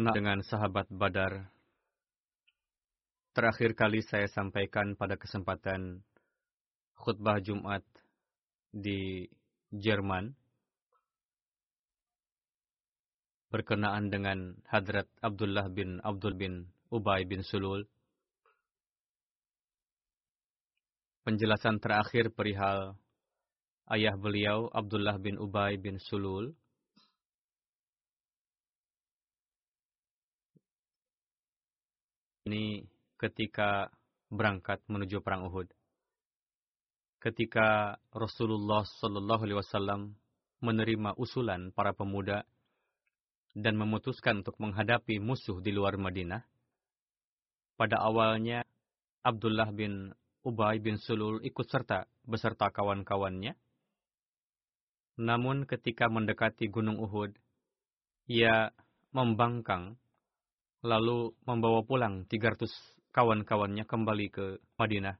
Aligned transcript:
berkenaan 0.00 0.16
dengan 0.16 0.38
sahabat 0.40 0.86
Badar. 0.88 1.32
Terakhir 3.36 3.76
kali 3.76 4.00
saya 4.00 4.26
sampaikan 4.32 4.96
pada 4.96 5.20
kesempatan 5.20 6.00
khutbah 6.96 7.36
Jumat 7.44 7.84
di 8.72 9.28
Jerman 9.68 10.32
berkenaan 13.52 14.08
dengan 14.08 14.56
Hadrat 14.72 15.06
Abdullah 15.20 15.68
bin 15.68 16.00
Abdul 16.00 16.34
bin 16.34 16.54
Ubay 16.88 17.28
bin 17.28 17.44
Sulul. 17.44 17.84
Penjelasan 21.28 21.76
terakhir 21.76 22.32
perihal 22.32 22.96
ayah 23.92 24.16
beliau 24.16 24.72
Abdullah 24.72 25.20
bin 25.20 25.36
Ubay 25.36 25.76
bin 25.76 26.00
Sulul 26.00 26.56
ini 32.48 32.86
ketika 33.20 33.92
berangkat 34.32 34.80
menuju 34.88 35.20
perang 35.20 35.50
Uhud. 35.50 35.68
Ketika 37.20 38.00
Rasulullah 38.16 38.86
Shallallahu 38.86 39.42
Alaihi 39.44 39.60
Wasallam 39.60 40.00
menerima 40.64 41.16
usulan 41.20 41.68
para 41.74 41.92
pemuda 41.92 42.48
dan 43.52 43.76
memutuskan 43.76 44.40
untuk 44.40 44.56
menghadapi 44.56 45.20
musuh 45.20 45.60
di 45.60 45.74
luar 45.74 46.00
Madinah, 46.00 46.40
pada 47.76 48.00
awalnya 48.00 48.64
Abdullah 49.20 49.68
bin 49.72 50.16
Ubay 50.40 50.80
bin 50.80 50.96
Sulul 50.96 51.44
ikut 51.44 51.68
serta 51.68 52.08
beserta 52.24 52.72
kawan-kawannya. 52.72 53.52
Namun 55.20 55.68
ketika 55.68 56.08
mendekati 56.08 56.72
Gunung 56.72 56.96
Uhud, 56.96 57.36
ia 58.24 58.72
membangkang 59.12 60.00
lalu 60.80 61.36
membawa 61.44 61.84
pulang 61.84 62.24
300 62.24 62.68
kawan-kawannya 63.12 63.84
kembali 63.84 64.26
ke 64.32 64.44
Madinah. 64.80 65.16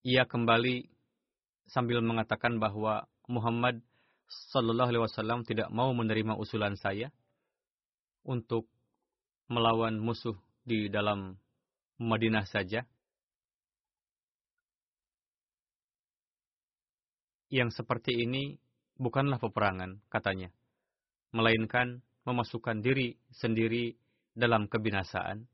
Ia 0.00 0.24
kembali 0.24 0.88
sambil 1.68 2.00
mengatakan 2.00 2.56
bahwa 2.56 3.04
Muhammad 3.28 3.84
Sallallahu 4.30 4.88
Alaihi 4.94 5.04
Wasallam 5.04 5.44
tidak 5.44 5.68
mau 5.68 5.92
menerima 5.92 6.38
usulan 6.40 6.78
saya 6.78 7.12
untuk 8.24 8.70
melawan 9.50 9.98
musuh 9.98 10.38
di 10.62 10.88
dalam 10.88 11.36
Madinah 11.98 12.46
saja. 12.46 12.86
Yang 17.50 17.82
seperti 17.82 18.14
ini 18.24 18.56
bukanlah 18.94 19.42
peperangan, 19.42 19.98
katanya. 20.06 20.54
Melainkan 21.34 22.06
memasukkan 22.24 22.84
diri 22.84 23.16
sendiri 23.32 23.94
dalam 24.36 24.68
kebinasaan. 24.68 25.44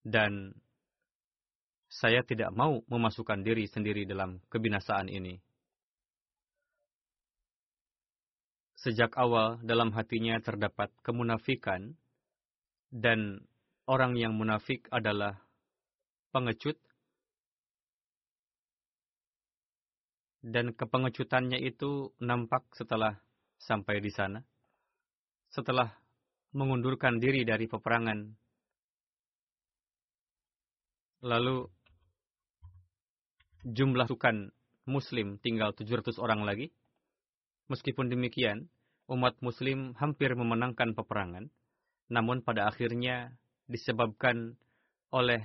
Dan 0.00 0.56
saya 1.90 2.22
tidak 2.22 2.54
mau 2.54 2.80
memasukkan 2.86 3.42
diri 3.42 3.66
sendiri 3.66 4.06
dalam 4.06 4.40
kebinasaan 4.48 5.10
ini. 5.10 5.36
Sejak 8.80 9.12
awal 9.20 9.60
dalam 9.60 9.92
hatinya 9.92 10.40
terdapat 10.40 10.88
kemunafikan 11.04 11.92
dan 12.88 13.44
orang 13.84 14.16
yang 14.16 14.32
munafik 14.32 14.88
adalah 14.88 15.36
pengecut 16.32 16.80
dan 20.40 20.72
kepengecutannya 20.72 21.60
itu 21.60 22.16
nampak 22.24 22.64
setelah 22.72 23.20
sampai 23.60 24.00
di 24.00 24.08
sana 24.08 24.40
setelah 25.50 25.90
mengundurkan 26.54 27.18
diri 27.18 27.46
dari 27.46 27.66
peperangan. 27.66 28.26
Lalu 31.20 31.68
jumlah 33.66 34.08
sukan 34.08 34.48
muslim 34.88 35.36
tinggal 35.44 35.76
700 35.76 36.16
orang 36.16 36.42
lagi. 36.48 36.72
Meskipun 37.70 38.10
demikian, 38.10 38.66
umat 39.06 39.38
muslim 39.44 39.94
hampir 39.94 40.34
memenangkan 40.34 40.90
peperangan, 40.96 41.46
namun 42.10 42.42
pada 42.42 42.66
akhirnya 42.66 43.30
disebabkan 43.70 44.58
oleh 45.14 45.42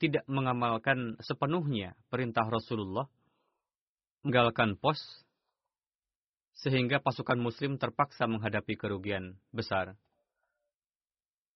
tidak 0.00 0.24
mengamalkan 0.28 1.20
sepenuhnya 1.20 1.96
perintah 2.08 2.48
Rasulullah, 2.48 3.08
meninggalkan 4.24 4.76
pos 4.80 5.00
sehingga 6.56 7.04
pasukan 7.04 7.36
muslim 7.36 7.76
terpaksa 7.76 8.24
menghadapi 8.24 8.80
kerugian 8.80 9.36
besar. 9.52 9.92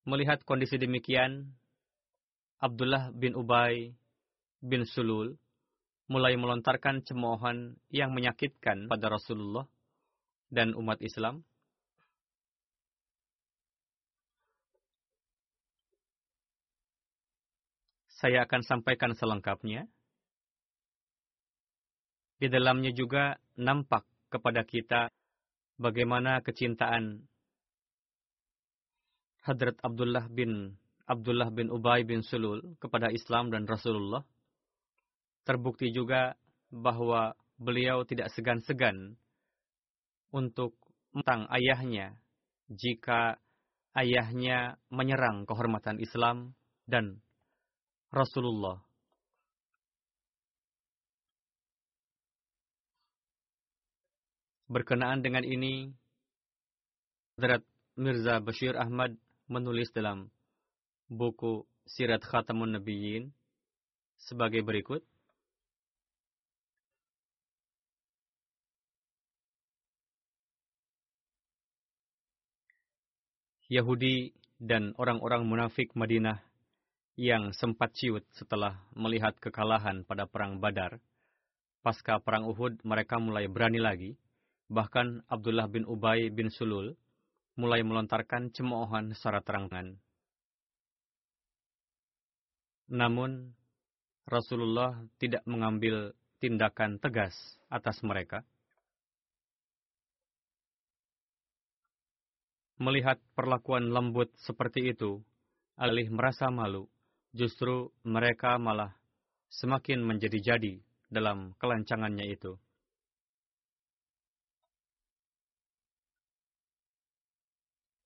Melihat 0.04 0.44
kondisi 0.44 0.76
demikian, 0.76 1.56
Abdullah 2.60 3.08
bin 3.16 3.32
Ubay 3.32 3.96
bin 4.60 4.84
Sulul 4.84 5.40
mulai 6.12 6.36
melontarkan 6.36 7.00
cemoohan 7.00 7.80
yang 7.88 8.12
menyakitkan 8.12 8.92
pada 8.92 9.08
Rasulullah 9.08 9.64
dan 10.52 10.76
umat 10.76 11.00
Islam. 11.00 11.48
Saya 18.20 18.44
akan 18.44 18.60
sampaikan 18.60 19.16
selengkapnya. 19.16 19.88
Di 22.36 22.52
dalamnya 22.52 22.92
juga 22.92 23.40
nampak 23.56 24.04
kepada 24.30 24.62
kita 24.64 25.10
bagaimana 25.76 26.40
kecintaan 26.40 27.26
Hadrat 29.40 29.76
Abdullah 29.82 30.28
bin 30.30 30.78
Abdullah 31.10 31.50
bin 31.50 31.72
Ubay 31.74 32.06
bin 32.06 32.22
Sulul 32.22 32.78
kepada 32.78 33.10
Islam 33.10 33.50
dan 33.50 33.66
Rasulullah. 33.66 34.22
Terbukti 35.42 35.90
juga 35.90 36.38
bahwa 36.70 37.34
beliau 37.58 38.06
tidak 38.06 38.30
segan-segan 38.30 39.18
untuk 40.30 40.78
tentang 41.10 41.50
ayahnya 41.50 42.14
jika 42.70 43.40
ayahnya 43.98 44.78
menyerang 44.94 45.42
kehormatan 45.48 45.98
Islam 45.98 46.54
dan 46.86 47.18
Rasulullah 48.14 48.78
Berkenaan 54.70 55.18
dengan 55.18 55.42
ini, 55.42 55.90
Hadrat 57.34 57.66
Mirza 57.98 58.38
Bashir 58.38 58.78
Ahmad 58.78 59.18
menulis 59.50 59.90
dalam 59.90 60.30
buku 61.10 61.66
Sirat 61.90 62.22
Khatamun 62.22 62.78
Nabiyyin 62.78 63.34
sebagai 64.14 64.62
berikut. 64.62 65.02
Yahudi 73.66 74.30
dan 74.62 74.94
orang-orang 75.02 75.50
munafik 75.50 75.98
Madinah 75.98 76.38
yang 77.18 77.50
sempat 77.58 77.90
ciut 77.98 78.22
setelah 78.38 78.78
melihat 78.94 79.34
kekalahan 79.42 80.06
pada 80.06 80.30
perang 80.30 80.62
Badar. 80.62 81.02
Pasca 81.82 82.22
perang 82.22 82.46
Uhud, 82.46 82.78
mereka 82.86 83.18
mulai 83.18 83.50
berani 83.50 83.82
lagi. 83.82 84.14
Bahkan 84.70 85.26
Abdullah 85.26 85.66
bin 85.66 85.82
Ubay 85.82 86.30
bin 86.30 86.46
Sulul 86.46 86.94
mulai 87.58 87.82
melontarkan 87.82 88.54
cemoohan 88.54 89.10
secara 89.18 89.42
terang-terangan. 89.42 89.98
Namun, 92.90 93.50
Rasulullah 94.30 94.94
tidak 95.18 95.42
mengambil 95.46 96.14
tindakan 96.38 97.02
tegas 97.02 97.34
atas 97.66 97.98
mereka. 98.06 98.46
Melihat 102.78 103.18
perlakuan 103.34 103.90
lembut 103.90 104.32
seperti 104.40 104.94
itu, 104.94 105.20
alih 105.76 106.08
merasa 106.08 106.48
malu, 106.48 106.88
justru 107.34 107.92
mereka 108.06 108.56
malah 108.56 108.96
semakin 109.50 110.00
menjadi-jadi 110.00 110.80
dalam 111.10 111.52
kelancangannya 111.58 112.24
itu. 112.30 112.56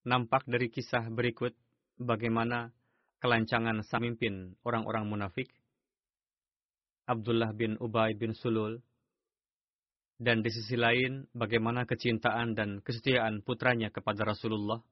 Nampak 0.05 0.45
dari 0.45 0.69
kisah 0.69 1.09
berikut 1.09 1.57
bagaimana 1.97 2.69
kelancangan 3.25 3.81
samimpin 3.89 4.53
orang-orang 4.61 5.09
munafik, 5.09 5.49
Abdullah 7.09 7.57
bin 7.57 7.81
Ubay 7.81 8.13
bin 8.13 8.37
Sulul, 8.37 8.85
dan 10.21 10.45
di 10.45 10.53
sisi 10.53 10.77
lain, 10.77 11.25
bagaimana 11.33 11.89
kecintaan 11.89 12.53
dan 12.53 12.85
kesetiaan 12.85 13.41
putranya 13.41 13.89
kepada 13.89 14.29
Rasulullah. 14.29 14.85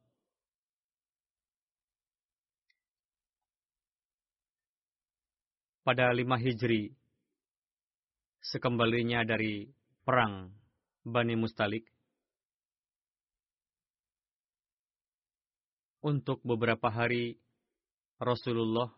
Pada 5.84 6.08
lima 6.16 6.40
Hijri, 6.40 6.88
sekembalinya 8.40 9.28
dari 9.28 9.68
perang 10.08 10.56
Bani 11.04 11.36
Mustalik, 11.36 11.84
untuk 16.02 16.42
beberapa 16.42 16.90
hari 16.90 17.38
Rasulullah 18.18 18.90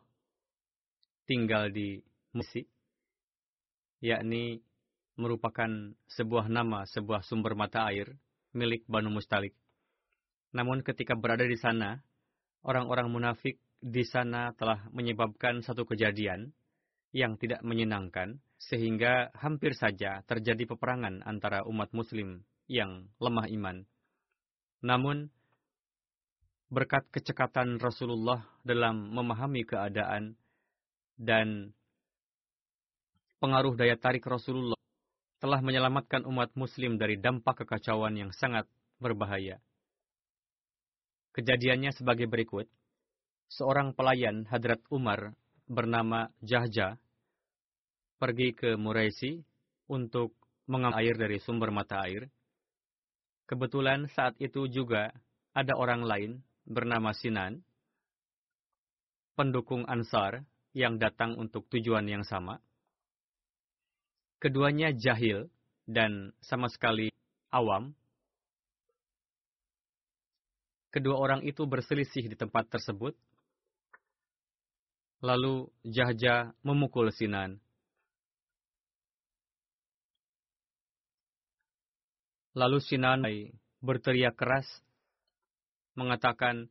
tinggal 1.29 1.69
di 1.69 2.01
Mesir, 2.33 2.67
yakni 4.01 4.65
merupakan 5.15 5.71
sebuah 6.11 6.51
nama 6.51 6.83
sebuah 6.89 7.23
sumber 7.23 7.55
mata 7.55 7.87
air 7.87 8.11
milik 8.56 8.83
Banu 8.91 9.12
Mustalik. 9.12 9.55
Namun 10.51 10.83
ketika 10.83 11.15
berada 11.15 11.47
di 11.47 11.55
sana, 11.61 12.03
orang-orang 12.65 13.12
munafik 13.12 13.61
di 13.79 14.03
sana 14.03 14.57
telah 14.57 14.89
menyebabkan 14.91 15.61
satu 15.61 15.85
kejadian 15.85 16.50
yang 17.15 17.39
tidak 17.39 17.62
menyenangkan, 17.62 18.43
sehingga 18.59 19.31
hampir 19.39 19.77
saja 19.79 20.25
terjadi 20.27 20.67
peperangan 20.67 21.23
antara 21.23 21.62
umat 21.69 21.95
muslim 21.95 22.43
yang 22.67 23.07
lemah 23.23 23.47
iman. 23.55 23.87
Namun, 24.83 25.31
berkat 26.75 27.06
kecekatan 27.15 27.79
Rasulullah 27.79 28.43
dalam 28.67 29.15
memahami 29.15 29.62
keadaan 29.62 30.35
dan 31.15 31.71
pengaruh 33.38 33.79
daya 33.79 33.94
tarik 33.94 34.26
Rasulullah 34.26 34.75
telah 35.38 35.62
menyelamatkan 35.62 36.26
umat 36.26 36.50
muslim 36.59 36.99
dari 36.99 37.15
dampak 37.15 37.62
kekacauan 37.62 38.19
yang 38.19 38.35
sangat 38.35 38.67
berbahaya. 38.99 39.62
Kejadiannya 41.38 41.94
sebagai 41.94 42.26
berikut. 42.26 42.67
Seorang 43.55 43.94
pelayan 43.94 44.43
Hadrat 44.50 44.82
Umar 44.91 45.31
bernama 45.71 46.26
Jahja 46.43 46.99
pergi 48.19 48.50
ke 48.56 48.75
Muraisi 48.75 49.38
untuk 49.87 50.35
mengambil 50.67 50.99
air 51.05 51.15
dari 51.15 51.38
sumber 51.38 51.71
mata 51.71 52.03
air. 52.03 52.26
Kebetulan 53.44 54.09
saat 54.11 54.35
itu 54.41 54.65
juga 54.73 55.12
ada 55.53 55.76
orang 55.76 56.03
lain 56.03 56.31
bernama 56.64 57.12
Sinan, 57.12 57.61
pendukung 59.37 59.84
Ansar 59.84 60.44
yang 60.75 60.99
datang 60.99 61.38
untuk 61.38 61.69
tujuan 61.70 62.05
yang 62.08 62.26
sama. 62.26 62.58
Keduanya 64.43 64.93
jahil 64.93 65.49
dan 65.88 66.32
sama 66.44 66.69
sekali 66.69 67.12
awam. 67.52 67.93
Kedua 70.93 71.16
orang 71.19 71.43
itu 71.43 71.64
berselisih 71.66 72.31
di 72.31 72.37
tempat 72.38 72.70
tersebut. 72.70 73.16
Lalu 75.25 75.72
Jahja 75.82 76.52
memukul 76.61 77.08
Sinan. 77.11 77.58
Lalu 82.55 82.78
Sinan 82.78 83.26
berteriak 83.82 84.38
keras, 84.38 84.69
mengatakan, 85.94 86.70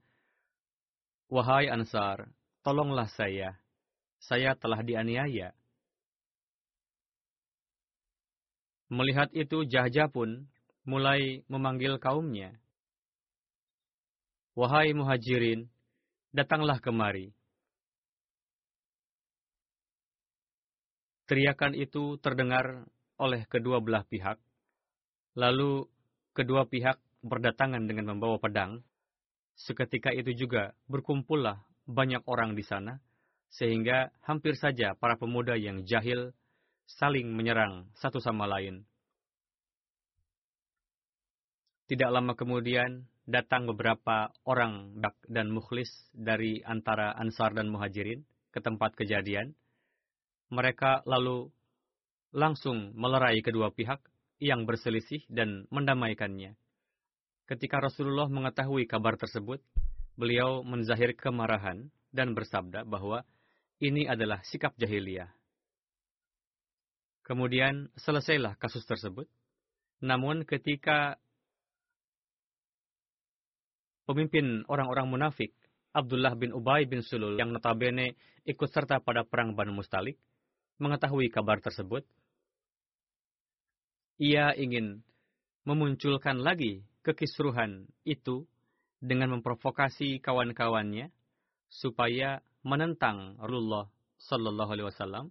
Wahai 1.32 1.72
Ansar, 1.72 2.30
tolonglah 2.62 3.10
saya. 3.10 3.58
Saya 4.24 4.56
telah 4.56 4.80
dianiaya. 4.80 5.52
Melihat 8.94 9.34
itu 9.34 9.66
Jahja 9.66 10.08
pun 10.08 10.48
mulai 10.86 11.42
memanggil 11.50 11.98
kaumnya. 11.98 12.54
Wahai 14.54 14.94
muhajirin, 14.94 15.66
datanglah 16.30 16.78
kemari. 16.78 17.34
Teriakan 21.26 21.74
itu 21.74 22.22
terdengar 22.22 22.86
oleh 23.18 23.48
kedua 23.50 23.82
belah 23.82 24.06
pihak. 24.06 24.38
Lalu 25.34 25.90
kedua 26.38 26.70
pihak 26.70 27.02
berdatangan 27.26 27.90
dengan 27.90 28.14
membawa 28.14 28.38
pedang. 28.38 28.86
Seketika 29.54 30.10
itu 30.12 30.34
juga 30.34 30.74
berkumpullah 30.90 31.62
banyak 31.86 32.26
orang 32.26 32.58
di 32.58 32.66
sana, 32.66 32.98
sehingga 33.54 34.10
hampir 34.26 34.58
saja 34.58 34.98
para 34.98 35.14
pemuda 35.14 35.54
yang 35.54 35.86
jahil 35.86 36.34
saling 36.90 37.30
menyerang 37.30 37.88
satu 37.96 38.18
sama 38.18 38.50
lain. 38.50 38.84
Tidak 41.86 42.10
lama 42.10 42.34
kemudian, 42.34 43.06
datang 43.30 43.70
beberapa 43.70 44.32
orang 44.44 44.98
dan 45.30 45.52
mukhlis 45.52 45.92
dari 46.12 46.64
antara 46.64 47.14
Ansar 47.16 47.54
dan 47.54 47.70
Muhajirin 47.70 48.24
ke 48.52 48.60
tempat 48.60 48.96
kejadian. 48.98 49.54
Mereka 50.50 51.06
lalu 51.06 51.50
langsung 52.34 52.92
melerai 52.98 53.40
kedua 53.46 53.70
pihak 53.70 54.02
yang 54.42 54.66
berselisih 54.66 55.24
dan 55.30 55.70
mendamaikannya. 55.70 56.58
Ketika 57.44 57.84
Rasulullah 57.84 58.32
mengetahui 58.32 58.88
kabar 58.88 59.20
tersebut, 59.20 59.60
beliau 60.16 60.64
menzahir 60.64 61.12
kemarahan 61.12 61.92
dan 62.16 62.32
bersabda 62.32 62.88
bahwa 62.88 63.28
ini 63.84 64.08
adalah 64.08 64.40
sikap 64.48 64.72
jahiliyah. 64.80 65.28
Kemudian 67.28 67.92
selesailah 68.00 68.56
kasus 68.56 68.88
tersebut. 68.88 69.28
Namun 70.00 70.48
ketika 70.48 71.20
pemimpin 74.08 74.64
orang-orang 74.72 75.08
munafik, 75.08 75.52
Abdullah 75.92 76.36
bin 76.40 76.56
Ubay 76.56 76.88
bin 76.88 77.04
Sulul 77.04 77.36
yang 77.36 77.52
notabene 77.52 78.16
ikut 78.48 78.72
serta 78.72 79.04
pada 79.04 79.28
perang 79.28 79.56
Banu 79.56 79.76
Mustalik, 79.76 80.16
mengetahui 80.80 81.28
kabar 81.28 81.60
tersebut, 81.60 82.08
ia 84.20 84.56
ingin 84.56 85.04
memunculkan 85.64 86.40
lagi 86.40 86.84
kekisruhan 87.04 87.92
itu 88.08 88.48
dengan 89.04 89.36
memprovokasi 89.38 90.24
kawan-kawannya 90.24 91.12
supaya 91.68 92.40
menentang 92.64 93.36
Rasulullah 93.44 93.92
Shallallahu 94.24 94.72
Alaihi 94.72 94.88
Wasallam 94.88 95.26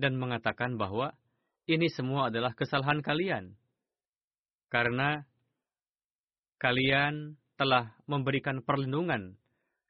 dan 0.00 0.16
mengatakan 0.16 0.80
bahwa 0.80 1.12
ini 1.68 1.92
semua 1.92 2.32
adalah 2.32 2.56
kesalahan 2.56 3.04
kalian. 3.04 3.52
Karena 4.72 5.20
kalian 6.56 7.36
telah 7.60 7.92
memberikan 8.08 8.64
perlindungan 8.64 9.36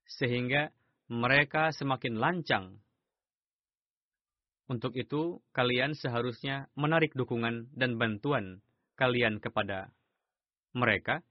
sehingga 0.06 0.74
mereka 1.06 1.70
semakin 1.70 2.18
lancang. 2.18 2.66
Untuk 4.66 4.98
itu, 4.98 5.38
kalian 5.54 5.94
seharusnya 5.94 6.66
menarik 6.74 7.14
dukungan 7.14 7.70
dan 7.70 7.94
bantuan 8.02 8.58
kalian 8.98 9.38
kepada 9.38 9.94
mereka, 10.76 11.24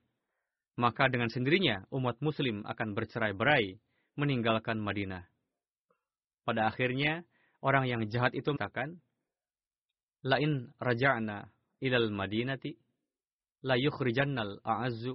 maka 0.75 1.08
dengan 1.08 1.30
sendirinya 1.30 1.86
umat 1.94 2.18
muslim 2.20 2.66
akan 2.66 2.98
bercerai-berai 2.98 3.78
meninggalkan 4.18 4.82
Madinah. 4.82 5.24
Pada 6.44 6.68
akhirnya, 6.68 7.22
orang 7.62 7.86
yang 7.86 8.02
jahat 8.10 8.34
itu 8.34 8.50
mengatakan, 8.54 8.98
Lain 10.25 10.74
raja'na 10.82 11.46
ilal 11.86 12.10
madinati, 12.10 12.74
la 13.62 13.78
yukhrijannal 13.78 14.58
a'azzu 14.66 15.14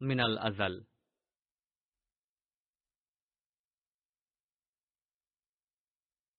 minal 0.00 0.40
azal. 0.40 0.80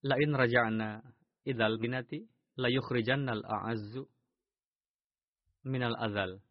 Lain 0.01 0.31
raja'na 0.33 1.05
ilal 1.45 1.77
madinati, 1.77 2.25
la 2.57 2.69
yukhrijannal 2.73 3.45
a'azzu 3.45 4.01
minal 5.65 5.93
azal. 6.01 6.41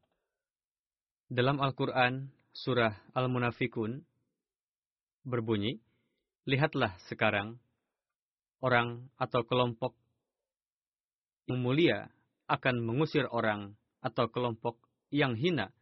Dalam 1.26 1.58
Al-Quran, 1.58 2.30
surah 2.54 2.94
Al-Munafikun, 3.10 3.98
berbunyi, 5.26 5.82
Lihatlah 6.46 6.94
sekarang, 7.10 7.58
orang 8.62 9.10
atau 9.18 9.42
kelompok 9.42 9.98
yang 11.50 11.58
mulia 11.58 12.06
akan 12.46 12.78
mengusir 12.78 13.26
orang 13.26 13.74
atau 13.98 14.30
kelompok 14.30 14.78
yang 15.10 15.34
hina 15.34 15.74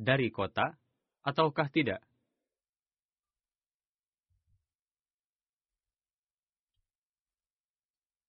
dari 0.00 0.32
kota, 0.32 0.80
ataukah 1.20 1.68
tidak? 1.68 2.00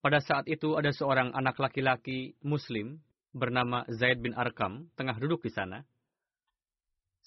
Pada 0.03 0.19
saat 0.19 0.51
itu 0.51 0.75
ada 0.75 0.91
seorang 0.91 1.31
anak 1.31 1.55
laki-laki 1.63 2.35
muslim 2.43 2.99
bernama 3.31 3.87
Zaid 3.87 4.19
bin 4.19 4.35
Arkam 4.35 4.91
tengah 4.99 5.15
duduk 5.15 5.47
di 5.47 5.55
sana. 5.55 5.87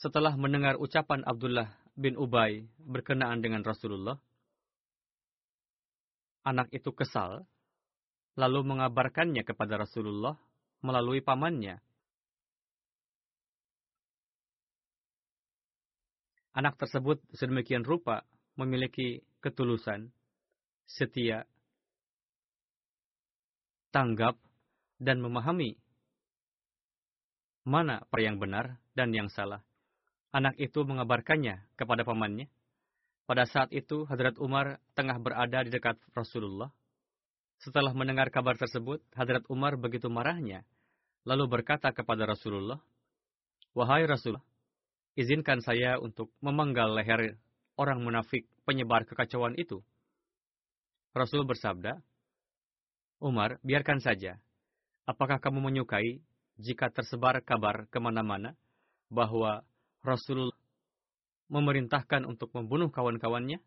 Setelah 0.01 0.33
mendengar 0.33 0.81
ucapan 0.81 1.21
Abdullah 1.29 1.69
bin 1.93 2.17
Ubay 2.17 2.65
berkenaan 2.81 3.45
dengan 3.45 3.61
Rasulullah, 3.61 4.17
anak 6.41 6.73
itu 6.73 6.89
kesal, 6.97 7.45
lalu 8.33 8.65
mengabarkannya 8.65 9.45
kepada 9.45 9.77
Rasulullah 9.77 10.41
melalui 10.81 11.21
pamannya. 11.21 11.85
Anak 16.57 16.81
tersebut 16.81 17.21
sedemikian 17.37 17.85
rupa 17.85 18.25
memiliki 18.57 19.21
ketulusan, 19.45 20.09
setia, 20.89 21.45
tanggap, 23.93 24.41
dan 24.97 25.21
memahami 25.21 25.77
mana 27.69 28.01
apa 28.01 28.17
yang 28.25 28.41
benar 28.41 28.81
dan 28.97 29.13
yang 29.13 29.29
salah 29.29 29.61
anak 30.31 30.55
itu 30.59 30.83
mengabarkannya 30.87 31.63
kepada 31.75 32.07
pamannya. 32.07 32.47
Pada 33.27 33.47
saat 33.47 33.71
itu, 33.71 34.07
Hadrat 34.11 34.39
Umar 34.43 34.83
tengah 34.99 35.19
berada 35.23 35.63
di 35.63 35.71
dekat 35.71 35.95
Rasulullah. 36.15 36.71
Setelah 37.63 37.95
mendengar 37.95 38.33
kabar 38.35 38.59
tersebut, 38.59 39.05
Hadrat 39.15 39.47
Umar 39.47 39.79
begitu 39.79 40.11
marahnya, 40.11 40.67
lalu 41.23 41.47
berkata 41.47 41.95
kepada 41.95 42.27
Rasulullah, 42.27 42.81
Wahai 43.71 44.03
Rasulullah, 44.03 44.43
izinkan 45.15 45.63
saya 45.63 46.03
untuk 46.03 46.35
memenggal 46.43 46.91
leher 46.91 47.39
orang 47.79 48.03
munafik 48.03 48.51
penyebar 48.67 49.07
kekacauan 49.07 49.55
itu. 49.55 49.79
Rasul 51.15 51.47
bersabda, 51.47 52.03
Umar, 53.21 53.63
biarkan 53.63 54.01
saja. 54.03 54.41
Apakah 55.07 55.39
kamu 55.39 55.71
menyukai 55.71 56.23
jika 56.59 56.89
tersebar 56.91 57.39
kabar 57.45 57.87
ke 57.93 57.99
mana-mana 58.01 58.57
bahwa 59.13 59.63
Rasul 60.01 60.53
memerintahkan 61.51 62.25
untuk 62.25 62.55
membunuh 62.57 62.89
kawan-kawannya. 62.89 63.59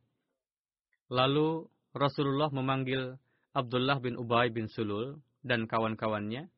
Lalu 1.12 1.68
Rasulullah 1.94 2.50
memanggil 2.50 3.20
Abdullah 3.54 4.02
bin 4.02 4.18
Ubay 4.18 4.50
bin 4.50 4.66
Sulul 4.66 5.22
dan 5.46 5.70
kawan-kawannya 5.70 6.50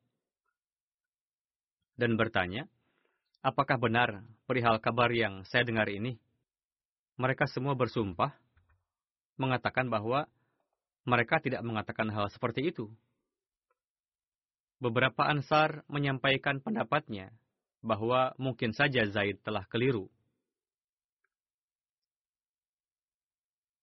dan 1.96 2.12
bertanya, 2.20 2.68
apakah 3.40 3.80
benar 3.80 4.24
perihal 4.44 4.80
kabar 4.80 5.08
yang 5.12 5.44
saya 5.48 5.64
dengar 5.64 5.88
ini? 5.88 6.20
Mereka 7.16 7.48
semua 7.48 7.72
bersumpah 7.72 8.36
mengatakan 9.40 9.88
bahwa 9.88 10.28
mereka 11.08 11.40
tidak 11.40 11.64
mengatakan 11.64 12.12
hal 12.12 12.28
seperti 12.28 12.68
itu. 12.68 12.92
Beberapa 14.76 15.24
ansar 15.24 15.88
menyampaikan 15.88 16.60
pendapatnya 16.60 17.32
bahwa 17.84 18.34
mungkin 18.40 18.72
saja 18.72 19.04
Zaid 19.08 19.40
telah 19.44 19.64
keliru. 19.68 20.08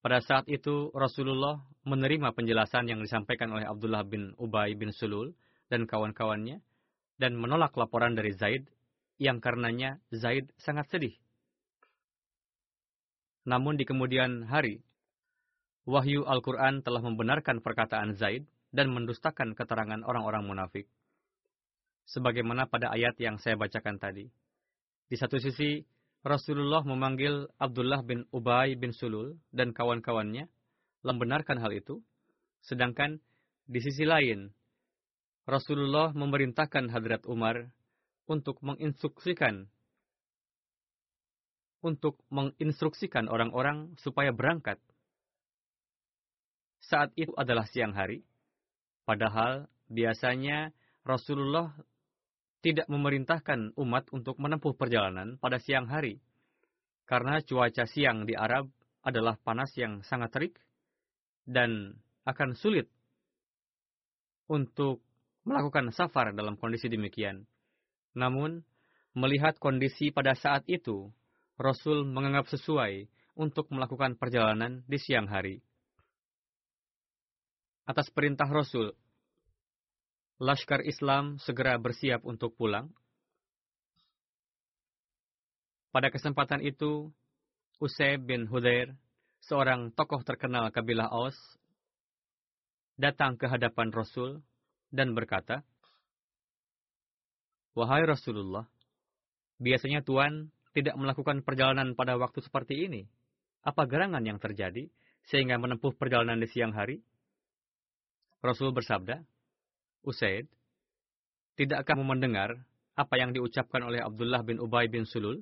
Pada 0.04 0.20
saat 0.20 0.52
itu 0.52 0.92
Rasulullah 0.92 1.64
menerima 1.88 2.36
penjelasan 2.36 2.92
yang 2.92 3.00
disampaikan 3.00 3.56
oleh 3.56 3.64
Abdullah 3.64 4.04
bin 4.04 4.36
Ubay 4.36 4.76
bin 4.76 4.92
Sulul 4.92 5.32
dan 5.72 5.88
kawan-kawannya 5.88 6.60
dan 7.16 7.40
menolak 7.40 7.72
laporan 7.80 8.12
dari 8.12 8.36
Zaid 8.36 8.68
yang 9.16 9.40
karenanya 9.40 10.04
Zaid 10.12 10.52
sangat 10.60 10.92
sedih. 10.92 11.16
Namun 13.48 13.80
di 13.80 13.88
kemudian 13.88 14.44
hari, 14.48 14.84
wahyu 15.88 16.28
Al-Quran 16.28 16.84
telah 16.84 17.00
membenarkan 17.00 17.64
perkataan 17.64 18.16
Zaid 18.20 18.44
dan 18.76 18.92
mendustakan 18.92 19.56
keterangan 19.56 20.04
orang-orang 20.04 20.44
munafik 20.44 20.88
sebagaimana 22.08 22.68
pada 22.68 22.92
ayat 22.92 23.16
yang 23.20 23.40
saya 23.40 23.56
bacakan 23.56 24.00
tadi. 24.00 24.28
Di 25.08 25.16
satu 25.20 25.40
sisi, 25.40 25.84
Rasulullah 26.24 26.82
memanggil 26.88 27.52
Abdullah 27.60 28.00
bin 28.02 28.24
Ubay 28.32 28.80
bin 28.80 28.96
Sulul 28.96 29.36
dan 29.52 29.76
kawan-kawannya 29.76 30.48
membenarkan 31.04 31.60
hal 31.60 31.76
itu, 31.76 32.00
sedangkan 32.64 33.20
di 33.68 33.80
sisi 33.84 34.08
lain, 34.08 34.52
Rasulullah 35.44 36.16
memerintahkan 36.16 36.88
Hadrat 36.88 37.28
Umar 37.28 37.68
untuk 38.28 38.64
menginstruksikan 38.64 39.68
untuk 41.84 42.16
menginstruksikan 42.32 43.28
orang-orang 43.28 43.92
supaya 44.00 44.32
berangkat. 44.32 44.80
Saat 46.80 47.12
itu 47.20 47.36
adalah 47.36 47.68
siang 47.68 47.92
hari, 47.92 48.24
padahal 49.04 49.68
biasanya 49.92 50.72
Rasulullah 51.04 51.76
tidak 52.64 52.88
memerintahkan 52.88 53.76
umat 53.76 54.08
untuk 54.16 54.40
menempuh 54.40 54.72
perjalanan 54.80 55.36
pada 55.36 55.60
siang 55.60 55.92
hari, 55.92 56.24
karena 57.04 57.44
cuaca 57.44 57.84
siang 57.84 58.24
di 58.24 58.40
Arab 58.40 58.72
adalah 59.04 59.36
panas 59.36 59.76
yang 59.76 60.00
sangat 60.08 60.32
terik 60.32 60.56
dan 61.44 62.00
akan 62.24 62.56
sulit 62.56 62.88
untuk 64.48 65.04
melakukan 65.44 65.92
safar 65.92 66.32
dalam 66.32 66.56
kondisi 66.56 66.88
demikian. 66.88 67.44
Namun, 68.16 68.64
melihat 69.12 69.60
kondisi 69.60 70.16
pada 70.16 70.32
saat 70.32 70.64
itu, 70.72 71.12
Rasul 71.60 72.08
menganggap 72.08 72.48
sesuai 72.48 73.12
untuk 73.36 73.68
melakukan 73.76 74.16
perjalanan 74.16 74.88
di 74.88 74.98
siang 75.04 75.28
hari. 75.28 75.60
Atas 77.84 78.08
perintah 78.08 78.48
Rasul, 78.48 78.96
Laskar 80.42 80.82
Islam 80.82 81.38
segera 81.38 81.78
bersiap 81.78 82.26
untuk 82.26 82.58
pulang. 82.58 82.90
Pada 85.94 86.10
kesempatan 86.10 86.66
itu, 86.66 87.14
Usaib 87.78 88.26
bin 88.26 88.50
Hudair, 88.50 88.98
seorang 89.46 89.94
tokoh 89.94 90.26
terkenal 90.26 90.74
kabilah 90.74 91.06
Aus, 91.06 91.38
datang 92.98 93.38
ke 93.38 93.46
hadapan 93.46 93.94
Rasul 93.94 94.42
dan 94.90 95.14
berkata, 95.14 95.62
Wahai 97.78 98.06
Rasulullah, 98.06 98.66
biasanya 99.62 100.02
Tuhan 100.02 100.50
tidak 100.74 100.98
melakukan 100.98 101.46
perjalanan 101.46 101.94
pada 101.94 102.18
waktu 102.18 102.42
seperti 102.42 102.90
ini. 102.90 103.06
Apa 103.62 103.86
gerangan 103.86 104.26
yang 104.26 104.42
terjadi 104.42 104.90
sehingga 105.30 105.62
menempuh 105.62 105.94
perjalanan 105.94 106.42
di 106.42 106.50
siang 106.50 106.74
hari? 106.74 107.02
Rasul 108.44 108.76
bersabda, 108.76 109.24
Usaid, 110.04 110.52
tidakkah 111.56 111.96
kamu 111.96 112.04
mendengar 112.04 112.60
apa 113.00 113.16
yang 113.16 113.32
diucapkan 113.32 113.88
oleh 113.88 114.04
Abdullah 114.04 114.44
bin 114.44 114.60
Ubay 114.60 114.92
bin 114.92 115.08
Sulul? 115.08 115.40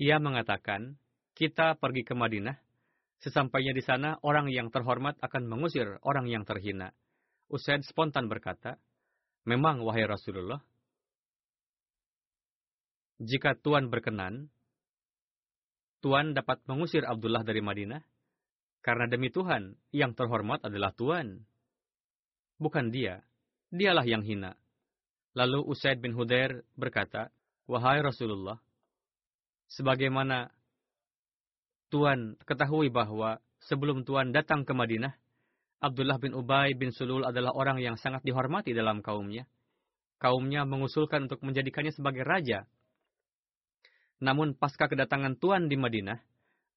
Ia 0.00 0.16
mengatakan, 0.16 0.96
kita 1.36 1.76
pergi 1.76 2.08
ke 2.08 2.16
Madinah, 2.16 2.56
sesampainya 3.20 3.76
di 3.76 3.84
sana 3.84 4.16
orang 4.24 4.48
yang 4.48 4.72
terhormat 4.72 5.20
akan 5.20 5.44
mengusir 5.44 6.00
orang 6.02 6.24
yang 6.26 6.48
terhina. 6.48 6.96
Usaid 7.52 7.84
spontan 7.84 8.32
berkata, 8.32 8.80
memang 9.44 9.84
wahai 9.84 10.08
Rasulullah, 10.08 10.64
jika 13.20 13.54
Tuhan 13.60 13.92
berkenan, 13.92 14.48
Tuhan 16.00 16.32
dapat 16.32 16.64
mengusir 16.64 17.04
Abdullah 17.04 17.44
dari 17.44 17.60
Madinah, 17.60 18.00
karena 18.82 19.06
demi 19.06 19.28
Tuhan, 19.30 19.76
yang 19.94 20.16
terhormat 20.16 20.64
adalah 20.66 20.90
Tuhan 20.96 21.46
bukan 22.60 22.92
dia. 22.92 23.24
Dialah 23.72 24.04
yang 24.04 24.20
hina. 24.20 24.56
Lalu 25.32 25.64
Usaid 25.64 26.04
bin 26.04 26.12
Hudair 26.12 26.64
berkata, 26.76 27.32
Wahai 27.64 28.04
Rasulullah, 28.04 28.60
sebagaimana 29.72 30.52
Tuhan 31.88 32.36
ketahui 32.44 32.92
bahwa 32.92 33.40
sebelum 33.64 34.04
Tuhan 34.04 34.32
datang 34.36 34.68
ke 34.68 34.76
Madinah, 34.76 35.16
Abdullah 35.82 36.20
bin 36.20 36.36
Ubay 36.36 36.76
bin 36.76 36.92
Sulul 36.92 37.24
adalah 37.26 37.50
orang 37.56 37.80
yang 37.80 37.96
sangat 37.96 38.22
dihormati 38.22 38.70
dalam 38.76 39.00
kaumnya. 39.00 39.48
Kaumnya 40.22 40.62
mengusulkan 40.62 41.26
untuk 41.26 41.42
menjadikannya 41.42 41.90
sebagai 41.90 42.22
raja. 42.22 42.68
Namun 44.22 44.54
pasca 44.54 44.86
kedatangan 44.86 45.34
Tuhan 45.42 45.66
di 45.66 45.74
Madinah, 45.74 46.22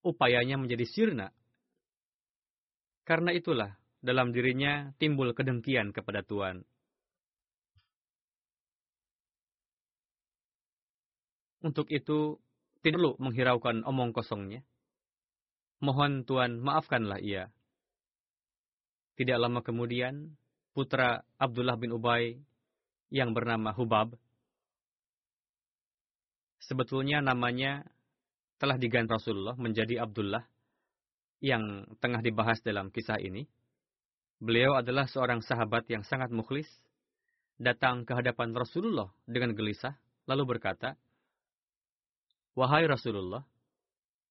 upayanya 0.02 0.58
menjadi 0.58 0.86
sirna. 0.90 1.30
Karena 3.06 3.30
itulah, 3.38 3.78
dalam 4.06 4.30
dirinya 4.30 4.94
timbul 5.02 5.34
kedengkian 5.34 5.90
kepada 5.90 6.22
Tuhan. 6.22 6.62
Untuk 11.66 11.90
itu, 11.90 12.38
tidak 12.86 13.02
perlu 13.02 13.18
menghiraukan 13.18 13.82
omong 13.90 14.14
kosongnya. 14.14 14.62
Mohon 15.82 16.22
Tuhan 16.22 16.62
maafkanlah 16.62 17.18
ia. 17.18 17.50
Tidak 19.18 19.42
lama 19.42 19.66
kemudian, 19.66 20.38
putra 20.78 21.26
Abdullah 21.42 21.82
bin 21.82 21.90
Ubay 21.98 22.38
yang 23.10 23.34
bernama 23.34 23.74
Hubab, 23.74 24.14
sebetulnya 26.62 27.26
namanya 27.26 27.82
telah 28.62 28.78
diganti 28.78 29.14
Rasulullah 29.14 29.58
menjadi 29.58 30.06
Abdullah 30.06 30.46
yang 31.44 31.86
tengah 32.00 32.22
dibahas 32.22 32.62
dalam 32.62 32.90
kisah 32.94 33.18
ini. 33.22 33.46
Beliau 34.44 34.76
adalah 34.76 35.08
seorang 35.08 35.40
sahabat 35.40 35.88
yang 35.88 36.04
sangat 36.04 36.28
mukhlis, 36.28 36.68
datang 37.56 38.04
ke 38.04 38.12
hadapan 38.12 38.52
Rasulullah 38.52 39.08
dengan 39.24 39.56
gelisah, 39.56 39.96
lalu 40.28 40.56
berkata, 40.56 41.00
Wahai 42.56 42.88
Rasulullah, 42.88 43.44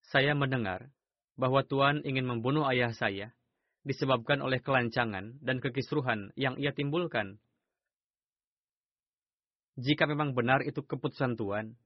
saya 0.05 0.37
mendengar 0.37 0.93
bahwa 1.41 1.65
Tuhan 1.65 2.05
ingin 2.05 2.25
membunuh 2.29 2.69
ayah 2.69 2.93
saya 2.93 3.33
disebabkan 3.85 4.41
oleh 4.41 4.61
kelancangan 4.65 5.41
dan 5.45 5.61
kekisruhan 5.61 6.33
yang 6.37 6.57
ia 6.57 6.73
timbulkan. 6.73 7.37
Jika 9.77 10.09
memang 10.09 10.33
benar 10.33 10.65
itu 10.65 10.81
keputusan 10.81 11.37
Tuhan, 11.37 11.77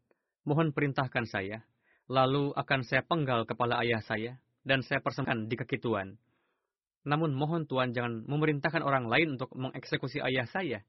mohon 0.47 0.71
perintahkan 0.71 1.27
saya, 1.27 1.65
lalu 2.07 2.55
akan 2.55 2.81
saya 2.85 3.03
penggal 3.03 3.49
kepala 3.49 3.81
ayah 3.83 4.03
saya, 4.05 4.39
dan 4.63 4.85
saya 4.85 5.01
persembahkan 5.01 5.49
di 5.49 5.57
kaki 5.57 5.81
Tuhan. 5.81 6.21
Namun 7.07 7.35
mohon 7.35 7.67
Tuhan 7.69 7.95
jangan 7.95 8.27
memerintahkan 8.27 8.83
orang 8.83 9.07
lain 9.07 9.39
untuk 9.39 9.55
mengeksekusi 9.55 10.19
ayah 10.23 10.47
saya, 10.51 10.83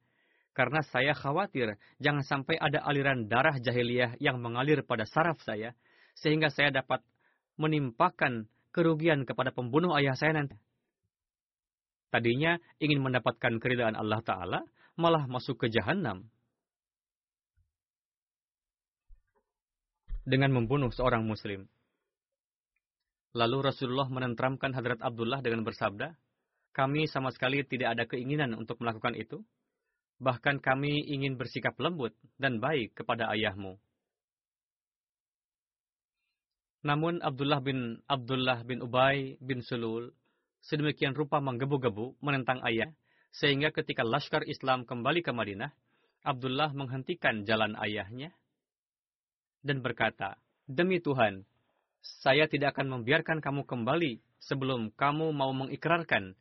karena 0.57 0.81
saya 0.89 1.13
khawatir 1.13 1.77
jangan 2.01 2.25
sampai 2.25 2.57
ada 2.57 2.81
aliran 2.83 3.29
darah 3.29 3.55
jahiliyah 3.61 4.17
yang 4.17 4.41
mengalir 4.41 4.81
pada 4.81 5.05
saraf 5.05 5.37
saya, 5.45 5.77
sehingga 6.17 6.49
saya 6.49 6.73
dapat 6.73 7.05
menimpakan 7.55 8.49
kerugian 8.73 9.23
kepada 9.27 9.53
pembunuh 9.53 9.93
ayah 9.95 10.17
saya 10.17 10.35
nanti. 10.35 10.57
Tadinya 12.09 12.57
ingin 12.81 13.05
mendapatkan 13.05 13.61
keridaan 13.61 13.93
Allah 13.93 14.19
Ta'ala, 14.25 14.59
malah 14.97 15.29
masuk 15.29 15.61
ke 15.61 15.67
jahanam. 15.69 16.25
Dengan 20.25 20.53
membunuh 20.53 20.89
seorang 20.89 21.25
muslim. 21.25 21.69
Lalu 23.37 23.69
Rasulullah 23.69 24.09
menentramkan 24.09 24.73
Hadrat 24.73 25.01
Abdullah 25.05 25.41
dengan 25.45 25.61
bersabda, 25.61 26.17
kami 26.73 27.05
sama 27.05 27.29
sekali 27.29 27.61
tidak 27.65 27.97
ada 27.97 28.03
keinginan 28.09 28.57
untuk 28.57 28.81
melakukan 28.81 29.13
itu, 29.13 29.45
Bahkan 30.19 30.59
kami 30.59 31.07
ingin 31.07 31.39
bersikap 31.39 31.79
lembut 31.79 32.11
dan 32.35 32.59
baik 32.59 32.91
kepada 32.91 33.31
ayahmu. 33.31 33.79
Namun 36.83 37.23
Abdullah 37.23 37.63
bin 37.63 38.03
Abdullah 38.03 38.67
bin 38.67 38.83
Ubay 38.83 39.39
bin 39.39 39.63
Sulul 39.63 40.11
sedemikian 40.59 41.15
rupa 41.15 41.39
menggebu-gebu 41.39 42.19
menentang 42.19 42.59
ayah, 42.67 42.91
sehingga 43.31 43.71
ketika 43.71 44.03
Laskar 44.03 44.43
Islam 44.43 44.83
kembali 44.83 45.23
ke 45.23 45.31
Madinah, 45.31 45.71
Abdullah 46.27 46.75
menghentikan 46.75 47.47
jalan 47.47 47.79
ayahnya 47.79 48.35
dan 49.63 49.79
berkata, 49.79 50.35
Demi 50.67 50.99
Tuhan, 50.99 51.47
saya 52.01 52.47
tidak 52.47 52.77
akan 52.77 52.99
membiarkan 52.99 53.43
kamu 53.43 53.67
kembali 53.67 54.19
sebelum 54.39 54.91
kamu 54.95 55.35
mau 55.35 55.51
mengikrarkan 55.51 56.35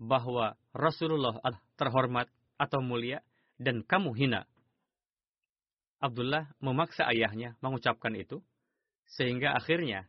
bahwa 0.00 0.56
Rasulullah 0.72 1.36
terhormat 1.76 2.26
atau 2.60 2.80
mulia, 2.84 3.20
dan 3.60 3.84
kamu 3.84 4.16
hina. 4.16 4.48
Abdullah 6.00 6.48
memaksa 6.64 7.04
ayahnya 7.12 7.56
mengucapkan 7.60 8.16
itu, 8.16 8.40
sehingga 9.04 9.52
akhirnya 9.52 10.08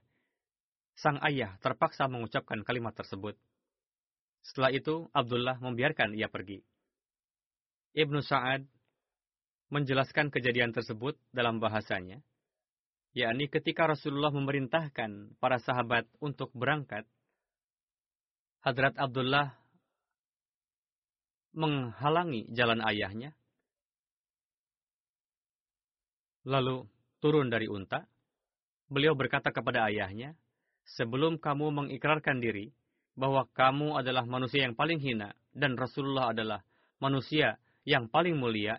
sang 0.95 1.19
ayah 1.27 1.59
terpaksa 1.59 2.07
mengucapkan 2.07 2.63
kalimat 2.63 2.95
tersebut. 2.95 3.35
Setelah 4.43 4.71
itu, 4.71 5.11
Abdullah 5.11 5.59
membiarkan 5.59 6.15
ia 6.15 6.31
pergi. 6.31 6.63
Ibnu 7.91 8.23
Sa'ad 8.23 8.63
menjelaskan 9.67 10.31
kejadian 10.31 10.71
tersebut 10.71 11.19
dalam 11.35 11.59
bahasanya, 11.59 12.23
yakni 13.11 13.51
ketika 13.51 13.87
Rasulullah 13.91 14.31
memerintahkan 14.31 15.35
para 15.39 15.59
sahabat 15.59 16.07
untuk 16.23 16.51
berangkat, 16.55 17.03
Hadrat 18.61 18.93
Abdullah 18.93 19.57
menghalangi 21.57 22.47
jalan 22.53 22.79
ayahnya. 22.85 23.33
Lalu 26.45 26.85
turun 27.21 27.49
dari 27.49 27.69
unta, 27.69 28.05
beliau 28.89 29.13
berkata 29.13 29.53
kepada 29.53 29.89
ayahnya, 29.89 30.33
sebelum 30.97 31.37
kamu 31.37 31.69
mengikrarkan 31.69 32.41
diri 32.41 32.73
bahwa 33.13 33.45
kamu 33.53 34.01
adalah 34.01 34.25
manusia 34.25 34.65
yang 34.65 34.73
paling 34.73 34.97
hina 34.97 35.35
dan 35.53 35.75
Rasulullah 35.77 36.33
adalah 36.33 36.63
manusia 36.97 37.59
yang 37.85 38.09
paling 38.09 38.37
mulia, 38.37 38.77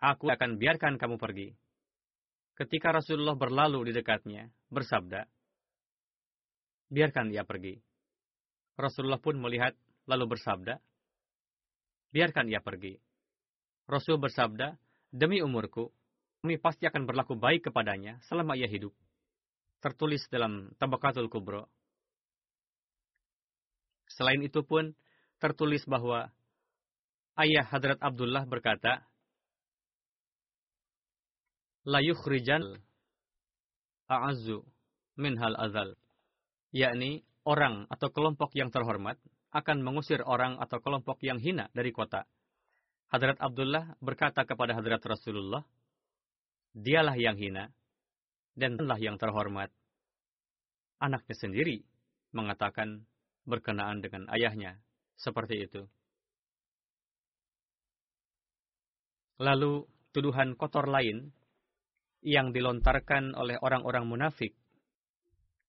aku 0.00 0.28
akan 0.28 0.56
biarkan 0.56 0.96
kamu 0.96 1.16
pergi. 1.16 1.52
Ketika 2.56 2.88
Rasulullah 2.88 3.36
berlalu 3.36 3.92
di 3.92 3.92
dekatnya, 3.92 4.48
bersabda, 4.72 5.28
biarkan 6.88 7.28
dia 7.28 7.44
pergi. 7.44 7.76
Rasulullah 8.80 9.20
pun 9.20 9.36
melihat 9.36 9.76
lalu 10.08 10.36
bersabda, 10.36 10.80
biarkan 12.16 12.48
ia 12.48 12.64
pergi. 12.64 12.96
Rasul 13.84 14.16
bersabda, 14.16 14.72
demi 15.12 15.44
umurku, 15.44 15.92
kami 16.40 16.56
pasti 16.56 16.88
akan 16.88 17.04
berlaku 17.04 17.36
baik 17.36 17.68
kepadanya 17.68 18.24
selama 18.24 18.56
ia 18.56 18.70
hidup. 18.70 18.96
Tertulis 19.84 20.24
dalam 20.32 20.72
Tabakatul 20.80 21.28
Kubro. 21.28 21.68
Selain 24.08 24.40
itu 24.40 24.64
pun, 24.64 24.96
tertulis 25.36 25.84
bahwa 25.84 26.32
ayah 27.36 27.68
Hadrat 27.68 28.00
Abdullah 28.00 28.48
berkata, 28.48 29.04
La 31.86 32.02
yukhrijan 32.02 32.82
a'azu 34.10 34.66
min 35.22 35.38
hal 35.38 35.54
azal. 35.54 35.94
Yakni, 36.74 37.22
orang 37.46 37.86
atau 37.86 38.10
kelompok 38.10 38.50
yang 38.58 38.74
terhormat 38.74 39.14
akan 39.54 39.86
mengusir 39.86 40.18
orang 40.26 40.58
atau 40.58 40.82
kelompok 40.82 41.22
yang 41.22 41.38
hina 41.38 41.70
dari 41.70 41.94
kota. 41.94 42.26
Hadrat 43.06 43.38
Abdullah 43.38 43.94
berkata 44.02 44.42
kepada 44.42 44.74
Hadrat 44.74 44.98
Rasulullah, 45.06 45.62
Dialah 46.74 47.14
yang 47.16 47.38
hina, 47.38 47.70
dan 48.58 48.76
telah 48.76 48.98
yang 48.98 49.16
terhormat. 49.16 49.70
Anaknya 50.98 51.38
sendiri 51.38 51.86
mengatakan 52.34 53.06
berkenaan 53.46 54.02
dengan 54.02 54.26
ayahnya, 54.34 54.82
seperti 55.14 55.70
itu. 55.70 55.86
Lalu, 59.38 59.86
tuduhan 60.10 60.58
kotor 60.58 60.90
lain 60.90 61.30
yang 62.26 62.50
dilontarkan 62.50 63.38
oleh 63.38 63.54
orang-orang 63.62 64.02
munafik 64.02 64.50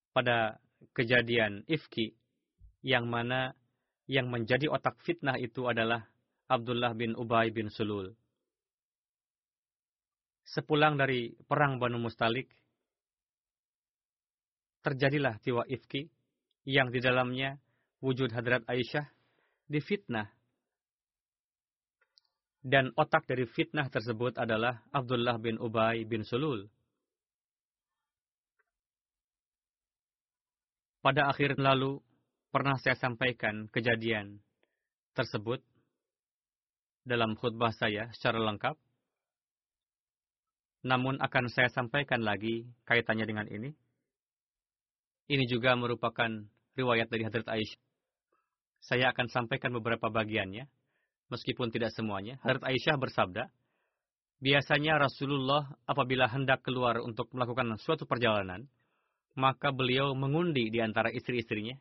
pada 0.10 0.58
kejadian 0.98 1.62
Ifki, 1.70 2.17
yang 2.82 3.06
mana 3.06 3.54
yang 4.10 4.34
menjadi 4.34 4.65
otak 4.74 4.98
fitnah 5.06 5.38
itu 5.38 5.70
adalah 5.70 6.02
Abdullah 6.50 6.98
bin 6.98 7.13
Ubay 7.13 7.54
bin 7.54 7.70
Sulul. 7.70 8.15
Sepulang 10.48 10.96
dari 10.96 11.36
perang 11.46 11.76
Banu 11.76 12.00
Mustalik, 12.00 12.48
terjadilah 14.80 15.36
tiwa 15.43 15.67
ifki 15.67 16.08
yang 16.63 16.88
di 16.88 17.04
dalamnya 17.04 17.60
wujud 18.00 18.32
hadrat 18.32 18.63
Aisyah 18.63 19.04
difitnah. 19.67 20.32
Dan 22.68 22.92
otak 23.00 23.24
dari 23.24 23.48
fitnah 23.48 23.88
tersebut 23.88 24.36
adalah 24.36 24.84
Abdullah 24.92 25.40
bin 25.40 25.56
Ubay 25.56 26.04
bin 26.04 26.28
Sulul. 26.28 26.68
Pada 31.00 31.32
akhir 31.32 31.56
lalu, 31.56 32.04
pernah 32.52 32.76
saya 32.76 33.00
sampaikan 33.00 33.72
kejadian 33.72 34.44
tersebut 35.16 35.64
dalam 37.08 37.40
khutbah 37.40 37.72
saya 37.72 38.12
secara 38.12 38.44
lengkap. 38.44 38.76
Namun 40.84 41.24
akan 41.24 41.48
saya 41.48 41.72
sampaikan 41.72 42.20
lagi 42.20 42.68
kaitannya 42.84 43.24
dengan 43.24 43.48
ini. 43.48 43.72
Ini 45.32 45.48
juga 45.48 45.72
merupakan 45.80 46.28
riwayat 46.76 47.08
dari 47.08 47.24
Hadrat 47.24 47.48
Aisyah. 47.48 47.80
Saya 48.84 49.16
akan 49.16 49.32
sampaikan 49.32 49.72
beberapa 49.72 50.12
bagiannya, 50.12 50.68
meskipun 51.32 51.72
tidak 51.72 51.92
semuanya. 51.96 52.40
Hadrat 52.44 52.68
Aisyah 52.68 52.96
bersabda, 53.00 53.44
Biasanya 54.38 55.02
Rasulullah 55.02 55.66
apabila 55.90 56.30
hendak 56.30 56.62
keluar 56.62 57.02
untuk 57.02 57.26
melakukan 57.34 57.74
suatu 57.82 58.06
perjalanan, 58.06 58.70
maka 59.34 59.74
beliau 59.74 60.13
mengundi 60.13 60.70
di 60.70 60.78
antara 60.78 61.10
istri-istrinya. 61.10 61.74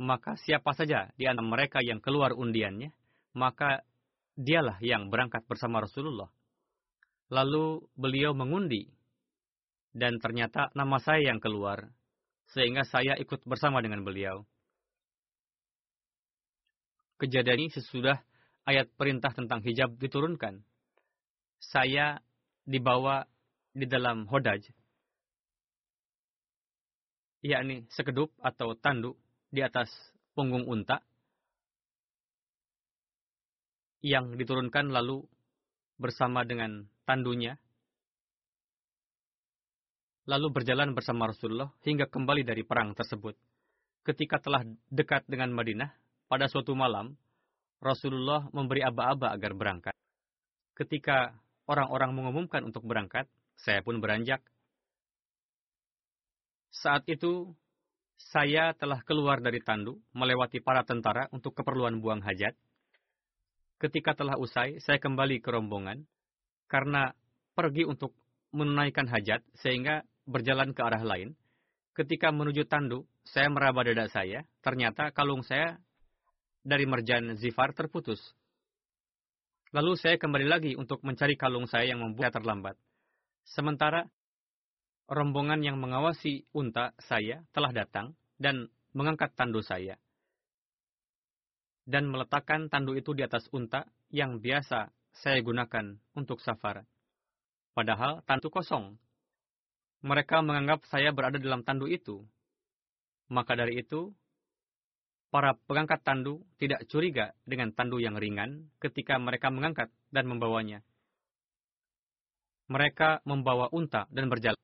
Maka 0.00 0.34
siapa 0.40 0.72
saja 0.72 1.12
di 1.14 1.28
antara 1.28 1.44
mereka 1.44 1.78
yang 1.84 2.00
keluar 2.00 2.32
undiannya, 2.32 2.88
maka 3.36 3.84
dialah 4.34 4.80
yang 4.80 5.12
berangkat 5.12 5.44
bersama 5.44 5.84
Rasulullah. 5.84 6.32
Lalu 7.28 7.84
beliau 7.94 8.32
mengundi, 8.32 8.88
dan 9.92 10.18
ternyata 10.18 10.72
nama 10.72 10.98
saya 10.98 11.30
yang 11.30 11.38
keluar, 11.38 11.84
sehingga 12.50 12.82
saya 12.88 13.14
ikut 13.20 13.44
bersama 13.44 13.84
dengan 13.84 14.02
beliau. 14.02 14.42
Kejadian 17.20 17.68
ini 17.68 17.70
sesudah 17.70 18.18
ayat 18.64 18.88
perintah 18.96 19.32
tentang 19.32 19.60
hijab 19.64 19.96
diturunkan 20.00 20.64
saya 21.60 22.20
dibawa 22.64 23.24
di 23.74 23.84
dalam 23.88 24.28
hodaj, 24.28 24.64
yakni 27.44 27.84
sekedup 27.92 28.32
atau 28.40 28.76
tanduk 28.76 29.16
di 29.52 29.60
atas 29.60 29.92
punggung 30.32 30.64
unta 30.68 31.00
yang 34.04 34.36
diturunkan 34.36 34.92
lalu 34.92 35.24
bersama 35.96 36.44
dengan 36.44 36.84
tandunya 37.08 37.56
lalu 40.24 40.52
berjalan 40.52 40.96
bersama 40.96 41.28
Rasulullah 41.28 41.72
hingga 41.84 42.08
kembali 42.08 42.44
dari 42.44 42.64
perang 42.64 42.96
tersebut. 42.96 43.36
Ketika 44.04 44.40
telah 44.40 44.64
dekat 44.92 45.24
dengan 45.24 45.52
Madinah, 45.52 45.88
pada 46.28 46.48
suatu 46.48 46.76
malam, 46.76 47.16
Rasulullah 47.82 48.46
memberi 48.52 48.82
aba-aba 48.82 49.32
agar 49.34 49.52
berangkat. 49.54 49.96
Ketika 50.74 51.34
orang-orang 51.70 52.10
mengumumkan 52.12 52.66
untuk 52.66 52.84
berangkat, 52.84 53.30
saya 53.54 53.80
pun 53.80 54.02
beranjak. 54.02 54.42
Saat 56.74 57.06
itu, 57.06 57.54
saya 58.18 58.74
telah 58.74 59.02
keluar 59.06 59.38
dari 59.38 59.62
tandu, 59.62 60.02
melewati 60.10 60.58
para 60.58 60.82
tentara 60.82 61.30
untuk 61.30 61.54
keperluan 61.54 62.02
buang 62.02 62.22
hajat. 62.22 62.54
Ketika 63.78 64.14
telah 64.14 64.38
usai, 64.38 64.78
saya 64.82 64.98
kembali 64.98 65.38
ke 65.42 65.50
rombongan, 65.50 66.06
karena 66.66 67.14
pergi 67.54 67.86
untuk 67.86 68.14
menunaikan 68.54 69.06
hajat, 69.06 69.42
sehingga 69.58 70.02
berjalan 70.26 70.72
ke 70.72 70.80
arah 70.82 71.02
lain. 71.02 71.34
Ketika 71.94 72.34
menuju 72.34 72.66
tandu, 72.66 73.06
saya 73.22 73.46
meraba 73.46 73.86
dada 73.86 74.10
saya, 74.10 74.42
ternyata 74.64 75.14
kalung 75.14 75.46
saya 75.46 75.78
dari 76.64 76.88
merjan 76.88 77.36
zifar 77.36 77.76
terputus. 77.76 78.18
Lalu 79.76 80.00
saya 80.00 80.16
kembali 80.16 80.46
lagi 80.48 80.72
untuk 80.74 81.04
mencari 81.04 81.36
kalung 81.36 81.68
saya 81.68 81.92
yang 81.92 82.00
membuat 82.00 82.32
terlambat. 82.32 82.80
Sementara 83.44 84.08
rombongan 85.06 85.60
yang 85.60 85.76
mengawasi 85.76 86.48
unta 86.56 86.96
saya 86.96 87.44
telah 87.52 87.70
datang 87.70 88.16
dan 88.40 88.72
mengangkat 88.96 89.36
tandu 89.36 89.60
saya. 89.60 90.00
Dan 91.84 92.08
meletakkan 92.08 92.72
tandu 92.72 92.96
itu 92.96 93.12
di 93.12 93.20
atas 93.20 93.44
unta 93.52 93.84
yang 94.08 94.40
biasa 94.40 94.88
saya 95.12 95.38
gunakan 95.44 96.00
untuk 96.16 96.40
safar. 96.40 96.88
Padahal 97.76 98.24
tandu 98.24 98.48
kosong. 98.48 98.96
Mereka 100.00 100.40
menganggap 100.40 100.86
saya 100.88 101.12
berada 101.12 101.36
dalam 101.36 101.60
tandu 101.60 101.90
itu. 101.90 102.24
Maka 103.28 103.56
dari 103.56 103.80
itu, 103.80 104.12
para 105.34 105.58
pengangkat 105.66 105.98
tandu 106.06 106.46
tidak 106.62 106.86
curiga 106.86 107.34
dengan 107.42 107.74
tandu 107.74 107.98
yang 107.98 108.14
ringan 108.14 108.70
ketika 108.78 109.18
mereka 109.18 109.50
mengangkat 109.50 109.90
dan 110.14 110.30
membawanya. 110.30 110.86
Mereka 112.70 113.26
membawa 113.26 113.66
unta 113.74 114.06
dan 114.14 114.30
berjalan. 114.30 114.62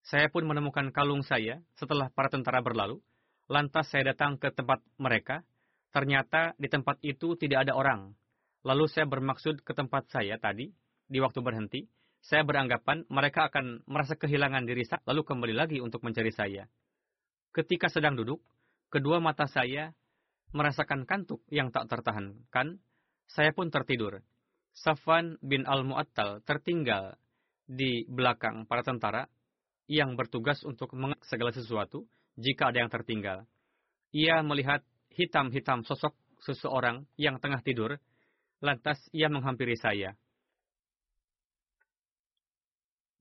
Saya 0.00 0.32
pun 0.32 0.48
menemukan 0.48 0.88
kalung 0.96 1.20
saya 1.20 1.60
setelah 1.76 2.08
para 2.08 2.32
tentara 2.32 2.64
berlalu. 2.64 3.04
Lantas 3.52 3.92
saya 3.92 4.16
datang 4.16 4.40
ke 4.40 4.48
tempat 4.48 4.80
mereka. 4.96 5.44
Ternyata 5.92 6.56
di 6.56 6.72
tempat 6.72 6.96
itu 7.04 7.36
tidak 7.36 7.68
ada 7.68 7.76
orang. 7.76 8.16
Lalu 8.64 8.88
saya 8.88 9.04
bermaksud 9.04 9.60
ke 9.60 9.76
tempat 9.76 10.08
saya 10.08 10.40
tadi, 10.40 10.72
di 11.04 11.20
waktu 11.20 11.44
berhenti. 11.44 11.84
Saya 12.24 12.48
beranggapan 12.48 13.04
mereka 13.12 13.52
akan 13.52 13.84
merasa 13.84 14.16
kehilangan 14.16 14.64
diri 14.64 14.88
saya, 14.88 15.04
lalu 15.04 15.20
kembali 15.20 15.52
lagi 15.52 15.84
untuk 15.84 16.00
mencari 16.00 16.32
saya. 16.32 16.64
Ketika 17.52 17.92
sedang 17.92 18.16
duduk, 18.16 18.40
Kedua 18.90 19.22
mata 19.22 19.46
saya 19.46 19.94
merasakan 20.50 21.06
kantuk 21.06 21.46
yang 21.46 21.70
tak 21.70 21.86
tertahankan. 21.86 22.82
Saya 23.30 23.54
pun 23.54 23.70
tertidur. 23.70 24.18
Safwan 24.74 25.38
bin 25.38 25.62
Al-Mu'attal 25.62 26.42
tertinggal 26.42 27.14
di 27.70 28.02
belakang 28.10 28.66
para 28.66 28.82
tentara 28.82 29.30
yang 29.86 30.18
bertugas 30.18 30.62
untuk 30.66 30.90
mengak 30.98 31.22
segala 31.22 31.54
sesuatu 31.54 32.06
jika 32.34 32.74
ada 32.74 32.82
yang 32.82 32.90
tertinggal. 32.90 33.46
Ia 34.10 34.42
melihat 34.42 34.82
hitam-hitam 35.14 35.86
sosok 35.86 36.14
seseorang 36.42 37.06
yang 37.14 37.38
tengah 37.38 37.62
tidur, 37.62 37.94
lantas 38.58 38.98
ia 39.14 39.30
menghampiri 39.30 39.78
saya. 39.78 40.18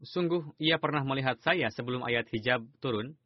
Sungguh, 0.01 0.55
ia 0.57 0.79
pernah 0.79 1.03
melihat 1.03 1.37
saya 1.43 1.67
sebelum 1.69 2.01
ayat 2.07 2.25
hijab 2.31 2.63
turun, 2.79 3.19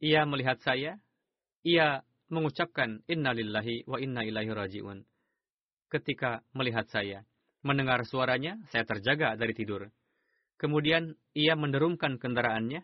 ia 0.00 0.28
melihat 0.28 0.60
saya, 0.60 1.00
ia 1.64 2.04
mengucapkan 2.28 3.00
inna 3.06 3.32
lillahi 3.32 3.86
wa 3.86 3.98
inna 4.02 4.26
ilaihi 4.26 4.52
raji'un. 4.52 5.06
Ketika 5.86 6.42
melihat 6.50 6.90
saya, 6.90 7.22
mendengar 7.62 8.02
suaranya, 8.02 8.58
saya 8.74 8.82
terjaga 8.82 9.38
dari 9.38 9.54
tidur. 9.54 9.88
Kemudian 10.58 11.14
ia 11.36 11.54
menderumkan 11.54 12.18
kendaraannya, 12.18 12.82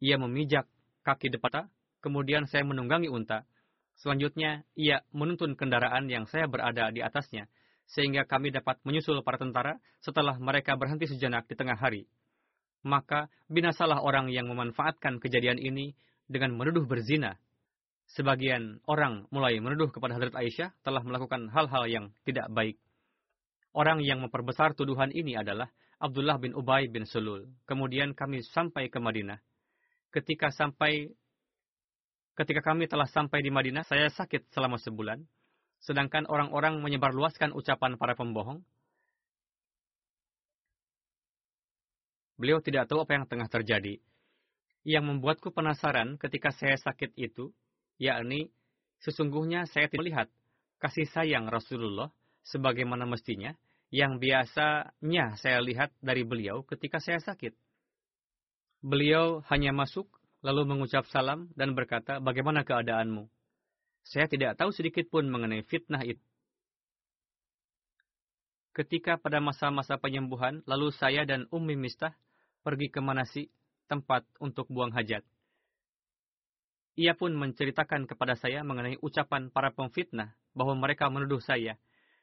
ia 0.00 0.16
memijak 0.16 0.66
kaki 1.02 1.34
depan, 1.34 1.68
kemudian 2.00 2.46
saya 2.48 2.62
menunggangi 2.64 3.10
unta. 3.10 3.44
Selanjutnya, 3.98 4.64
ia 4.74 5.04
menuntun 5.12 5.54
kendaraan 5.54 6.08
yang 6.08 6.24
saya 6.24 6.48
berada 6.48 6.88
di 6.90 7.04
atasnya, 7.04 7.46
sehingga 7.86 8.24
kami 8.24 8.54
dapat 8.54 8.80
menyusul 8.88 9.20
para 9.20 9.36
tentara 9.36 9.76
setelah 10.00 10.38
mereka 10.40 10.78
berhenti 10.80 11.10
sejenak 11.10 11.44
di 11.44 11.54
tengah 11.54 11.76
hari. 11.76 12.08
Maka 12.82 13.30
binasalah 13.46 14.02
orang 14.02 14.32
yang 14.32 14.50
memanfaatkan 14.50 15.22
kejadian 15.22 15.60
ini 15.60 15.94
dengan 16.32 16.56
menuduh 16.56 16.88
berzina. 16.88 17.36
Sebagian 18.08 18.80
orang 18.88 19.28
mulai 19.28 19.60
menuduh 19.60 19.92
kepada 19.92 20.16
Hadrat 20.16 20.32
Aisyah 20.32 20.72
telah 20.80 21.04
melakukan 21.04 21.52
hal-hal 21.52 21.84
yang 21.86 22.04
tidak 22.24 22.48
baik. 22.48 22.80
Orang 23.72 24.04
yang 24.04 24.20
memperbesar 24.20 24.76
tuduhan 24.76 25.12
ini 25.12 25.36
adalah 25.36 25.68
Abdullah 25.96 26.36
bin 26.36 26.52
Ubay 26.52 26.92
bin 26.92 27.08
Sulul. 27.08 27.48
Kemudian 27.64 28.12
kami 28.12 28.44
sampai 28.44 28.92
ke 28.92 28.98
Madinah. 29.00 29.40
Ketika 30.12 30.52
sampai 30.52 31.08
ketika 32.36 32.60
kami 32.60 32.88
telah 32.88 33.08
sampai 33.08 33.40
di 33.40 33.48
Madinah, 33.48 33.84
saya 33.84 34.08
sakit 34.12 34.52
selama 34.52 34.76
sebulan. 34.76 35.24
Sedangkan 35.80 36.28
orang-orang 36.28 36.84
menyebarluaskan 36.84 37.56
ucapan 37.56 37.96
para 37.96 38.12
pembohong. 38.12 38.60
Beliau 42.36 42.60
tidak 42.60 42.90
tahu 42.90 43.06
apa 43.06 43.12
yang 43.16 43.24
tengah 43.24 43.48
terjadi 43.48 44.02
yang 44.82 45.06
membuatku 45.06 45.54
penasaran 45.54 46.18
ketika 46.18 46.50
saya 46.50 46.74
sakit 46.74 47.14
itu, 47.14 47.54
yakni 48.02 48.50
sesungguhnya 49.02 49.66
saya 49.70 49.86
tidak 49.86 50.00
melihat 50.02 50.28
kasih 50.82 51.06
sayang 51.06 51.46
Rasulullah 51.46 52.10
sebagaimana 52.42 53.06
mestinya 53.06 53.54
yang 53.94 54.18
biasanya 54.18 55.38
saya 55.38 55.62
lihat 55.62 55.94
dari 56.02 56.26
beliau 56.26 56.66
ketika 56.66 56.98
saya 56.98 57.22
sakit. 57.22 57.54
Beliau 58.82 59.46
hanya 59.46 59.70
masuk, 59.70 60.10
lalu 60.42 60.66
mengucap 60.66 61.06
salam 61.06 61.52
dan 61.54 61.78
berkata, 61.78 62.18
bagaimana 62.18 62.66
keadaanmu? 62.66 63.30
Saya 64.02 64.26
tidak 64.26 64.58
tahu 64.58 64.74
sedikit 64.74 65.06
pun 65.06 65.30
mengenai 65.30 65.62
fitnah 65.62 66.02
itu. 66.02 66.24
Ketika 68.74 69.20
pada 69.20 69.38
masa-masa 69.38 70.00
penyembuhan, 70.00 70.64
lalu 70.66 70.90
saya 70.90 71.22
dan 71.22 71.46
Ummi 71.52 71.78
Mistah 71.78 72.16
pergi 72.66 72.90
ke 72.90 72.98
Manasi 72.98 73.52
tempat 73.92 74.24
untuk 74.40 74.72
buang 74.72 74.88
hajat. 74.96 75.20
Ia 76.96 77.12
pun 77.12 77.36
menceritakan 77.36 78.08
kepada 78.08 78.32
saya 78.40 78.64
mengenai 78.64 78.96
ucapan 79.04 79.52
para 79.52 79.68
pemfitnah 79.68 80.32
bahwa 80.56 80.80
mereka 80.80 81.12
menuduh 81.12 81.44
saya. 81.44 81.76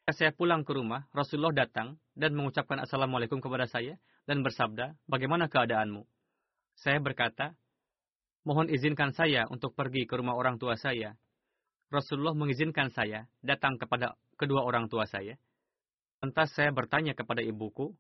Saya 0.10 0.34
pulang 0.34 0.66
ke 0.66 0.74
rumah, 0.74 1.06
Rasulullah 1.14 1.54
datang 1.54 2.02
dan 2.18 2.34
mengucapkan 2.34 2.82
Assalamualaikum 2.82 3.38
kepada 3.38 3.70
saya 3.70 4.02
dan 4.26 4.42
bersabda, 4.42 4.98
bagaimana 5.06 5.46
keadaanmu? 5.46 6.02
Saya 6.74 6.98
berkata, 6.98 7.54
mohon 8.42 8.74
izinkan 8.74 9.14
saya 9.14 9.46
untuk 9.54 9.78
pergi 9.78 10.10
ke 10.10 10.18
rumah 10.18 10.34
orang 10.34 10.58
tua 10.58 10.74
saya. 10.74 11.14
Rasulullah 11.94 12.34
mengizinkan 12.34 12.90
saya 12.90 13.30
datang 13.46 13.78
kepada 13.78 14.18
kedua 14.38 14.66
orang 14.66 14.90
tua 14.90 15.06
saya. 15.06 15.38
Lantas 16.26 16.54
saya 16.58 16.74
bertanya 16.74 17.14
kepada 17.14 17.46
ibuku, 17.46 17.94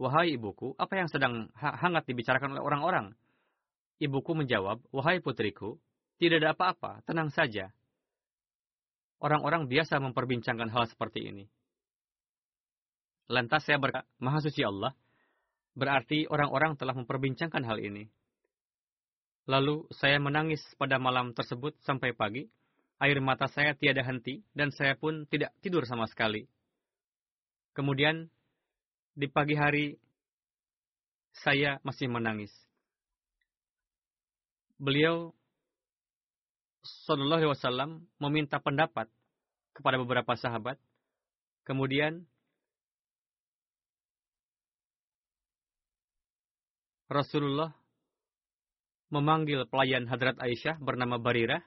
Wahai 0.00 0.32
ibuku, 0.40 0.72
apa 0.80 0.96
yang 0.96 1.12
sedang 1.12 1.52
hangat 1.52 2.08
dibicarakan 2.08 2.56
oleh 2.56 2.64
orang-orang? 2.64 3.12
Ibuku 4.00 4.32
menjawab, 4.32 4.80
Wahai 4.96 5.20
putriku, 5.20 5.76
tidak 6.16 6.40
ada 6.40 6.56
apa-apa, 6.56 7.04
tenang 7.04 7.28
saja. 7.28 7.68
Orang-orang 9.20 9.68
biasa 9.68 10.00
memperbincangkan 10.00 10.72
hal 10.72 10.88
seperti 10.88 11.28
ini. 11.28 11.44
Lantas 13.28 13.68
saya 13.68 13.76
berkata, 13.76 14.08
Maha 14.16 14.40
Suci 14.40 14.64
Allah, 14.64 14.96
berarti 15.76 16.24
orang-orang 16.32 16.80
telah 16.80 16.96
memperbincangkan 16.96 17.60
hal 17.68 17.76
ini. 17.76 18.08
Lalu 19.52 19.84
saya 19.92 20.16
menangis 20.16 20.64
pada 20.80 20.96
malam 20.96 21.36
tersebut 21.36 21.76
sampai 21.84 22.16
pagi. 22.16 22.48
Air 23.00 23.20
mata 23.20 23.48
saya 23.48 23.76
tiada 23.76 24.04
henti 24.04 24.44
dan 24.52 24.72
saya 24.72 24.96
pun 24.96 25.24
tidak 25.28 25.52
tidur 25.60 25.84
sama 25.84 26.04
sekali. 26.08 26.44
Kemudian 27.72 28.28
di 29.20 29.28
pagi 29.28 29.52
hari 29.52 30.00
saya 31.44 31.76
masih 31.84 32.08
menangis. 32.08 32.48
Beliau 34.80 35.36
Sallallahu 36.80 37.44
Alaihi 37.44 37.52
Wasallam 37.52 37.90
meminta 38.16 38.56
pendapat 38.56 39.12
kepada 39.76 40.00
beberapa 40.00 40.32
sahabat. 40.40 40.80
Kemudian 41.68 42.24
Rasulullah 47.12 47.76
memanggil 49.12 49.68
pelayan 49.68 50.08
Hadrat 50.08 50.40
Aisyah 50.40 50.80
bernama 50.80 51.20
Barirah. 51.20 51.60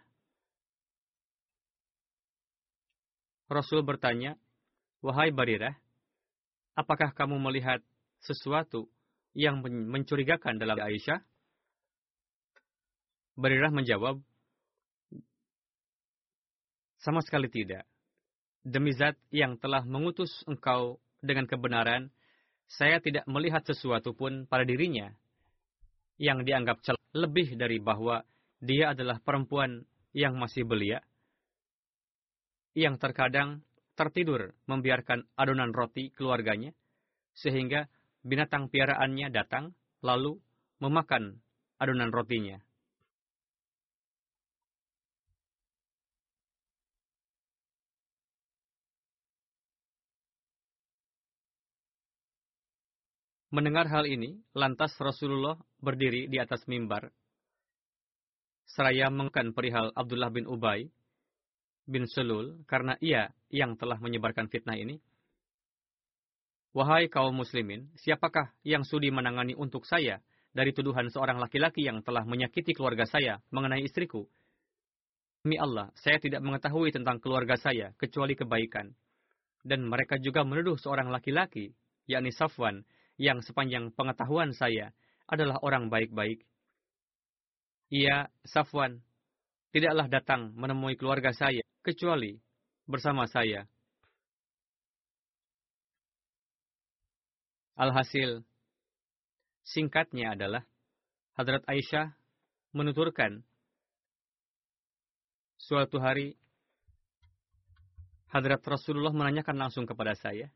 Rasul 3.45 3.85
bertanya, 3.85 4.33
Wahai 5.05 5.29
Barirah, 5.29 5.82
apakah 6.73 7.13
kamu 7.13 7.37
melihat 7.39 7.79
sesuatu 8.21 8.89
yang 9.33 9.61
mencurigakan 9.65 10.61
dalam 10.61 10.77
Aisyah? 10.77 11.21
Barirah 13.33 13.73
menjawab, 13.73 14.21
sama 17.01 17.19
sekali 17.25 17.49
tidak. 17.49 17.83
Demi 18.63 18.93
zat 18.95 19.17
yang 19.33 19.57
telah 19.59 19.83
mengutus 19.83 20.31
engkau 20.47 21.01
dengan 21.19 21.49
kebenaran, 21.49 22.13
saya 22.69 23.01
tidak 23.03 23.27
melihat 23.27 23.65
sesuatu 23.65 24.15
pun 24.15 24.45
pada 24.47 24.63
dirinya 24.63 25.11
yang 26.21 26.45
dianggap 26.45 26.79
celah 26.85 27.01
lebih 27.11 27.57
dari 27.59 27.81
bahwa 27.81 28.23
dia 28.63 28.95
adalah 28.95 29.19
perempuan 29.19 29.83
yang 30.15 30.39
masih 30.39 30.63
belia, 30.63 31.03
yang 32.77 32.95
terkadang 32.95 33.65
tertidur 33.93 34.53
membiarkan 34.65 35.25
adonan 35.37 35.73
roti 35.73 36.09
keluarganya, 36.13 36.73
sehingga 37.33 37.89
binatang 38.25 38.69
piaraannya 38.69 39.29
datang 39.29 39.73
lalu 40.01 40.37
memakan 40.81 41.39
adonan 41.79 42.11
rotinya. 42.11 42.59
Mendengar 53.53 53.85
hal 53.85 54.09
ini, 54.09 54.41
lantas 54.57 54.97
Rasulullah 54.97 55.53
berdiri 55.77 56.25
di 56.25 56.41
atas 56.41 56.65
mimbar, 56.65 57.13
seraya 58.65 59.13
mengkan 59.13 59.53
perihal 59.53 59.93
Abdullah 59.93 60.33
bin 60.33 60.49
Ubay 60.49 60.89
bin 61.83 62.07
Sulul 62.07 62.63
karena 62.65 62.95
ia 63.03 63.31
yang 63.51 63.75
telah 63.75 63.99
menyebarkan 63.99 64.47
fitnah 64.47 64.75
ini? 64.79 64.99
Wahai 66.73 67.05
kaum 67.05 67.37
muslimin, 67.37 67.93
siapakah 68.01 68.49
yang 68.65 68.81
sudi 68.81 69.13
menangani 69.13 69.53
untuk 69.53 69.85
saya 69.85 70.17
dari 70.57 70.73
tuduhan 70.73 71.05
seorang 71.13 71.37
laki-laki 71.37 71.85
yang 71.85 72.01
telah 72.01 72.25
menyakiti 72.25 72.73
keluarga 72.73 73.05
saya 73.05 73.37
mengenai 73.53 73.85
istriku? 73.85 74.25
Demi 75.43 75.59
Allah, 75.59 75.91
saya 75.99 76.17
tidak 76.17 76.39
mengetahui 76.39 76.95
tentang 76.95 77.19
keluarga 77.19 77.59
saya 77.59 77.91
kecuali 77.99 78.33
kebaikan. 78.33 78.95
Dan 79.61 79.85
mereka 79.85 80.15
juga 80.17 80.41
menuduh 80.47 80.79
seorang 80.79 81.11
laki-laki, 81.11 81.75
yakni 82.07 82.31
Safwan, 82.31 82.81
yang 83.19 83.43
sepanjang 83.43 83.93
pengetahuan 83.93 84.55
saya 84.55 84.95
adalah 85.29 85.59
orang 85.61 85.91
baik-baik. 85.91 86.41
Ia, 87.93 88.31
Safwan, 88.47 89.05
tidaklah 89.73 90.05
datang 90.05 90.53
menemui 90.53 90.93
keluarga 90.93 91.33
saya 91.33 91.65
kecuali 91.81 92.37
bersama 92.85 93.25
saya. 93.25 93.65
Alhasil, 97.73 98.45
singkatnya 99.65 100.37
adalah 100.37 100.61
Hadrat 101.33 101.65
Aisyah 101.65 102.13
menuturkan 102.77 103.41
suatu 105.57 105.97
hari 105.97 106.37
Hadrat 108.29 108.61
Rasulullah 108.61 109.09
menanyakan 109.09 109.57
langsung 109.57 109.89
kepada 109.89 110.13
saya. 110.13 110.53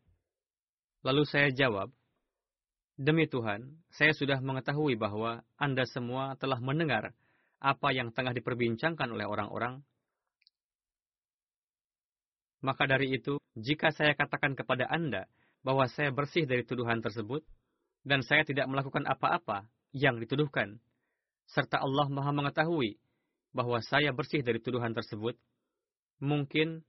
Lalu 1.01 1.25
saya 1.25 1.49
jawab, 1.49 1.89
Demi 2.97 3.29
Tuhan, 3.29 3.77
saya 3.93 4.13
sudah 4.13 4.41
mengetahui 4.41 4.97
bahwa 4.97 5.45
Anda 5.57 5.85
semua 5.85 6.33
telah 6.41 6.57
mendengar 6.57 7.13
apa 7.57 7.89
yang 7.93 8.13
tengah 8.13 8.33
diperbincangkan 8.37 9.09
oleh 9.09 9.25
orang-orang 9.25 9.81
maka 12.61 12.89
dari 12.89 13.13
itu, 13.13 13.37
jika 13.53 13.93
saya 13.93 14.17
katakan 14.17 14.57
kepada 14.57 14.89
Anda 14.89 15.29
bahwa 15.61 15.85
saya 15.87 16.09
bersih 16.09 16.49
dari 16.49 16.65
tuduhan 16.65 16.99
tersebut, 17.05 17.45
dan 18.07 18.23
saya 18.25 18.47
tidak 18.47 18.65
melakukan 18.71 19.05
apa-apa 19.05 19.67
yang 19.93 20.17
dituduhkan, 20.17 20.81
serta 21.47 21.83
Allah 21.83 22.07
Maha 22.09 22.31
Mengetahui 22.33 22.97
bahwa 23.53 23.79
saya 23.83 24.11
bersih 24.11 24.41
dari 24.41 24.57
tuduhan 24.57 24.95
tersebut, 24.95 25.37
mungkin 26.17 26.81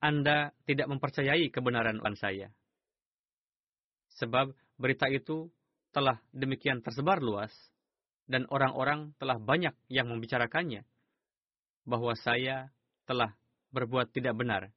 Anda 0.00 0.56
tidak 0.64 0.88
mempercayai 0.88 1.52
kebenaran 1.52 2.00
saya. 2.16 2.48
Sebab 4.16 4.52
berita 4.80 5.08
itu 5.12 5.48
telah 5.92 6.20
demikian 6.32 6.80
tersebar 6.80 7.20
luas, 7.20 7.52
dan 8.32 8.48
orang-orang 8.48 9.12
telah 9.20 9.36
banyak 9.36 9.76
yang 9.92 10.08
membicarakannya, 10.08 10.88
bahwa 11.84 12.16
saya 12.16 12.72
telah 13.04 13.36
berbuat 13.76 14.08
tidak 14.16 14.32
benar. 14.32 14.72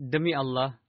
Demi 0.00 0.32
Allah, 0.32 0.80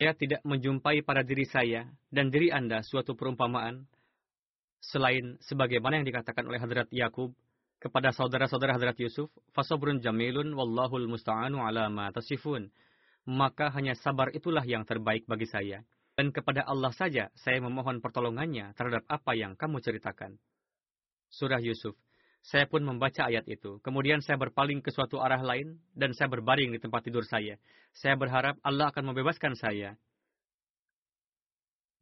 saya 0.00 0.16
tidak 0.16 0.40
menjumpai 0.42 1.04
pada 1.06 1.20
diri 1.20 1.46
saya 1.46 1.86
dan 2.10 2.32
diri 2.32 2.50
Anda 2.50 2.80
suatu 2.82 3.14
perumpamaan 3.14 3.84
selain 4.80 5.36
sebagaimana 5.44 6.00
yang 6.00 6.08
dikatakan 6.08 6.48
oleh 6.48 6.56
Hadrat 6.56 6.88
Yakub 6.88 7.36
kepada 7.76 8.08
saudara-saudara 8.10 8.80
Hadrat 8.80 8.96
Yusuf, 8.96 9.28
fasobrun 9.52 10.00
jamilun 10.00 10.56
wallahul 10.56 11.04
musta'anu 11.04 11.60
ala 11.60 11.92
ma 11.92 12.08
tasifun. 12.08 12.72
Maka 13.28 13.68
hanya 13.76 13.92
sabar 14.00 14.32
itulah 14.32 14.64
yang 14.64 14.88
terbaik 14.88 15.28
bagi 15.28 15.44
saya. 15.44 15.84
Dan 16.20 16.36
kepada 16.36 16.68
Allah 16.68 16.92
saja 16.92 17.32
saya 17.32 17.64
memohon 17.64 18.04
pertolongannya 18.04 18.76
terhadap 18.76 19.08
apa 19.08 19.32
yang 19.32 19.56
kamu 19.56 19.80
ceritakan. 19.80 20.36
Surah 21.32 21.64
Yusuf 21.64 21.96
saya 22.44 22.68
pun 22.68 22.84
membaca 22.84 23.24
ayat 23.24 23.48
itu. 23.48 23.80
Kemudian 23.80 24.20
saya 24.20 24.36
berpaling 24.36 24.84
ke 24.84 24.92
suatu 24.92 25.16
arah 25.16 25.40
lain 25.40 25.80
dan 25.96 26.12
saya 26.12 26.28
berbaring 26.28 26.76
di 26.76 26.80
tempat 26.80 27.08
tidur 27.08 27.24
saya. 27.24 27.56
Saya 27.96 28.20
berharap 28.20 28.60
Allah 28.60 28.92
akan 28.92 29.12
membebaskan 29.12 29.56
saya. 29.56 29.96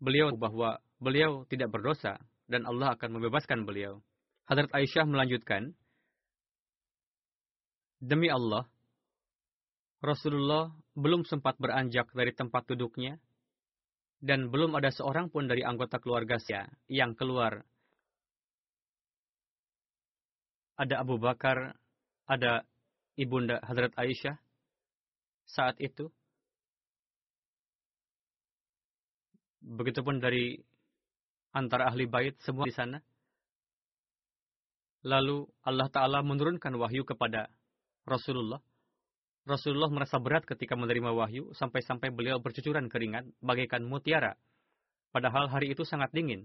Beliau 0.03 0.35
bahwa 0.35 0.83
beliau 0.99 1.47
tidak 1.47 1.71
berdosa 1.71 2.19
dan 2.51 2.67
Allah 2.67 2.99
akan 2.99 3.23
membebaskan 3.23 3.67
beliau. 3.67 4.03
Hadrat 4.51 4.75
Aisyah 4.75 5.07
melanjutkan, 5.07 5.79
Demi 8.03 8.31
Allah, 8.31 8.67
Rasulullah 10.03 10.75
belum 10.99 11.23
sempat 11.23 11.55
beranjak 11.59 12.11
dari 12.15 12.35
tempat 12.35 12.67
duduknya, 12.67 13.23
dan 14.19 14.51
belum 14.51 14.75
ada 14.75 14.91
seorang 14.91 15.31
pun 15.31 15.47
dari 15.47 15.63
anggota 15.63 16.03
keluarga 16.03 16.43
saya 16.43 16.67
yang 16.91 17.15
keluar 17.15 17.63
ada 20.79 21.03
Abu 21.03 21.19
Bakar, 21.19 21.75
ada 22.31 22.63
Ibunda 23.19 23.59
Hadrat 23.67 23.91
Aisyah 23.99 24.39
saat 25.43 25.75
itu. 25.83 26.07
Begitupun 29.59 30.23
dari 30.23 30.55
antara 31.51 31.91
ahli 31.91 32.07
bait 32.07 32.39
semua 32.47 32.63
di 32.63 32.71
sana. 32.71 33.03
Lalu 35.03 35.51
Allah 35.67 35.91
Ta'ala 35.91 36.23
menurunkan 36.23 36.79
wahyu 36.79 37.03
kepada 37.03 37.51
Rasulullah. 38.07 38.63
Rasulullah 39.49 39.89
merasa 39.89 40.21
berat 40.21 40.45
ketika 40.45 40.77
menerima 40.77 41.11
wahyu 41.17 41.49
sampai-sampai 41.57 42.13
beliau 42.13 42.37
bercucuran 42.39 42.87
keringat 42.93 43.25
bagaikan 43.41 43.83
mutiara. 43.89 44.37
Padahal 45.09 45.49
hari 45.49 45.73
itu 45.73 45.89
sangat 45.89 46.13
dingin. 46.13 46.45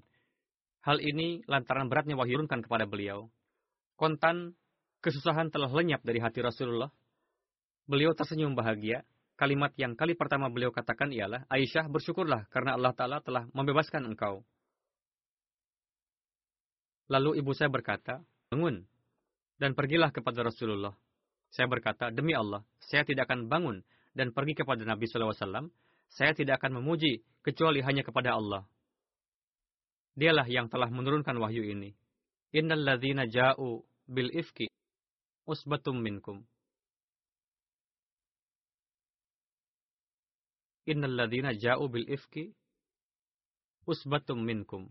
Hal 0.88 1.04
ini 1.04 1.44
lantaran 1.52 1.92
beratnya 1.92 2.16
wahyu 2.16 2.40
turunkan 2.40 2.64
kepada 2.64 2.88
beliau. 2.88 3.28
Kontan 4.00 4.56
kesusahan 5.04 5.52
telah 5.52 5.68
lenyap 5.68 6.00
dari 6.08 6.24
hati 6.24 6.40
Rasulullah. 6.40 6.90
Beliau 7.84 8.16
tersenyum 8.16 8.56
bahagia 8.56 9.04
kalimat 9.36 9.74
yang 9.76 9.98
kali 9.98 10.16
pertama 10.16 10.48
beliau 10.48 10.72
katakan 10.72 11.12
ialah, 11.12 11.44
Aisyah 11.50 11.90
bersyukurlah 11.90 12.48
karena 12.48 12.78
Allah 12.78 12.94
Ta'ala 12.96 13.18
telah 13.20 13.50
membebaskan 13.52 14.08
engkau. 14.08 14.46
Lalu 17.12 17.44
ibu 17.44 17.52
saya 17.52 17.68
berkata, 17.68 18.24
bangun 18.48 18.88
dan 19.60 19.76
pergilah 19.76 20.16
kepada 20.16 20.48
Rasulullah. 20.48 20.96
Saya 21.54 21.70
berkata, 21.70 22.10
demi 22.10 22.34
Allah, 22.34 22.66
saya 22.82 23.06
tidak 23.06 23.30
akan 23.30 23.46
bangun 23.46 23.86
dan 24.18 24.34
pergi 24.34 24.58
kepada 24.58 24.82
Nabi 24.82 25.06
SAW. 25.06 25.70
Saya 26.10 26.34
tidak 26.34 26.58
akan 26.58 26.82
memuji 26.82 27.22
kecuali 27.46 27.86
hanya 27.86 28.02
kepada 28.02 28.34
Allah. 28.34 28.66
Dialah 30.18 30.50
yang 30.50 30.66
telah 30.66 30.90
menurunkan 30.90 31.38
wahyu 31.38 31.62
ini. 31.62 31.94
Innal 32.58 32.82
ladzina 32.82 33.30
ja'u 33.30 33.86
bil 34.10 34.34
ifki 34.34 34.70
usbatum 35.46 36.02
minkum. 36.02 36.42
Innal 40.90 41.14
ladzina 41.18 41.54
ja'u 41.54 41.86
bil 41.86 42.10
ifki 42.10 42.50
usbatum 43.86 44.42
minkum. 44.42 44.90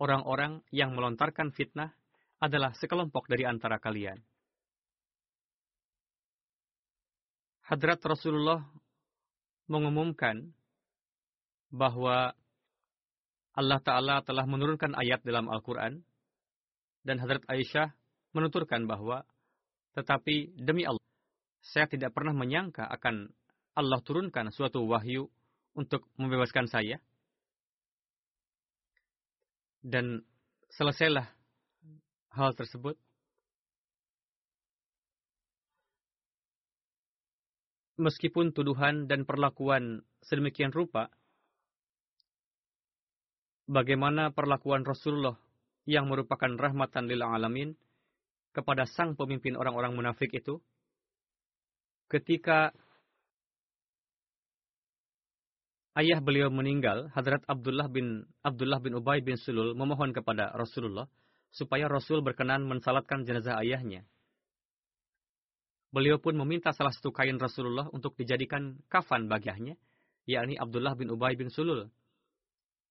Orang-orang 0.00 0.64
yang 0.72 0.96
melontarkan 0.96 1.52
fitnah 1.52 1.92
adalah 2.40 2.72
sekelompok 2.72 3.28
dari 3.28 3.44
antara 3.44 3.76
kalian. 3.76 4.20
Hadrat 7.72 8.04
Rasulullah 8.04 8.60
mengumumkan 9.64 10.52
bahwa 11.72 12.36
Allah 13.56 13.80
Ta'ala 13.80 14.20
telah 14.20 14.44
menurunkan 14.44 14.92
ayat 14.92 15.24
dalam 15.24 15.48
Al-Quran, 15.48 16.04
dan 17.00 17.16
Hadrat 17.16 17.48
Aisyah 17.48 17.96
menuturkan 18.36 18.84
bahwa, 18.84 19.24
tetapi 19.96 20.52
demi 20.52 20.84
Allah, 20.84 21.00
saya 21.64 21.88
tidak 21.88 22.12
pernah 22.12 22.36
menyangka 22.36 22.84
akan 22.92 23.32
Allah 23.72 24.04
turunkan 24.04 24.52
suatu 24.52 24.84
wahyu 24.84 25.32
untuk 25.72 26.04
membebaskan 26.20 26.68
saya. 26.68 27.00
Dan 29.80 30.20
selesailah 30.76 31.24
hal 32.36 32.52
tersebut. 32.52 33.00
Meskipun 38.00 38.56
tuduhan 38.56 39.04
dan 39.04 39.28
perlakuan 39.28 40.00
sedemikian 40.24 40.72
rupa, 40.72 41.12
bagaimana 43.68 44.32
perlakuan 44.32 44.84
Rasulullah 44.84 45.36
yang 45.84 46.08
merupakan 46.08 46.48
rahmatan 46.48 47.04
lil 47.10 47.20
alamin 47.20 47.76
kepada 48.56 48.88
sang 48.88 49.12
pemimpin 49.12 49.56
orang-orang 49.60 49.92
munafik 49.92 50.32
itu, 50.32 50.60
ketika 52.08 52.72
ayah 55.96 56.20
beliau 56.20 56.48
meninggal, 56.48 57.12
Hadrat 57.12 57.44
Abdullah 57.48 57.88
bin 57.88 58.24
Abdullah 58.40 58.80
bin 58.80 58.96
Ubay 58.96 59.20
bin 59.20 59.36
Sulul 59.36 59.76
memohon 59.76 60.12
kepada 60.16 60.52
Rasulullah 60.52 61.08
supaya 61.52 61.88
Rasul 61.88 62.24
berkenan 62.24 62.64
mensalatkan 62.64 63.28
jenazah 63.28 63.60
ayahnya. 63.60 64.08
Beliau 65.92 66.16
pun 66.16 66.32
meminta 66.32 66.72
salah 66.72 66.88
satu 66.88 67.12
kain 67.12 67.36
Rasulullah 67.36 67.84
untuk 67.92 68.16
dijadikan 68.16 68.80
kafan 68.88 69.28
bagiannya, 69.28 69.76
yakni 70.24 70.56
Abdullah 70.56 70.96
bin 70.96 71.12
Ubay 71.12 71.36
bin 71.36 71.52
Sulul. 71.52 71.92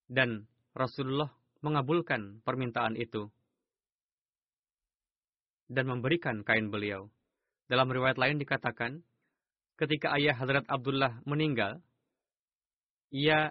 Dan 0.06 0.46
Rasulullah 0.78 1.34
mengabulkan 1.66 2.46
permintaan 2.46 2.94
itu 2.94 3.34
dan 5.72 5.90
memberikan 5.90 6.46
kain 6.46 6.70
beliau. 6.70 7.10
Dalam 7.66 7.88
riwayat 7.90 8.22
lain 8.22 8.38
dikatakan, 8.38 9.02
ketika 9.80 10.14
ayah 10.20 10.38
Hadrat 10.38 10.68
Abdullah 10.68 11.24
meninggal, 11.24 11.80
ia 13.10 13.50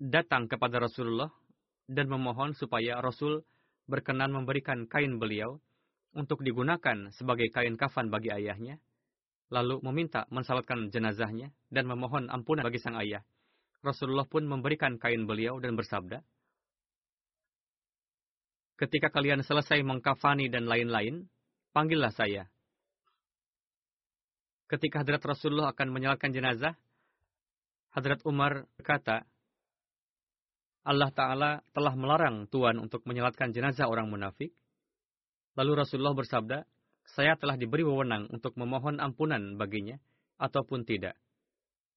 datang 0.00 0.50
kepada 0.50 0.82
Rasulullah 0.82 1.30
dan 1.86 2.10
memohon 2.10 2.56
supaya 2.56 2.98
Rasul 2.98 3.44
berkenan 3.84 4.32
memberikan 4.32 4.88
kain 4.88 5.20
beliau 5.20 5.60
untuk 6.14 6.40
digunakan 6.46 7.10
sebagai 7.12 7.50
kain 7.50 7.74
kafan 7.74 8.08
bagi 8.08 8.30
ayahnya, 8.30 8.78
lalu 9.50 9.82
meminta 9.84 10.24
mensalatkan 10.30 10.88
jenazahnya 10.88 11.52
dan 11.68 11.90
memohon 11.90 12.30
ampunan 12.30 12.64
bagi 12.64 12.80
sang 12.80 12.96
ayah. 12.96 13.22
Rasulullah 13.84 14.24
pun 14.24 14.48
memberikan 14.48 14.96
kain 14.96 15.28
beliau 15.28 15.60
dan 15.60 15.76
bersabda, 15.76 16.24
Ketika 18.74 19.06
kalian 19.06 19.46
selesai 19.46 19.86
mengkafani 19.86 20.50
dan 20.50 20.66
lain-lain, 20.66 21.30
panggillah 21.70 22.10
saya. 22.10 22.50
Ketika 24.66 25.06
Hadrat 25.06 25.22
Rasulullah 25.22 25.70
akan 25.70 25.94
menyalatkan 25.94 26.34
jenazah, 26.34 26.74
Hadrat 27.94 28.18
Umar 28.26 28.66
berkata, 28.74 29.22
Allah 30.82 31.08
Ta'ala 31.14 31.50
telah 31.70 31.94
melarang 31.94 32.50
Tuhan 32.50 32.82
untuk 32.82 33.06
menyalatkan 33.06 33.54
jenazah 33.54 33.86
orang 33.86 34.10
munafik. 34.10 34.50
Lalu 35.54 35.72
Rasulullah 35.78 36.14
bersabda, 36.14 36.66
saya 37.04 37.38
telah 37.38 37.54
diberi 37.54 37.86
wewenang 37.86 38.26
untuk 38.32 38.58
memohon 38.58 38.98
ampunan 38.98 39.54
baginya, 39.54 40.00
ataupun 40.40 40.82
tidak. 40.82 41.14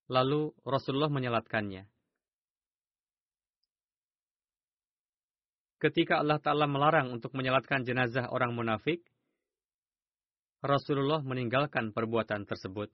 Lalu 0.07 0.53
Rasulullah 0.63 1.09
menyalatkannya. 1.09 1.89
Ketika 5.77 6.17
Allah 6.21 6.41
Ta'ala 6.41 6.65
melarang 6.65 7.13
untuk 7.13 7.37
menyalatkan 7.37 7.85
jenazah 7.85 8.33
orang 8.33 8.53
munafik, 8.53 9.05
Rasulullah 10.65 11.21
meninggalkan 11.21 11.93
perbuatan 11.93 12.49
tersebut. 12.49 12.89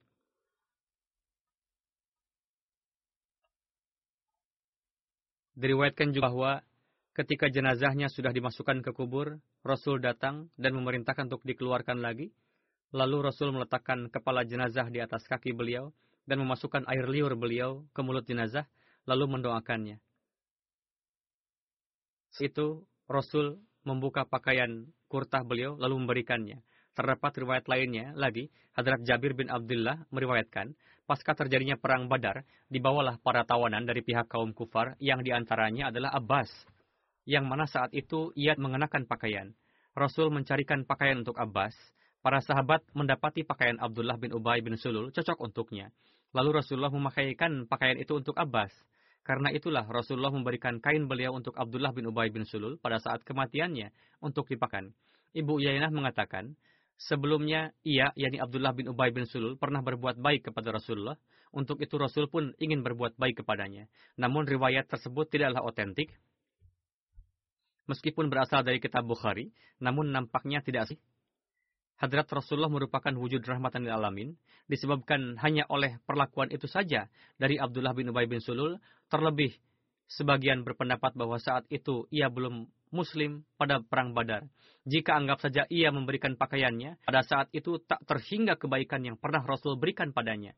Diriwayatkan 5.56 6.12
juga 6.12 6.28
bahwa 6.28 6.52
ketika 7.14 7.46
jenazahnya 7.46 8.10
sudah 8.10 8.34
dimasukkan 8.34 8.82
ke 8.82 8.90
kubur, 8.90 9.38
Rasul 9.62 10.02
datang 10.02 10.50
dan 10.58 10.74
memerintahkan 10.74 11.30
untuk 11.30 11.46
dikeluarkan 11.46 12.02
lagi. 12.02 12.34
Lalu 12.94 13.26
Rasul 13.30 13.54
meletakkan 13.54 14.10
kepala 14.10 14.46
jenazah 14.46 14.86
di 14.90 15.02
atas 15.02 15.26
kaki 15.26 15.54
beliau 15.54 15.94
dan 16.26 16.42
memasukkan 16.42 16.86
air 16.90 17.06
liur 17.06 17.34
beliau 17.38 17.86
ke 17.94 18.00
mulut 18.02 18.26
jenazah, 18.26 18.66
lalu 19.06 19.38
mendoakannya. 19.38 19.98
Situ 22.34 22.82
Rasul 23.06 23.62
membuka 23.86 24.26
pakaian 24.26 24.90
kurtah 25.06 25.46
beliau 25.46 25.78
lalu 25.78 26.02
memberikannya. 26.02 26.58
Terdapat 26.94 27.34
riwayat 27.34 27.66
lainnya 27.66 28.14
lagi, 28.14 28.50
Hadrat 28.74 29.02
Jabir 29.02 29.34
bin 29.34 29.50
Abdullah 29.50 30.06
meriwayatkan, 30.14 30.74
pasca 31.06 31.34
terjadinya 31.34 31.74
perang 31.78 32.06
Badar, 32.06 32.46
dibawalah 32.70 33.18
para 33.22 33.42
tawanan 33.42 33.86
dari 33.86 34.02
pihak 34.02 34.30
kaum 34.30 34.54
kufar 34.54 34.94
yang 35.02 35.22
di 35.22 35.34
antaranya 35.34 35.90
adalah 35.90 36.14
Abbas, 36.14 36.50
yang 37.24 37.48
mana 37.48 37.64
saat 37.64 37.92
itu 37.96 38.32
ia 38.36 38.56
mengenakan 38.56 39.08
pakaian. 39.08 39.52
Rasul 39.96 40.28
mencarikan 40.32 40.84
pakaian 40.84 41.20
untuk 41.24 41.36
Abbas. 41.40 41.72
Para 42.24 42.40
sahabat 42.40 42.80
mendapati 42.96 43.44
pakaian 43.44 43.76
Abdullah 43.76 44.16
bin 44.16 44.32
Ubay 44.32 44.64
bin 44.64 44.80
Sulul 44.80 45.12
cocok 45.12 45.44
untuknya. 45.44 45.92
Lalu 46.32 46.60
Rasulullah 46.60 46.88
memakaikan 46.88 47.68
pakaian 47.68 48.00
itu 48.00 48.16
untuk 48.16 48.34
Abbas. 48.40 48.72
Karena 49.24 49.48
itulah 49.52 49.88
Rasulullah 49.88 50.32
memberikan 50.32 50.80
kain 50.84 51.08
beliau 51.08 51.32
untuk 51.32 51.56
Abdullah 51.56 51.92
bin 51.96 52.08
Ubay 52.08 52.28
bin 52.28 52.44
Sulul 52.44 52.76
pada 52.76 53.00
saat 53.00 53.24
kematiannya 53.24 53.92
untuk 54.20 54.48
dipakan. 54.48 54.92
Ibu 55.32 55.64
Yainah 55.64 55.88
mengatakan, 55.92 56.56
Sebelumnya, 56.94 57.74
ia, 57.82 58.14
yakni 58.14 58.38
Abdullah 58.38 58.70
bin 58.70 58.86
Ubay 58.86 59.10
bin 59.10 59.26
Sulul, 59.26 59.58
pernah 59.58 59.82
berbuat 59.82 60.14
baik 60.20 60.50
kepada 60.50 60.70
Rasulullah. 60.70 61.18
Untuk 61.54 61.78
itu 61.82 61.94
Rasul 61.98 62.26
pun 62.30 62.54
ingin 62.58 62.82
berbuat 62.82 63.18
baik 63.18 63.42
kepadanya. 63.42 63.86
Namun 64.18 64.46
riwayat 64.46 64.90
tersebut 64.90 65.30
tidaklah 65.30 65.62
otentik. 65.62 66.10
Meskipun 67.84 68.32
berasal 68.32 68.64
dari 68.64 68.80
kitab 68.80 69.04
Bukhari, 69.04 69.52
namun 69.76 70.08
nampaknya 70.08 70.64
tidak 70.64 70.88
sih. 70.88 70.98
Hadrat 72.00 72.26
Rasulullah 72.26 72.72
merupakan 72.72 73.12
wujud 73.14 73.44
rahmatan 73.46 73.86
lil 73.86 73.94
alamin, 73.94 74.28
disebabkan 74.66 75.38
hanya 75.38 75.62
oleh 75.70 76.02
perlakuan 76.08 76.50
itu 76.50 76.66
saja 76.66 77.06
dari 77.38 77.60
Abdullah 77.60 77.94
bin 77.94 78.10
Ubay 78.10 78.26
bin 78.26 78.42
Sulul, 78.42 78.82
terlebih 79.06 79.54
sebagian 80.10 80.66
berpendapat 80.66 81.14
bahwa 81.14 81.38
saat 81.38 81.64
itu 81.70 82.10
ia 82.10 82.26
belum 82.28 82.66
Muslim 82.90 83.42
pada 83.58 83.82
Perang 83.82 84.14
Badar. 84.14 84.46
Jika 84.84 85.16
anggap 85.16 85.42
saja 85.42 85.64
ia 85.70 85.90
memberikan 85.90 86.36
pakaiannya, 86.36 87.02
pada 87.02 87.22
saat 87.24 87.48
itu 87.50 87.80
tak 87.82 88.02
terhingga 88.06 88.54
kebaikan 88.60 89.02
yang 89.02 89.16
pernah 89.16 89.42
Rasul 89.42 89.80
berikan 89.80 90.14
padanya. 90.14 90.52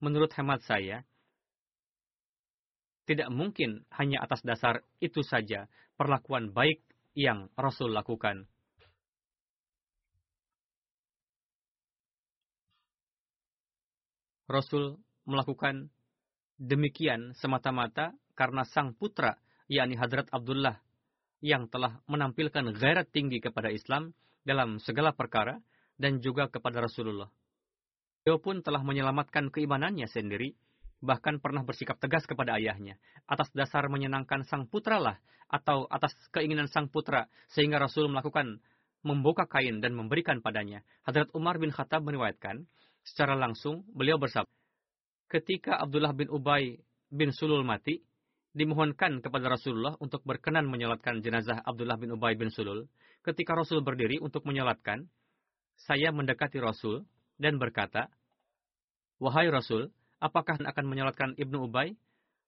Menurut 0.00 0.32
hemat 0.36 0.64
saya, 0.64 1.04
tidak 3.10 3.26
mungkin 3.34 3.82
hanya 3.90 4.22
atas 4.22 4.38
dasar 4.46 4.86
itu 5.02 5.26
saja 5.26 5.66
perlakuan 5.98 6.54
baik 6.54 6.78
yang 7.18 7.50
Rasul 7.58 7.90
lakukan. 7.90 8.46
Rasul 14.46 15.02
melakukan 15.26 15.90
demikian 16.54 17.34
semata-mata 17.34 18.14
karena 18.38 18.62
sang 18.62 18.94
putra, 18.94 19.42
yakni 19.66 19.98
Hadrat 19.98 20.30
Abdullah 20.30 20.78
yang 21.42 21.66
telah 21.66 21.98
menampilkan 22.06 22.70
gairat 22.78 23.10
tinggi 23.10 23.42
kepada 23.42 23.74
Islam 23.74 24.14
dalam 24.46 24.78
segala 24.78 25.10
perkara 25.10 25.58
dan 25.98 26.22
juga 26.22 26.46
kepada 26.46 26.78
Rasulullah. 26.78 27.30
Beliau 28.22 28.38
pun 28.38 28.62
telah 28.62 28.86
menyelamatkan 28.86 29.50
keimanannya 29.50 30.06
sendiri, 30.06 30.54
bahkan 31.00 31.40
pernah 31.40 31.64
bersikap 31.64 31.96
tegas 31.96 32.28
kepada 32.28 32.60
ayahnya. 32.60 33.00
Atas 33.24 33.48
dasar 33.56 33.88
menyenangkan 33.88 34.44
sang 34.44 34.68
putra 34.68 35.00
lah, 35.00 35.16
atau 35.50 35.88
atas 35.90 36.14
keinginan 36.30 36.70
sang 36.70 36.86
putra, 36.86 37.26
sehingga 37.50 37.80
Rasul 37.80 38.06
melakukan 38.12 38.60
membuka 39.02 39.48
kain 39.48 39.80
dan 39.80 39.96
memberikan 39.96 40.44
padanya. 40.44 40.84
Hadrat 41.08 41.32
Umar 41.32 41.56
bin 41.56 41.72
Khattab 41.72 42.04
meriwayatkan, 42.04 42.68
secara 43.02 43.32
langsung 43.34 43.82
beliau 43.96 44.20
bersabda, 44.20 44.52
ketika 45.32 45.80
Abdullah 45.80 46.12
bin 46.12 46.28
Ubay 46.28 46.78
bin 47.08 47.32
Sulul 47.32 47.64
mati, 47.64 48.04
dimohonkan 48.50 49.22
kepada 49.22 49.46
Rasulullah 49.46 49.94
untuk 50.02 50.26
berkenan 50.26 50.66
menyolatkan 50.66 51.22
jenazah 51.22 51.62
Abdullah 51.62 51.96
bin 51.96 52.12
Ubay 52.14 52.34
bin 52.34 52.50
Sulul. 52.50 52.90
Ketika 53.22 53.54
Rasul 53.54 53.80
berdiri 53.80 54.18
untuk 54.18 54.42
menyolatkan, 54.42 55.06
saya 55.86 56.10
mendekati 56.10 56.58
Rasul 56.60 57.06
dan 57.40 57.56
berkata, 57.56 58.10
Wahai 59.20 59.48
Rasul, 59.52 59.92
apakah 60.20 60.60
akan 60.60 60.84
menyolatkan 60.86 61.34
Ibnu 61.34 61.66
Ubay? 61.66 61.96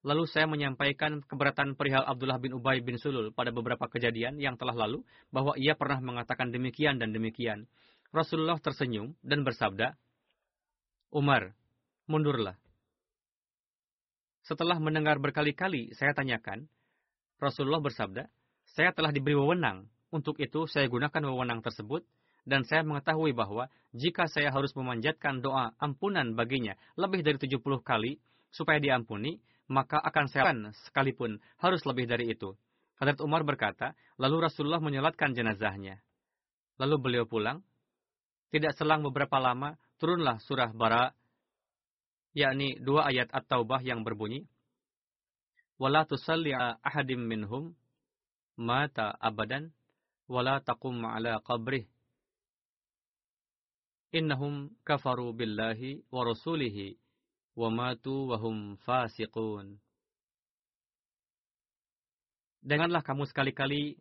Lalu 0.02 0.26
saya 0.26 0.50
menyampaikan 0.50 1.22
keberatan 1.22 1.78
perihal 1.78 2.02
Abdullah 2.02 2.36
bin 2.42 2.52
Ubay 2.58 2.82
bin 2.82 2.98
Sulul 2.98 3.30
pada 3.30 3.54
beberapa 3.54 3.86
kejadian 3.86 4.36
yang 4.36 4.58
telah 4.58 4.74
lalu, 4.74 5.06
bahwa 5.30 5.54
ia 5.56 5.78
pernah 5.78 6.02
mengatakan 6.02 6.50
demikian 6.50 6.98
dan 6.98 7.14
demikian. 7.14 7.70
Rasulullah 8.10 8.58
tersenyum 8.58 9.14
dan 9.22 9.46
bersabda, 9.46 9.94
Umar, 11.14 11.54
mundurlah. 12.10 12.58
Setelah 14.42 14.82
mendengar 14.82 15.22
berkali-kali 15.22 15.94
saya 15.94 16.12
tanyakan, 16.12 16.66
Rasulullah 17.38 17.78
bersabda, 17.78 18.26
saya 18.74 18.90
telah 18.90 19.14
diberi 19.14 19.38
wewenang. 19.38 19.86
Untuk 20.12 20.36
itu 20.42 20.66
saya 20.68 20.90
gunakan 20.90 21.22
wewenang 21.30 21.62
tersebut 21.64 22.04
dan 22.42 22.66
saya 22.66 22.82
mengetahui 22.82 23.30
bahwa 23.34 23.70
jika 23.94 24.26
saya 24.26 24.50
harus 24.50 24.74
memanjatkan 24.74 25.38
doa 25.38 25.74
ampunan 25.78 26.34
baginya 26.34 26.74
lebih 26.98 27.22
dari 27.22 27.38
70 27.38 27.62
kali 27.86 28.18
supaya 28.50 28.82
diampuni, 28.82 29.38
maka 29.70 30.02
akan 30.02 30.26
saya 30.26 30.50
sekalipun 30.88 31.38
harus 31.62 31.86
lebih 31.86 32.10
dari 32.10 32.34
itu. 32.34 32.58
Hadrat 32.98 33.22
Umar 33.22 33.46
berkata, 33.46 33.94
lalu 34.18 34.46
Rasulullah 34.46 34.82
menyelatkan 34.82 35.34
jenazahnya. 35.34 36.02
Lalu 36.78 36.96
beliau 36.98 37.24
pulang. 37.26 37.62
Tidak 38.52 38.76
selang 38.76 39.00
beberapa 39.00 39.40
lama, 39.40 39.80
turunlah 39.96 40.36
surah 40.44 40.76
Bara, 40.76 41.08
yakni 42.36 42.76
dua 42.80 43.08
ayat 43.08 43.32
At-Taubah 43.32 43.80
yang 43.80 44.04
berbunyi, 44.04 44.44
wala 45.80 46.04
tusalli 46.04 46.52
ahadim 46.54 47.26
minhum 47.26 47.72
mata 48.54 49.16
abadan 49.18 49.72
wala 50.28 50.60
taqum 50.60 51.02
ala 51.02 51.40
qabrih 51.42 51.88
innahum 54.12 54.68
kafaru 54.84 55.32
billahi 55.32 56.04
wa 56.12 56.22
rasulihi 56.28 57.00
wa 57.56 57.72
matu 57.72 58.28
wa 58.28 58.36
fasiqun. 58.84 59.80
Janganlah 62.62 63.02
kamu 63.02 63.26
sekali-kali 63.26 63.98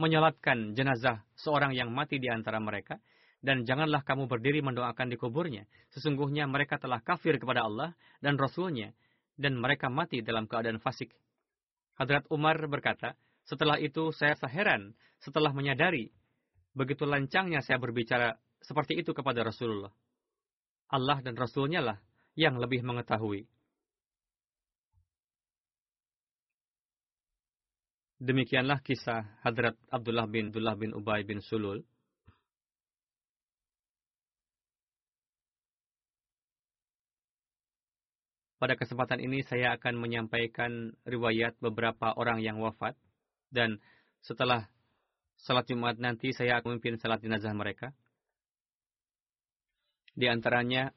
menyolatkan 0.00 0.72
jenazah 0.72 1.26
seorang 1.36 1.76
yang 1.76 1.92
mati 1.92 2.16
di 2.16 2.32
antara 2.32 2.56
mereka, 2.56 2.96
dan 3.44 3.68
janganlah 3.68 4.00
kamu 4.00 4.30
berdiri 4.30 4.64
mendoakan 4.64 5.12
di 5.12 5.20
kuburnya. 5.20 5.68
Sesungguhnya 5.92 6.48
mereka 6.48 6.80
telah 6.80 7.04
kafir 7.04 7.36
kepada 7.36 7.68
Allah 7.68 7.92
dan 8.24 8.40
Rasulnya, 8.40 8.96
dan 9.36 9.60
mereka 9.60 9.92
mati 9.92 10.24
dalam 10.24 10.48
keadaan 10.48 10.80
fasik. 10.80 11.12
Hadrat 12.00 12.24
Umar 12.32 12.56
berkata, 12.64 13.12
setelah 13.44 13.76
itu 13.76 14.08
saya 14.16 14.32
seheran 14.38 14.96
setelah 15.20 15.52
menyadari 15.52 16.08
begitu 16.72 17.04
lancangnya 17.04 17.60
saya 17.60 17.76
berbicara 17.76 18.38
seperti 18.60 19.00
itu 19.00 19.10
kepada 19.16 19.44
Rasulullah. 19.44 19.92
Allah 20.90 21.18
dan 21.22 21.38
Rasulnya 21.38 21.80
lah 21.80 21.98
yang 22.34 22.58
lebih 22.58 22.82
mengetahui. 22.82 23.46
Demikianlah 28.20 28.84
kisah 28.84 29.24
Hadrat 29.40 29.80
Abdullah 29.88 30.28
bin 30.28 30.52
Abdullah 30.52 30.76
bin 30.76 30.92
Ubay 30.92 31.24
bin 31.24 31.40
Sulul. 31.40 31.80
Pada 38.60 38.76
kesempatan 38.76 39.24
ini 39.24 39.40
saya 39.40 39.72
akan 39.72 39.96
menyampaikan 39.96 40.92
riwayat 41.08 41.56
beberapa 41.64 42.12
orang 42.12 42.44
yang 42.44 42.60
wafat 42.60 42.92
dan 43.48 43.80
setelah 44.20 44.68
salat 45.40 45.64
Jumat 45.64 45.96
nanti 45.96 46.36
saya 46.36 46.60
akan 46.60 46.76
memimpin 46.76 47.00
salat 47.00 47.24
jenazah 47.24 47.56
mereka. 47.56 47.96
Di 50.14 50.26
antaranya 50.26 50.90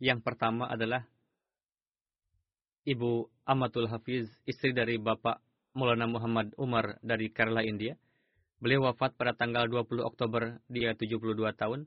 yang 0.00 0.24
pertama 0.24 0.66
adalah 0.66 1.06
Ibu 2.88 3.28
Amatul 3.44 3.86
Hafiz, 3.86 4.26
istri 4.48 4.72
dari 4.72 4.96
Bapak 4.96 5.38
Maulana 5.76 6.08
Muhammad 6.08 6.50
Umar 6.56 6.98
dari 7.04 7.30
Kerala, 7.30 7.62
India. 7.62 7.94
Beliau 8.58 8.88
wafat 8.88 9.14
pada 9.14 9.36
tanggal 9.36 9.68
20 9.68 10.02
Oktober, 10.02 10.58
dia 10.66 10.96
72 10.96 11.36
tahun. 11.54 11.86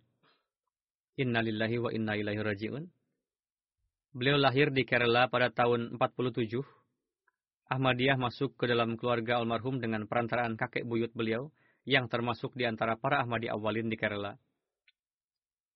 Innalillahi 1.19 1.77
wa 1.81 1.89
inna 1.89 2.13
ilaihi 2.15 2.41
raji'un. 2.41 2.85
Beliau 4.13 4.37
lahir 4.37 4.69
di 4.69 4.85
Kerala 4.85 5.27
pada 5.27 5.49
tahun 5.49 5.97
47. 5.97 6.61
Ahmadiyah 7.67 8.15
masuk 8.21 8.53
ke 8.53 8.69
dalam 8.69 8.93
keluarga 8.95 9.41
almarhum 9.41 9.81
dengan 9.81 10.05
perantaraan 10.05 10.53
kakek 10.53 10.85
buyut 10.85 11.09
beliau, 11.17 11.49
yang 11.83 12.05
termasuk 12.05 12.53
di 12.53 12.69
antara 12.69 12.95
para 12.95 13.25
Ahmadi 13.25 13.49
awalin 13.49 13.89
di 13.89 13.97
Kerala 13.97 14.37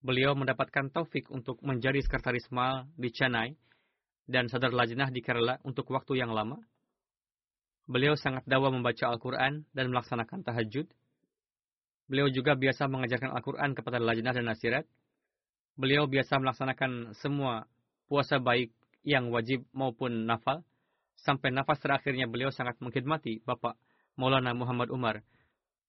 beliau 0.02 0.38
mendapatkan 0.38 0.94
taufik 0.94 1.30
untuk 1.34 1.62
menjadi 1.66 2.00
sekretaris 2.04 2.48
mal 2.54 2.86
di 2.96 3.10
Chennai 3.10 3.58
dan 4.28 4.52
sadar 4.52 4.76
lajnah 4.76 5.10
di 5.10 5.24
Kerala 5.24 5.58
untuk 5.64 5.90
waktu 5.90 6.20
yang 6.20 6.36
lama. 6.36 6.60
Beliau 7.88 8.20
sangat 8.20 8.44
dawa 8.44 8.68
membaca 8.68 9.08
Al-Quran 9.08 9.64
dan 9.72 9.86
melaksanakan 9.96 10.44
tahajud. 10.44 10.92
Beliau 12.12 12.28
juga 12.28 12.60
biasa 12.60 12.92
mengajarkan 12.92 13.32
Al-Quran 13.32 13.72
kepada 13.72 13.98
lajnah 14.04 14.36
dan 14.36 14.46
nasirat. 14.52 14.86
Beliau 15.80 16.04
biasa 16.04 16.40
melaksanakan 16.44 17.16
semua 17.16 17.64
puasa 18.12 18.44
baik 18.44 18.76
yang 19.08 19.32
wajib 19.32 19.64
maupun 19.72 20.28
nafal. 20.28 20.68
Sampai 21.16 21.50
nafas 21.50 21.80
terakhirnya 21.80 22.28
beliau 22.28 22.52
sangat 22.52 22.78
mengkhidmati 22.84 23.42
Bapak 23.48 23.80
Maulana 24.20 24.52
Muhammad 24.52 24.92
Umar 24.92 25.24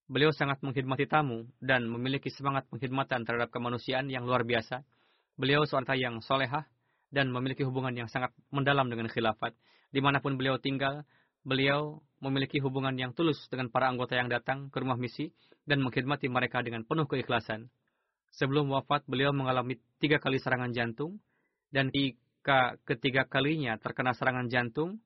Beliau 0.09 0.32
sangat 0.32 0.64
mengkhidmati 0.64 1.04
tamu 1.04 1.44
dan 1.61 1.84
memiliki 1.84 2.32
semangat 2.32 2.64
pengkhidmatan 2.72 3.28
terhadap 3.28 3.52
kemanusiaan 3.52 4.09
yang 4.09 4.24
luar 4.24 4.40
biasa. 4.40 4.80
Beliau 5.36 5.68
seorang 5.68 6.00
yang 6.00 6.14
solehah 6.24 6.64
dan 7.12 7.28
memiliki 7.28 7.61
hubungan 7.61 7.92
yang 7.92 8.09
sangat 8.09 8.32
mendalam 8.48 8.88
dengan 8.88 9.12
khilafat. 9.12 9.52
Di 9.92 10.00
mana 10.00 10.24
pun 10.24 10.40
beliau 10.40 10.56
tinggal, 10.56 11.04
beliau 11.44 12.00
memiliki 12.24 12.56
hubungan 12.64 12.96
yang 12.96 13.12
tulus 13.12 13.36
dengan 13.52 13.68
para 13.68 13.92
anggota 13.92 14.16
yang 14.16 14.32
datang 14.32 14.72
ke 14.72 14.80
rumah 14.80 14.96
misi 14.96 15.28
dan 15.68 15.84
mengkhidmati 15.84 16.32
mereka 16.32 16.64
dengan 16.64 16.88
penuh 16.88 17.04
keikhlasan. 17.04 17.68
Sebelum 18.32 18.72
wafat, 18.72 19.04
beliau 19.04 19.36
mengalami 19.36 19.76
tiga 20.00 20.16
kali 20.20 20.40
serangan 20.40 20.72
jantung, 20.72 21.20
dan 21.68 21.92
jika 21.92 22.80
ketiga 22.88 23.28
kalinya 23.28 23.76
terkena 23.76 24.16
serangan 24.16 24.48
jantung, 24.48 25.00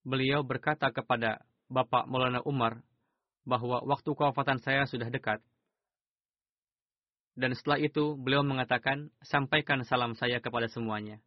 beliau 0.00 0.40
berkata 0.44 0.88
kepada 0.92 1.44
Bapak 1.68 2.08
Maulana 2.08 2.40
Umar 2.44 2.80
bahwa 3.46 3.80
waktu 3.86 4.10
kewafatan 4.10 4.58
saya 4.58 4.84
sudah 4.90 5.06
dekat. 5.06 5.38
Dan 7.38 7.54
setelah 7.54 7.78
itu, 7.78 8.18
beliau 8.18 8.42
mengatakan, 8.42 9.12
sampaikan 9.22 9.86
salam 9.86 10.18
saya 10.18 10.42
kepada 10.42 10.66
semuanya. 10.66 11.22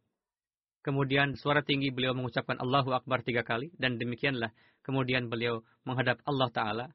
Kemudian 0.84 1.36
suara 1.40 1.64
tinggi 1.64 1.88
beliau 1.88 2.12
mengucapkan 2.12 2.60
Allahu 2.60 2.92
Akbar 2.92 3.24
tiga 3.24 3.40
kali, 3.40 3.72
dan 3.80 3.96
demikianlah 3.96 4.52
kemudian 4.84 5.32
beliau 5.32 5.64
menghadap 5.88 6.20
Allah 6.28 6.48
Ta'ala. 6.52 6.86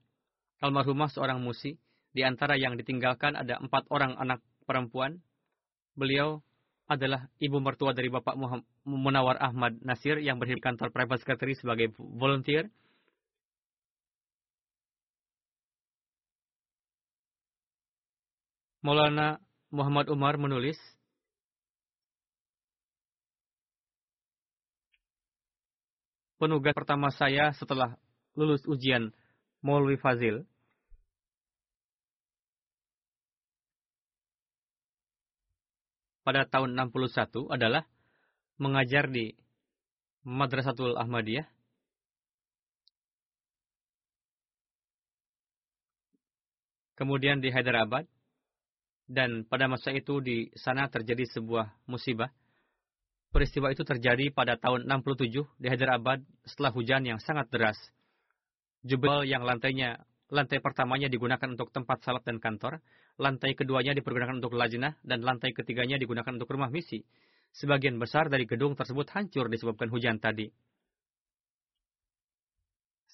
Almarhumah 0.61 1.09
seorang 1.09 1.41
musi, 1.41 1.78
di 2.15 2.21
antara 2.23 2.55
yang 2.55 2.80
ditinggalkan 2.80 3.36
ada 3.36 3.59
empat 3.59 3.88
orang 3.91 4.15
anak 4.15 4.39
perempuan. 4.63 5.19
Beliau 5.95 6.43
adalah 6.86 7.28
ibu 7.41 7.57
mertua 7.57 7.97
dari 7.97 8.13
Bapak 8.13 8.38
Munawar 8.86 9.41
Ahmad 9.41 9.80
Nasir 9.82 10.21
yang 10.21 10.38
berhidup 10.38 10.61
kantor 10.61 10.93
private 10.93 11.23
secretary 11.26 11.57
sebagai 11.57 11.91
volunteer 11.97 12.69
Maulana 18.86 19.41
Muhammad 19.73 20.13
Umar 20.13 20.38
menulis, 20.38 20.77
penugas 26.38 26.77
pertama 26.77 27.09
saya 27.09 27.49
setelah 27.57 27.97
lulus 28.38 28.61
ujian 28.69 29.09
Maulwi 29.65 29.97
Fazil. 29.97 30.45
Pada 36.21 36.45
tahun 36.45 36.77
61 36.77 37.49
adalah 37.49 37.89
mengajar 38.61 39.09
di 39.09 39.33
Madrasatul 40.21 40.93
Ahmadiyah. 40.93 41.49
Kemudian 46.93 47.41
di 47.41 47.49
Hyderabad 47.49 48.05
Dan 49.05 49.45
pada 49.45 49.69
masa 49.69 49.93
itu 49.93 50.17
di 50.17 50.49
sana 50.57 50.89
terjadi 50.89 51.29
sebuah 51.29 51.85
musibah. 51.85 52.33
Peristiwa 53.29 53.69
itu 53.69 53.85
terjadi 53.85 54.31
pada 54.33 54.57
tahun 54.57 54.89
67 54.89 55.45
di 55.61 55.67
Hyderabad 55.69 56.23
setelah 56.47 56.71
hujan 56.73 57.05
yang 57.05 57.19
sangat 57.21 57.51
deras. 57.53 57.77
Jubel 58.81 59.27
yang 59.27 59.43
lantainya 59.45 60.01
lantai 60.33 60.57
pertamanya 60.57 61.05
digunakan 61.05 61.45
untuk 61.45 61.69
tempat 61.69 62.01
salat 62.01 62.25
dan 62.25 62.41
kantor, 62.41 62.81
lantai 63.21 63.53
keduanya 63.53 63.93
dipergunakan 63.93 64.41
untuk 64.41 64.57
lajnah, 64.57 64.97
dan 65.05 65.21
lantai 65.21 65.53
ketiganya 65.53 66.01
digunakan 66.01 66.33
untuk 66.33 66.49
rumah 66.49 66.71
misi. 66.73 67.05
Sebagian 67.53 68.01
besar 68.01 68.27
dari 68.27 68.49
gedung 68.49 68.73
tersebut 68.73 69.05
hancur 69.13 69.47
disebabkan 69.47 69.87
hujan 69.93 70.17
tadi. 70.17 70.49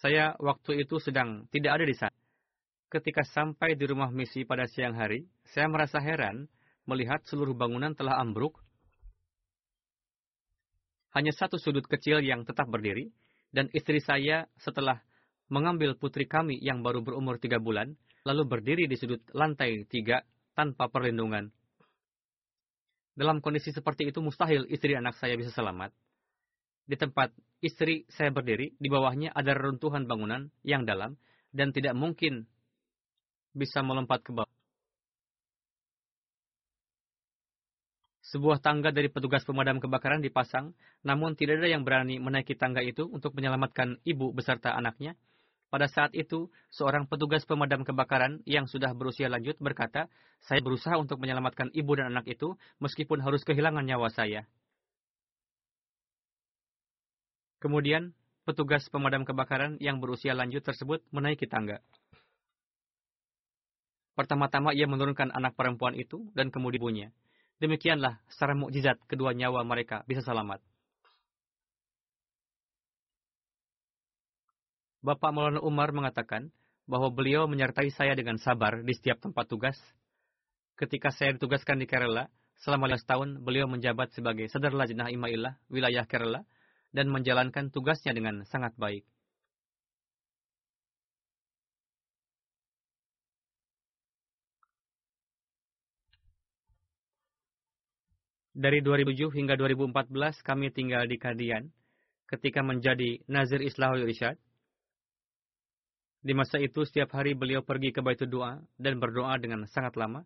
Saya 0.02 0.34
waktu 0.42 0.82
itu 0.82 0.98
sedang 0.98 1.46
tidak 1.54 1.78
ada 1.78 1.86
di 1.86 1.94
sana. 1.94 2.21
Ketika 2.92 3.24
sampai 3.24 3.80
di 3.80 3.88
rumah 3.88 4.12
misi 4.12 4.44
pada 4.44 4.68
siang 4.68 5.00
hari, 5.00 5.24
saya 5.48 5.72
merasa 5.72 6.04
heran 6.04 6.52
melihat 6.84 7.24
seluruh 7.24 7.56
bangunan 7.56 7.96
telah 7.96 8.20
ambruk. 8.20 8.60
Hanya 11.16 11.32
satu 11.32 11.56
sudut 11.56 11.88
kecil 11.88 12.20
yang 12.20 12.44
tetap 12.44 12.68
berdiri, 12.68 13.08
dan 13.56 13.72
istri 13.72 14.04
saya 14.04 14.44
setelah 14.60 15.00
mengambil 15.48 15.96
putri 15.96 16.28
kami 16.28 16.60
yang 16.60 16.84
baru 16.84 17.00
berumur 17.00 17.40
tiga 17.40 17.64
bulan, 17.64 17.96
lalu 18.28 18.44
berdiri 18.44 18.92
di 18.92 19.00
sudut 19.00 19.24
lantai 19.32 19.88
tiga 19.88 20.28
tanpa 20.52 20.92
perlindungan. 20.92 21.48
Dalam 23.16 23.40
kondisi 23.40 23.72
seperti 23.72 24.12
itu 24.12 24.20
mustahil 24.20 24.68
istri 24.68 25.00
anak 25.00 25.16
saya 25.16 25.40
bisa 25.40 25.52
selamat. 25.56 25.96
Di 26.84 27.00
tempat 27.00 27.32
istri 27.64 28.04
saya 28.12 28.36
berdiri, 28.36 28.76
di 28.76 28.88
bawahnya 28.92 29.32
ada 29.32 29.56
reruntuhan 29.56 30.12
bangunan 30.12 30.52
yang 30.68 30.84
dalam 30.84 31.16
dan 31.56 31.72
tidak 31.72 31.96
mungkin 31.96 32.52
bisa 33.52 33.84
melompat 33.84 34.24
ke 34.24 34.32
bawah. 34.32 34.50
Sebuah 38.32 38.64
tangga 38.64 38.96
dari 38.96 39.12
petugas 39.12 39.44
pemadam 39.44 39.84
kebakaran 39.84 40.24
dipasang, 40.24 40.72
namun 41.04 41.36
tidak 41.36 41.60
ada 41.60 41.68
yang 41.68 41.84
berani 41.84 42.16
menaiki 42.16 42.56
tangga 42.56 42.80
itu 42.80 43.04
untuk 43.04 43.36
menyelamatkan 43.36 44.00
ibu 44.08 44.32
beserta 44.32 44.72
anaknya. 44.72 45.20
Pada 45.68 45.92
saat 45.92 46.16
itu, 46.16 46.48
seorang 46.72 47.12
petugas 47.12 47.44
pemadam 47.44 47.84
kebakaran 47.84 48.40
yang 48.48 48.72
sudah 48.72 48.96
berusia 48.96 49.28
lanjut 49.28 49.60
berkata, 49.60 50.08
saya 50.48 50.64
berusaha 50.64 50.96
untuk 50.96 51.20
menyelamatkan 51.20 51.76
ibu 51.76 51.92
dan 51.96 52.12
anak 52.16 52.28
itu 52.32 52.56
meskipun 52.80 53.20
harus 53.20 53.44
kehilangan 53.44 53.84
nyawa 53.84 54.08
saya. 54.08 54.48
Kemudian, 57.60 58.16
petugas 58.48 58.88
pemadam 58.88 59.28
kebakaran 59.28 59.76
yang 59.84 60.00
berusia 60.00 60.32
lanjut 60.32 60.64
tersebut 60.64 61.04
menaiki 61.12 61.52
tangga. 61.52 61.84
Pertama-tama 64.12 64.76
ia 64.76 64.86
menurunkan 64.86 65.32
anak 65.32 65.56
perempuan 65.56 65.96
itu 65.96 66.28
dan 66.36 66.52
kemudian 66.52 66.80
ibunya. 66.82 67.08
Demikianlah 67.62 68.20
secara 68.28 68.58
mukjizat 68.58 68.98
kedua 69.06 69.38
nyawa 69.38 69.62
mereka 69.62 70.02
bisa 70.10 70.26
selamat. 70.26 70.60
Bapak 75.02 75.34
Maulana 75.34 75.62
Umar 75.66 75.90
mengatakan 75.94 76.54
bahwa 76.86 77.10
beliau 77.10 77.50
menyertai 77.50 77.90
saya 77.90 78.14
dengan 78.14 78.38
sabar 78.38 78.86
di 78.86 78.94
setiap 78.94 79.18
tempat 79.22 79.50
tugas. 79.50 79.78
Ketika 80.78 81.10
saya 81.10 81.34
ditugaskan 81.38 81.82
di 81.82 81.90
Kerala, 81.90 82.30
selama 82.62 82.90
15 82.90 83.10
tahun 83.10 83.30
beliau 83.42 83.66
menjabat 83.66 84.14
sebagai 84.14 84.46
Sadar 84.50 84.74
Lajnah 84.78 85.10
Imailah 85.10 85.58
wilayah 85.74 86.06
Kerala 86.06 86.46
dan 86.94 87.10
menjalankan 87.10 87.74
tugasnya 87.74 88.14
dengan 88.14 88.46
sangat 88.46 88.78
baik. 88.78 89.06
Dari 98.52 98.84
2007 98.84 99.32
hingga 99.32 99.56
2014 99.56 100.44
kami 100.44 100.72
tinggal 100.76 101.08
di 101.08 101.16
Kadian 101.16 101.72
ketika 102.28 102.60
menjadi 102.60 103.24
Nazir 103.28 103.64
Islahul 103.64 104.08
Irsyad. 104.08 104.36
Di 106.22 106.38
masa 106.38 106.62
itu 106.62 106.86
setiap 106.86 107.18
hari 107.18 107.34
beliau 107.34 107.66
pergi 107.66 107.90
ke 107.90 108.04
Baitul 108.04 108.30
Doa 108.30 108.62
dan 108.78 109.02
berdoa 109.02 109.40
dengan 109.42 109.66
sangat 109.66 109.98
lama. 109.98 110.22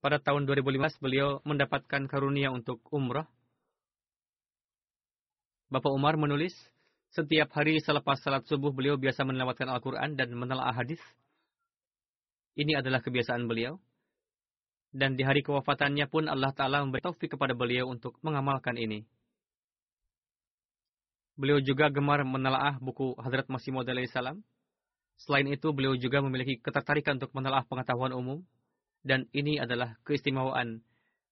pada 0.00 0.16
tahun 0.16 0.48
2015 0.48 0.96
beliau 0.98 1.44
mendapatkan 1.44 2.08
karunia 2.08 2.48
untuk 2.48 2.80
umrah. 2.88 3.28
Bapak 5.70 5.92
Umar 5.92 6.16
menulis, 6.16 6.56
setiap 7.14 7.52
hari 7.54 7.78
selepas 7.78 8.18
salat 8.18 8.42
subuh 8.48 8.74
beliau 8.74 8.98
biasa 8.98 9.22
melewatkan 9.22 9.70
Al-Quran 9.70 10.18
dan 10.18 10.34
menelaah 10.34 10.74
hadis. 10.74 10.98
Ini 12.58 12.82
adalah 12.82 12.98
kebiasaan 13.04 13.46
beliau. 13.46 13.78
Dan 14.90 15.14
di 15.14 15.22
hari 15.22 15.46
kewafatannya 15.46 16.10
pun 16.10 16.26
Allah 16.26 16.50
Ta'ala 16.50 16.82
memberi 16.82 17.02
taufik 17.02 17.38
kepada 17.38 17.54
beliau 17.54 17.86
untuk 17.86 18.18
mengamalkan 18.26 18.74
ini. 18.74 19.06
Beliau 21.38 21.62
juga 21.62 21.88
gemar 21.88 22.26
menelaah 22.26 22.76
buku 22.82 23.14
Hadrat 23.22 23.46
Masih 23.46 23.70
Maud 23.70 23.86
salam. 24.10 24.42
Selain 25.14 25.46
itu, 25.46 25.70
beliau 25.70 25.94
juga 25.94 26.20
memiliki 26.20 26.58
ketertarikan 26.58 27.20
untuk 27.22 27.30
menelaah 27.36 27.62
pengetahuan 27.64 28.12
umum, 28.12 28.42
dan 29.06 29.28
ini 29.32 29.60
adalah 29.60 29.96
keistimewaan 30.04 30.82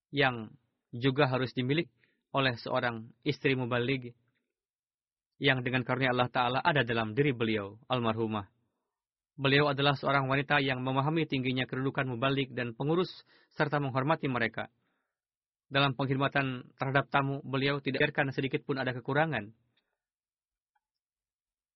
yang 0.09 0.49
juga 0.89 1.29
harus 1.29 1.53
dimiliki 1.53 1.91
oleh 2.33 2.57
seorang 2.57 3.09
istri 3.25 3.57
mubalik 3.57 4.13
yang 5.39 5.63
dengan 5.63 5.87
karunia 5.87 6.11
Allah 6.11 6.29
Ta'ala 6.29 6.59
ada 6.61 6.83
dalam 6.83 7.15
diri 7.15 7.31
beliau, 7.31 7.79
almarhumah. 7.87 8.45
Beliau 9.39 9.71
adalah 9.71 9.95
seorang 9.95 10.27
wanita 10.27 10.59
yang 10.59 10.83
memahami 10.83 11.23
tingginya 11.23 11.63
kedudukan 11.63 12.11
mubalik 12.11 12.51
dan 12.51 12.75
pengurus 12.75 13.07
serta 13.55 13.79
menghormati 13.79 14.27
mereka. 14.27 14.67
Dalam 15.71 15.95
pengkhidmatan 15.95 16.75
terhadap 16.75 17.07
tamu, 17.07 17.39
beliau 17.47 17.79
tidak 17.79 18.03
biarkan 18.03 18.35
sedikit 18.35 18.67
pun 18.67 18.75
ada 18.75 18.91
kekurangan. 18.91 19.47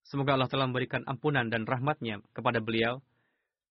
Semoga 0.04 0.36
Allah 0.36 0.50
telah 0.52 0.68
memberikan 0.68 1.00
ampunan 1.08 1.48
dan 1.48 1.64
rahmatnya 1.64 2.20
kepada 2.36 2.60
beliau 2.60 3.00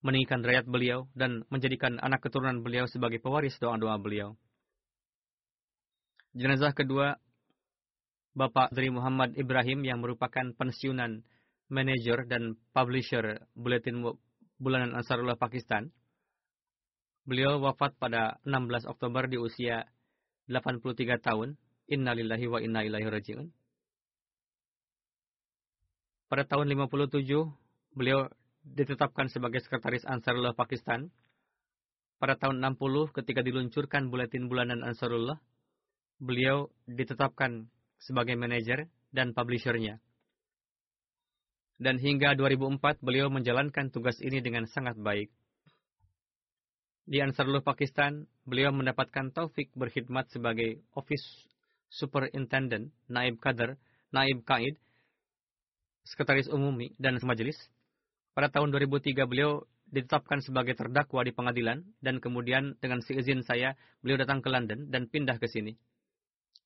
meninggikan 0.04 0.44
derajat 0.44 0.68
beliau, 0.68 1.08
dan 1.16 1.48
menjadikan 1.48 1.96
anak 2.04 2.20
keturunan 2.20 2.60
beliau 2.60 2.86
sebagai 2.92 3.24
pewaris 3.24 3.56
doa-doa 3.58 3.96
beliau. 3.98 4.36
Jenazah 6.36 6.76
kedua, 6.76 7.16
Bapak 8.36 8.76
dari 8.76 8.92
Muhammad 8.92 9.38
Ibrahim 9.40 9.88
yang 9.88 10.04
merupakan 10.04 10.44
pensiunan 10.58 11.24
manajer 11.74 12.30
dan 12.30 12.54
publisher 12.70 13.42
Buletin 13.58 14.06
Bulanan 14.62 14.94
Ansarullah 14.94 15.36
Pakistan. 15.42 15.90
Beliau 17.26 17.58
wafat 17.58 17.98
pada 17.98 18.38
16 18.46 18.86
Oktober 18.86 19.26
di 19.26 19.42
usia 19.42 19.90
83 20.46 21.18
tahun. 21.18 21.58
Innalillahi 21.90 22.46
wa 22.48 22.60
inna 22.62 22.86
ilaihi 22.86 23.10
rajiun. 23.10 23.48
Pada 26.30 26.48
tahun 26.48 26.70
57, 26.72 27.28
beliau 27.98 28.30
ditetapkan 28.64 29.28
sebagai 29.28 29.60
sekretaris 29.66 30.06
Ansarullah 30.08 30.56
Pakistan. 30.56 31.12
Pada 32.22 32.40
tahun 32.40 32.64
60 32.64 33.12
ketika 33.12 33.44
diluncurkan 33.44 34.08
buletin 34.08 34.48
bulanan 34.48 34.80
Ansarullah, 34.80 35.44
beliau 36.24 36.72
ditetapkan 36.88 37.68
sebagai 38.00 38.40
manajer 38.40 38.88
dan 39.12 39.36
publishernya. 39.36 40.00
Dan 41.82 41.98
hingga 41.98 42.38
2004 42.38 43.02
beliau 43.02 43.28
menjalankan 43.34 43.90
tugas 43.90 44.18
ini 44.22 44.40
dengan 44.40 44.70
sangat 44.70 44.98
baik. 44.98 45.30
Di 47.04 47.20
Ansarullah 47.20 47.66
Pakistan, 47.66 48.24
beliau 48.48 48.72
mendapatkan 48.72 49.34
taufik 49.36 49.74
berkhidmat 49.76 50.32
sebagai 50.32 50.80
Office 50.96 51.26
Superintendent, 51.92 52.94
Naib 53.12 53.38
Kader, 53.44 53.76
Naib 54.16 54.48
Kaid, 54.48 54.80
Sekretaris 56.08 56.48
Umumi, 56.48 56.96
dan 56.96 57.20
Majelis 57.24 57.60
pada 58.34 58.50
tahun 58.50 58.74
2003 58.74 59.30
beliau 59.30 59.62
ditetapkan 59.94 60.42
sebagai 60.42 60.74
terdakwa 60.74 61.22
di 61.22 61.30
pengadilan 61.30 61.86
dan 62.02 62.18
kemudian 62.18 62.74
dengan 62.82 63.06
seizin 63.06 63.46
saya 63.46 63.78
beliau 64.02 64.18
datang 64.18 64.42
ke 64.42 64.50
London 64.50 64.90
dan 64.90 65.06
pindah 65.06 65.38
ke 65.38 65.46
sini. 65.46 65.78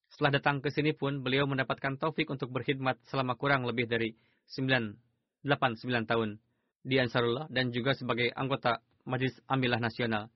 Setelah 0.08 0.40
datang 0.40 0.64
ke 0.64 0.72
sini 0.72 0.96
pun 0.96 1.20
beliau 1.20 1.44
mendapatkan 1.44 2.00
taufik 2.00 2.32
untuk 2.32 2.56
berkhidmat 2.56 2.96
selama 3.12 3.36
kurang 3.36 3.68
lebih 3.68 3.84
dari 3.92 4.16
9 4.52 4.96
8 5.44 5.82
9 5.84 6.10
tahun 6.10 6.40
di 6.88 6.96
Ansarullah 7.00 7.52
dan 7.52 7.76
juga 7.76 7.96
sebagai 7.96 8.32
anggota 8.36 8.80
Majelis 9.04 9.36
Amilah 9.48 9.80
Nasional. 9.80 10.32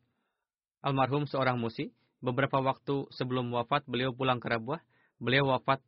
Almarhum 0.84 1.28
seorang 1.28 1.59
musi, 1.59 1.91
beberapa 2.24 2.59
waktu 2.59 3.07
sebelum 3.14 3.51
wafat 3.53 3.86
beliau 3.88 4.12
pulang 4.16 4.39
ke 4.39 4.47
Rabuah. 4.49 4.82
Beliau 5.22 5.51
wafat 5.53 5.80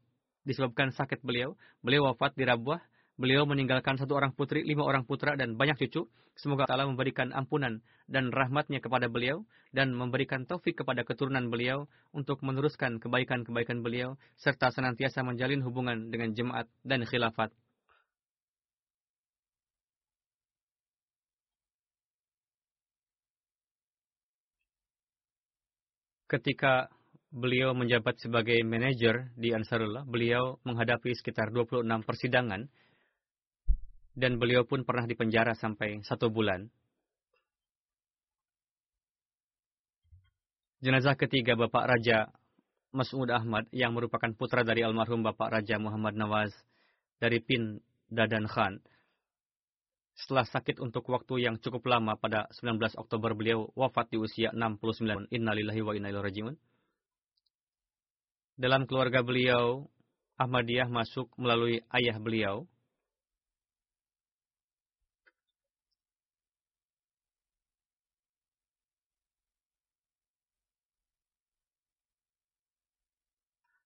disebabkan 0.46 0.94
sakit 0.94 1.24
beliau. 1.26 1.58
Beliau 1.82 2.12
wafat 2.12 2.38
di 2.38 2.46
Rabuah 2.46 2.84
Beliau 3.14 3.46
meninggalkan 3.46 3.94
satu 4.02 4.18
orang 4.18 4.34
putri, 4.34 4.66
lima 4.66 4.82
orang 4.82 5.06
putra, 5.06 5.38
dan 5.38 5.54
banyak 5.54 5.78
cucu. 5.86 6.10
Semoga 6.34 6.66
Allah 6.66 6.90
memberikan 6.90 7.30
ampunan 7.30 7.86
dan 8.10 8.34
rahmatnya 8.34 8.82
kepada 8.82 9.06
beliau, 9.06 9.46
dan 9.70 9.94
memberikan 9.94 10.50
taufik 10.50 10.82
kepada 10.82 11.06
keturunan 11.06 11.46
beliau 11.54 11.86
untuk 12.10 12.42
meneruskan 12.42 12.98
kebaikan-kebaikan 12.98 13.86
beliau, 13.86 14.18
serta 14.42 14.74
senantiasa 14.74 15.22
menjalin 15.22 15.62
hubungan 15.62 16.10
dengan 16.10 16.34
jemaat 16.34 16.66
dan 16.82 17.06
khilafat. 17.06 17.54
Ketika 26.34 26.90
beliau 27.30 27.78
menjabat 27.78 28.18
sebagai 28.18 28.58
manajer 28.66 29.30
di 29.38 29.54
Ansarullah, 29.54 30.02
beliau 30.02 30.58
menghadapi 30.66 31.14
sekitar 31.14 31.54
26 31.54 31.86
persidangan 32.02 32.66
dan 34.18 34.42
beliau 34.42 34.66
pun 34.66 34.82
pernah 34.82 35.06
dipenjara 35.06 35.54
sampai 35.54 36.02
satu 36.02 36.34
bulan. 36.34 36.70
Jenazah 40.82 41.16
ketiga 41.16 41.54
Bapak 41.54 41.96
Raja 41.96 42.30
Mas'ud 42.94 43.30
Ahmad 43.34 43.66
yang 43.74 43.96
merupakan 43.98 44.30
putra 44.38 44.62
dari 44.62 44.86
almarhum 44.86 45.26
Bapak 45.26 45.58
Raja 45.58 45.82
Muhammad 45.82 46.14
Nawaz 46.14 46.54
dari 47.18 47.42
Pin 47.42 47.82
Dadan 48.12 48.46
Khan 48.46 48.78
setelah 50.14 50.46
sakit 50.46 50.78
untuk 50.78 51.10
waktu 51.10 51.50
yang 51.50 51.58
cukup 51.58 51.90
lama 51.90 52.14
pada 52.16 52.46
19 52.62 52.78
Oktober 53.02 53.34
beliau 53.34 53.70
wafat 53.74 54.14
di 54.14 54.18
usia 54.22 54.54
69. 54.54 55.34
Innalillahi 55.34 55.82
wa 55.82 55.94
inna 55.98 56.14
ilaihi 56.14 56.26
rajiun. 56.26 56.56
Dalam 58.54 58.86
keluarga 58.86 59.26
beliau, 59.26 59.90
Ahmadiyah 60.38 60.86
masuk 60.90 61.34
melalui 61.42 61.82
ayah 61.90 62.18
beliau. 62.22 62.70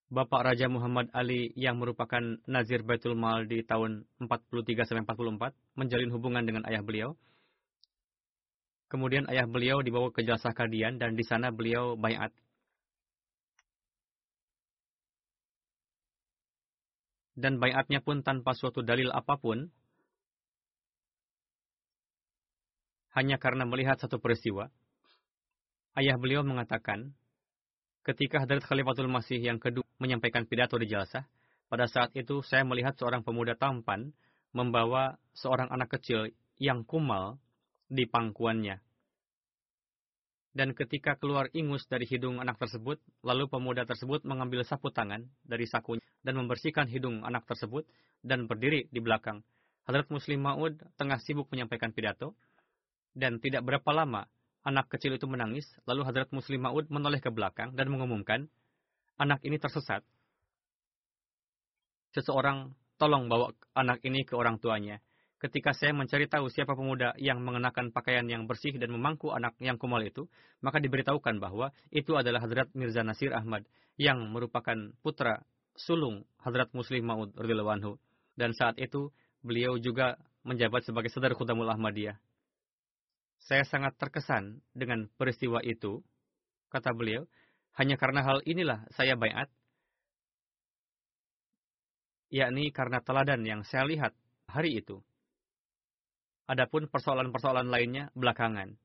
Bapak 0.08 0.40
Raja 0.40 0.72
Muhammad 0.72 1.12
Ali 1.12 1.52
yang 1.52 1.76
merupakan 1.76 2.40
Nazir 2.48 2.80
Baitul 2.80 3.12
Mal 3.12 3.44
di 3.44 3.60
tahun 3.60 4.08
43 4.16 5.04
44 5.04 5.52
menjalin 5.76 6.10
hubungan 6.16 6.48
dengan 6.48 6.64
ayah 6.64 6.80
beliau. 6.80 7.12
Kemudian 8.88 9.28
ayah 9.28 9.44
beliau 9.44 9.84
dibawa 9.84 10.08
ke 10.08 10.24
Jalsah 10.24 10.56
Kadian 10.56 10.96
dan 10.96 11.12
di 11.12 11.20
sana 11.28 11.52
beliau 11.52 11.92
bayat. 11.92 12.32
Dan 17.36 17.60
bayatnya 17.60 18.00
pun 18.00 18.24
tanpa 18.24 18.56
suatu 18.56 18.80
dalil 18.80 19.12
apa 19.12 19.36
pun, 19.36 19.68
hanya 23.12 23.36
karena 23.36 23.68
melihat 23.68 24.00
satu 24.00 24.16
peristiwa. 24.16 24.72
Ayah 25.92 26.16
beliau 26.16 26.40
mengatakan, 26.48 27.12
ketika 28.08 28.40
Hadrat 28.40 28.64
Khalifatul 28.64 29.12
Masih 29.12 29.36
yang 29.36 29.60
kedua 29.60 29.84
menyampaikan 30.00 30.48
pidato 30.48 30.80
di 30.80 30.88
Jalsah, 30.88 31.28
pada 31.68 31.84
saat 31.84 32.16
itu 32.16 32.40
saya 32.40 32.64
melihat 32.64 32.96
seorang 32.96 33.20
pemuda 33.20 33.52
tampan 33.52 34.16
membawa 34.56 35.20
seorang 35.36 35.68
anak 35.68 36.00
kecil 36.00 36.32
yang 36.56 36.88
kumal 36.88 37.36
di 37.92 38.08
pangkuannya. 38.08 38.80
Dan 40.56 40.72
ketika 40.72 41.20
keluar 41.20 41.52
ingus 41.52 41.84
dari 41.84 42.08
hidung 42.08 42.40
anak 42.40 42.56
tersebut, 42.56 42.96
lalu 43.20 43.44
pemuda 43.52 43.84
tersebut 43.84 44.24
mengambil 44.24 44.64
sapu 44.64 44.88
tangan 44.88 45.28
dari 45.44 45.68
sakunya 45.68 46.02
dan 46.24 46.40
membersihkan 46.40 46.88
hidung 46.88 47.20
anak 47.28 47.44
tersebut 47.44 47.84
dan 48.24 48.48
berdiri 48.48 48.88
di 48.88 49.04
belakang. 49.04 49.44
Hadrat 49.84 50.08
Muslim 50.08 50.40
Ma'ud 50.40 50.80
tengah 50.96 51.20
sibuk 51.20 51.52
menyampaikan 51.52 51.92
pidato, 51.92 52.32
dan 53.12 53.36
tidak 53.42 53.68
berapa 53.68 53.90
lama 53.92 54.24
anak 54.66 54.90
kecil 54.90 55.14
itu 55.14 55.26
menangis, 55.30 55.66
lalu 55.86 56.06
Hadrat 56.06 56.30
Muslim 56.34 56.64
Ma'ud 56.66 56.90
menoleh 56.90 57.22
ke 57.22 57.30
belakang 57.30 57.74
dan 57.76 57.86
mengumumkan, 57.90 58.50
anak 59.18 59.42
ini 59.46 59.58
tersesat. 59.58 60.02
Seseorang 62.14 62.72
tolong 62.98 63.30
bawa 63.30 63.54
anak 63.76 64.02
ini 64.02 64.26
ke 64.26 64.34
orang 64.34 64.58
tuanya. 64.58 64.98
Ketika 65.38 65.70
saya 65.70 65.94
mencari 65.94 66.26
tahu 66.26 66.50
siapa 66.50 66.74
pemuda 66.74 67.14
yang 67.14 67.38
mengenakan 67.38 67.94
pakaian 67.94 68.26
yang 68.26 68.50
bersih 68.50 68.74
dan 68.74 68.90
memangku 68.90 69.30
anak 69.30 69.54
yang 69.62 69.78
kumal 69.78 70.02
itu, 70.02 70.26
maka 70.58 70.82
diberitahukan 70.82 71.38
bahwa 71.38 71.70
itu 71.94 72.18
adalah 72.18 72.42
Hadrat 72.42 72.74
Mirza 72.74 73.06
Nasir 73.06 73.30
Ahmad 73.30 73.62
yang 73.94 74.18
merupakan 74.34 74.74
putra 74.98 75.46
sulung 75.78 76.26
Hadrat 76.42 76.74
Muslim 76.74 77.06
Ma'ud 77.06 77.30
radhiyallahu 77.38 78.02
Dan 78.34 78.50
saat 78.50 78.82
itu 78.82 79.14
beliau 79.46 79.78
juga 79.78 80.18
menjabat 80.42 80.82
sebagai 80.82 81.14
Sadar 81.14 81.38
Khudamul 81.38 81.70
Ahmadiyah. 81.70 82.18
Saya 83.48 83.64
sangat 83.64 83.96
terkesan 83.96 84.60
dengan 84.76 85.08
peristiwa 85.16 85.64
itu, 85.64 86.04
kata 86.68 86.92
beliau, 86.92 87.24
hanya 87.80 87.96
karena 87.96 88.20
hal 88.20 88.44
inilah 88.44 88.84
saya 88.92 89.16
bayat, 89.16 89.48
yakni 92.28 92.68
karena 92.76 93.00
teladan 93.00 93.40
yang 93.48 93.64
saya 93.64 93.88
lihat 93.88 94.12
hari 94.52 94.84
itu. 94.84 95.00
Adapun 96.44 96.92
persoalan-persoalan 96.92 97.72
lainnya 97.72 98.12
belakangan. 98.12 98.76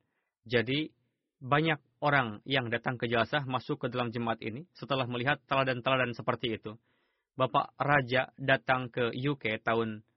Jadi, 0.47 0.95
banyak 1.43 1.83
orang 1.99 2.39
yang 2.47 2.71
datang 2.71 2.95
ke 2.95 3.11
Jalsah 3.11 3.43
masuk 3.43 3.83
ke 3.83 3.87
dalam 3.91 4.15
jemaat 4.15 4.39
ini 4.39 4.63
setelah 4.71 5.03
melihat 5.11 5.43
teladan-teladan 5.43 6.15
seperti 6.15 6.55
itu. 6.55 6.79
Bapak 7.35 7.75
Raja 7.75 8.31
datang 8.39 8.87
ke 8.87 9.11
UK 9.11 9.59
tahun 9.59 10.07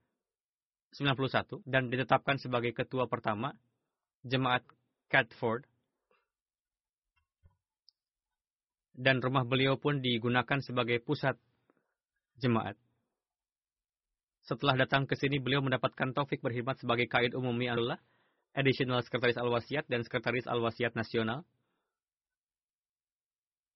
91 0.94 1.66
dan 1.66 1.90
ditetapkan 1.90 2.38
sebagai 2.38 2.70
ketua 2.70 3.10
pertama 3.10 3.58
jemaat 4.26 4.66
Catford. 5.06 5.62
Dan 8.96 9.22
rumah 9.22 9.44
beliau 9.44 9.78
pun 9.78 10.00
digunakan 10.00 10.58
sebagai 10.64 10.98
pusat 11.04 11.36
jemaat. 12.40 12.74
Setelah 14.46 14.86
datang 14.86 15.04
ke 15.04 15.18
sini, 15.18 15.42
beliau 15.42 15.60
mendapatkan 15.60 16.14
taufik 16.14 16.40
berkhidmat 16.40 16.78
sebagai 16.78 17.10
kaid 17.10 17.34
umumi 17.34 17.66
Allah, 17.66 17.98
additional 18.54 19.02
sekretaris 19.02 19.36
al-wasiat 19.36 19.84
dan 19.90 20.06
sekretaris 20.06 20.46
al-wasiat 20.48 20.94
nasional. 20.94 21.42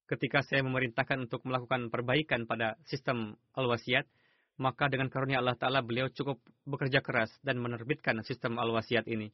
Ketika 0.07 0.43
saya 0.47 0.63
memerintahkan 0.67 1.27
untuk 1.27 1.43
melakukan 1.47 1.91
perbaikan 1.91 2.47
pada 2.49 2.81
sistem 2.87 3.35
al-wasiat, 3.55 4.09
maka 4.63 4.89
dengan 4.89 5.11
karunia 5.13 5.39
Allah 5.43 5.59
Ta'ala 5.59 5.83
beliau 5.85 6.09
cukup 6.11 6.41
bekerja 6.65 7.03
keras 7.03 7.35
dan 7.43 7.59
menerbitkan 7.59 8.23
sistem 8.23 8.57
al-wasiat 8.57 9.07
ini. 9.11 9.31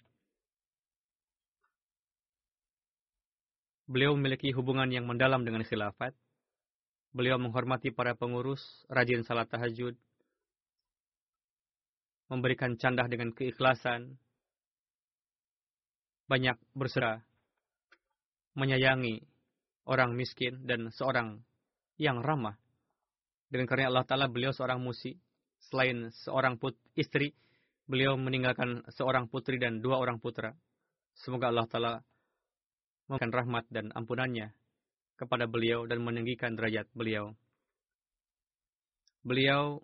Beliau 3.87 4.19
memiliki 4.19 4.51
hubungan 4.51 4.91
yang 4.91 5.07
mendalam 5.07 5.47
dengan 5.47 5.63
khilafat. 5.63 6.11
Beliau 7.15 7.39
menghormati 7.39 7.95
para 7.95 8.19
pengurus, 8.19 8.61
rajin 8.91 9.25
salat 9.25 9.49
tahajud, 9.49 9.97
memberikan 12.29 12.75
candah 12.77 13.07
dengan 13.07 13.33
keikhlasan, 13.33 14.19
banyak 16.27 16.59
berserah, 16.75 17.23
menyayangi 18.59 19.23
orang 19.87 20.19
miskin 20.19 20.67
dan 20.67 20.91
seorang 20.91 21.41
yang 21.97 22.21
ramah. 22.21 22.59
Dengan 23.47 23.71
karena 23.71 23.89
Allah 23.89 24.05
Ta'ala 24.05 24.27
beliau 24.27 24.51
seorang 24.51 24.83
musi. 24.83 25.15
Selain 25.57 26.13
seorang 26.27 26.61
put 26.61 26.77
istri, 26.95 27.33
beliau 27.89 28.19
meninggalkan 28.19 28.85
seorang 28.93 29.31
putri 29.31 29.57
dan 29.57 29.81
dua 29.81 29.97
orang 30.03 30.21
putra. 30.21 30.53
Semoga 31.17 31.49
Allah 31.49 31.67
Ta'ala 31.71 31.93
memberikan 33.07 33.33
rahmat 33.35 33.65
dan 33.71 33.95
ampunannya 33.95 34.51
kepada 35.17 35.49
beliau 35.49 35.89
dan 35.89 36.05
meninggikan 36.05 36.55
derajat 36.55 36.87
beliau. 36.93 37.33
Beliau 39.27 39.83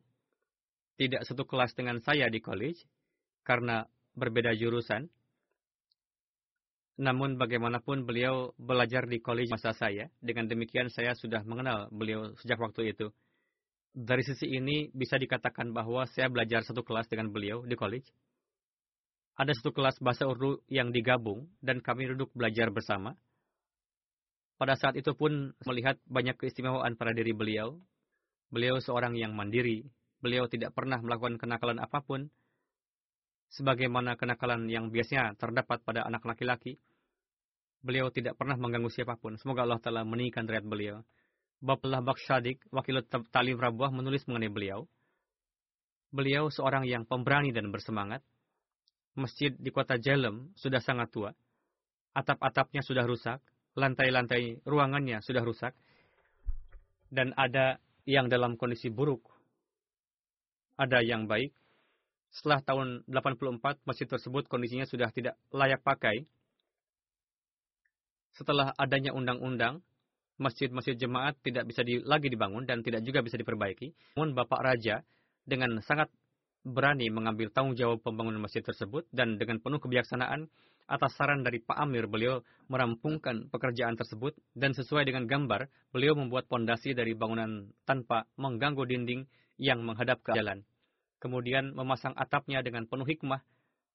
tidak 1.01 1.27
satu 1.27 1.43
kelas 1.49 1.75
dengan 1.75 1.99
saya 1.99 2.31
di 2.31 2.39
college 2.39 2.79
karena 3.43 3.89
berbeda 4.15 4.55
jurusan. 4.55 5.11
Namun 7.01 7.41
bagaimanapun 7.41 8.05
beliau 8.05 8.53
belajar 8.61 9.09
di 9.09 9.19
college 9.19 9.51
masa 9.51 9.73
saya. 9.75 10.13
Dengan 10.21 10.47
demikian 10.47 10.93
saya 10.93 11.17
sudah 11.17 11.43
mengenal 11.43 11.89
beliau 11.91 12.37
sejak 12.39 12.61
waktu 12.61 12.95
itu. 12.95 13.11
Dari 13.93 14.23
sisi 14.23 14.47
ini 14.49 14.89
bisa 14.93 15.19
dikatakan 15.19 15.73
bahwa 15.73 16.07
saya 16.07 16.29
belajar 16.29 16.63
satu 16.63 16.85
kelas 16.85 17.09
dengan 17.09 17.33
beliau 17.33 17.65
di 17.65 17.75
college 17.75 18.09
ada 19.33 19.53
satu 19.57 19.73
kelas 19.73 19.97
bahasa 20.05 20.29
Urdu 20.29 20.61
yang 20.69 20.93
digabung 20.93 21.49
dan 21.65 21.81
kami 21.81 22.05
duduk 22.13 22.29
belajar 22.37 22.69
bersama. 22.69 23.17
Pada 24.61 24.77
saat 24.77 24.95
itu 24.95 25.17
pun 25.17 25.57
melihat 25.65 25.99
banyak 26.07 26.37
keistimewaan 26.37 26.95
pada 26.95 27.17
diri 27.17 27.33
beliau. 27.33 27.81
Beliau 28.53 28.79
seorang 28.79 29.17
yang 29.17 29.33
mandiri. 29.33 29.89
Beliau 30.23 30.47
tidak 30.47 30.77
pernah 30.77 31.01
melakukan 31.01 31.41
kenakalan 31.41 31.81
apa 31.83 31.99
pun. 32.05 32.29
Sebagaimana 33.51 34.15
kenakalan 34.15 34.69
yang 34.71 34.93
biasanya 34.93 35.35
terdapat 35.35 35.83
pada 35.83 36.05
anak 36.07 36.23
laki-laki. 36.23 36.79
Beliau 37.83 38.13
tidak 38.15 38.39
pernah 38.39 38.55
mengganggu 38.55 38.93
siapa 38.93 39.19
pun. 39.19 39.35
Semoga 39.41 39.67
Allah 39.67 39.83
Ta'ala 39.83 40.07
meninggikan 40.07 40.47
derajat 40.47 40.69
beliau. 40.69 40.97
Bapullah 41.59 41.99
Bakshadik, 41.99 42.63
wakil 42.71 43.03
talim 43.35 43.59
Rabuah 43.59 43.91
menulis 43.91 44.23
mengenai 44.31 44.53
beliau. 44.53 44.87
Beliau 46.15 46.53
seorang 46.53 46.87
yang 46.87 47.03
pemberani 47.03 47.51
dan 47.51 47.75
bersemangat 47.75 48.23
masjid 49.15 49.53
di 49.53 49.71
kota 49.73 50.01
Jalem 50.01 50.53
sudah 50.57 50.81
sangat 50.81 51.13
tua. 51.13 51.31
Atap-atapnya 52.13 52.85
sudah 52.85 53.05
rusak, 53.09 53.41
lantai-lantai 53.77 54.61
ruangannya 54.69 55.25
sudah 55.25 55.41
rusak, 55.41 55.73
dan 57.09 57.33
ada 57.37 57.81
yang 58.05 58.29
dalam 58.29 58.57
kondisi 58.57 58.89
buruk. 58.93 59.25
Ada 60.77 61.05
yang 61.05 61.29
baik. 61.29 61.53
Setelah 62.33 62.65
tahun 62.65 63.05
84, 63.09 63.85
masjid 63.85 64.09
tersebut 64.09 64.49
kondisinya 64.49 64.89
sudah 64.89 65.13
tidak 65.13 65.37
layak 65.53 65.85
pakai. 65.85 66.25
Setelah 68.33 68.73
adanya 68.81 69.13
undang-undang 69.13 69.85
masjid-masjid 70.41 70.97
jemaat 70.97 71.37
tidak 71.45 71.69
bisa 71.69 71.85
di, 71.85 72.01
lagi 72.01 72.33
dibangun 72.33 72.65
dan 72.65 72.81
tidak 72.81 73.05
juga 73.05 73.21
bisa 73.21 73.37
diperbaiki. 73.37 74.17
Namun 74.17 74.33
Bapak 74.33 74.65
Raja 74.65 75.05
dengan 75.45 75.77
sangat 75.85 76.09
berani 76.63 77.11
mengambil 77.11 77.51
tanggung 77.51 77.75
jawab 77.75 78.03
pembangunan 78.07 78.39
masjid 78.39 78.63
tersebut 78.63 79.07
dan 79.11 79.39
dengan 79.39 79.59
penuh 79.59 79.83
kebijaksanaan 79.83 80.47
atas 80.87 81.15
saran 81.15 81.43
dari 81.43 81.63
Pak 81.63 81.79
Amir 81.79 82.07
beliau 82.07 82.43
merampungkan 82.71 83.51
pekerjaan 83.51 83.99
tersebut 83.99 84.35
dan 84.55 84.75
sesuai 84.75 85.07
dengan 85.07 85.27
gambar 85.27 85.67
beliau 85.91 86.15
membuat 86.19 86.47
pondasi 86.47 86.95
dari 86.95 87.15
bangunan 87.15 87.71
tanpa 87.87 88.27
mengganggu 88.39 88.83
dinding 88.87 89.27
yang 89.59 89.83
menghadap 89.83 90.23
ke 90.23 90.35
jalan. 90.35 90.67
Kemudian 91.23 91.75
memasang 91.75 92.19
atapnya 92.19 92.67
dengan 92.67 92.91
penuh 92.91 93.07
hikmah. 93.07 93.43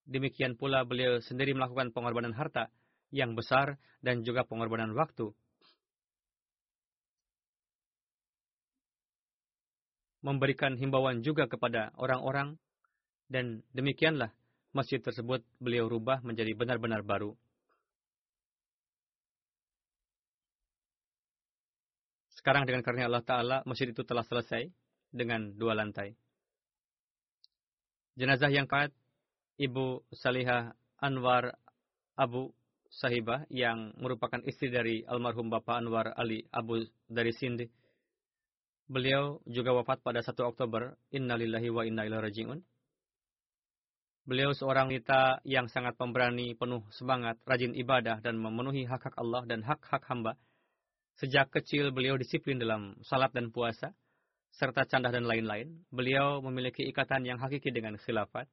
Demikian 0.07 0.55
pula 0.55 0.87
beliau 0.87 1.19
sendiri 1.19 1.51
melakukan 1.51 1.91
pengorbanan 1.91 2.31
harta 2.31 2.71
yang 3.11 3.35
besar 3.35 3.75
dan 3.99 4.23
juga 4.23 4.47
pengorbanan 4.47 4.95
waktu 4.95 5.35
memberikan 10.21 10.75
himbauan 10.75 11.21
juga 11.21 11.45
kepada 11.45 11.93
orang-orang 11.97 12.57
dan 13.27 13.61
demikianlah 13.75 14.33
masjid 14.71 15.01
tersebut 15.01 15.43
beliau 15.61 15.89
rubah 15.89 16.23
menjadi 16.23 16.53
benar-benar 16.53 17.03
baru. 17.03 17.35
Sekarang 22.37 22.63
dengan 22.63 22.85
karunia 22.85 23.11
Allah 23.11 23.25
Ta'ala, 23.25 23.57
masjid 23.67 23.91
itu 23.91 24.07
telah 24.07 24.23
selesai 24.23 24.71
dengan 25.11 25.51
dua 25.57 25.75
lantai. 25.75 26.15
Jenazah 28.15 28.49
yang 28.49 28.65
keempat, 28.65 28.95
Ibu 29.57 30.05
Salihah 30.13 30.73
Anwar 31.01 31.57
Abu 32.17 32.53
Sahibah 32.89 33.45
yang 33.51 33.93
merupakan 33.99 34.41
istri 34.47 34.71
dari 34.71 35.03
almarhum 35.05 35.51
Bapak 35.51 35.81
Anwar 35.81 36.13
Ali 36.17 36.45
Abu 36.49 36.81
dari 37.05 37.35
Sindi 37.35 37.67
Beliau 38.87 39.43
juga 39.43 39.75
wafat 39.75 39.99
pada 39.99 40.23
1 40.23 40.31
Oktober. 40.47 40.95
Innalillahi 41.11 41.67
wa 41.67 41.83
inna 41.83 42.07
ilaihi 42.07 42.23
raji'un. 42.23 42.59
Beliau 44.27 44.51
seorang 44.51 44.91
wanita 44.91 45.39
yang 45.47 45.71
sangat 45.71 45.95
pemberani, 45.95 46.51
penuh 46.55 46.83
semangat, 46.91 47.39
rajin 47.47 47.71
ibadah, 47.75 48.19
dan 48.19 48.35
memenuhi 48.35 48.83
hak-hak 48.83 49.15
Allah 49.15 49.43
dan 49.47 49.63
hak-hak 49.63 50.03
hamba. 50.07 50.35
Sejak 51.19 51.47
kecil 51.51 51.95
beliau 51.95 52.19
disiplin 52.19 52.59
dalam 52.59 52.99
salat 53.07 53.31
dan 53.31 53.51
puasa, 53.55 53.95
serta 54.51 54.83
candah 54.83 55.15
dan 55.15 55.23
lain-lain. 55.23 55.83
Beliau 55.91 56.43
memiliki 56.43 56.83
ikatan 56.87 57.23
yang 57.23 57.39
hakiki 57.39 57.71
dengan 57.71 57.95
khilafat. 57.95 58.47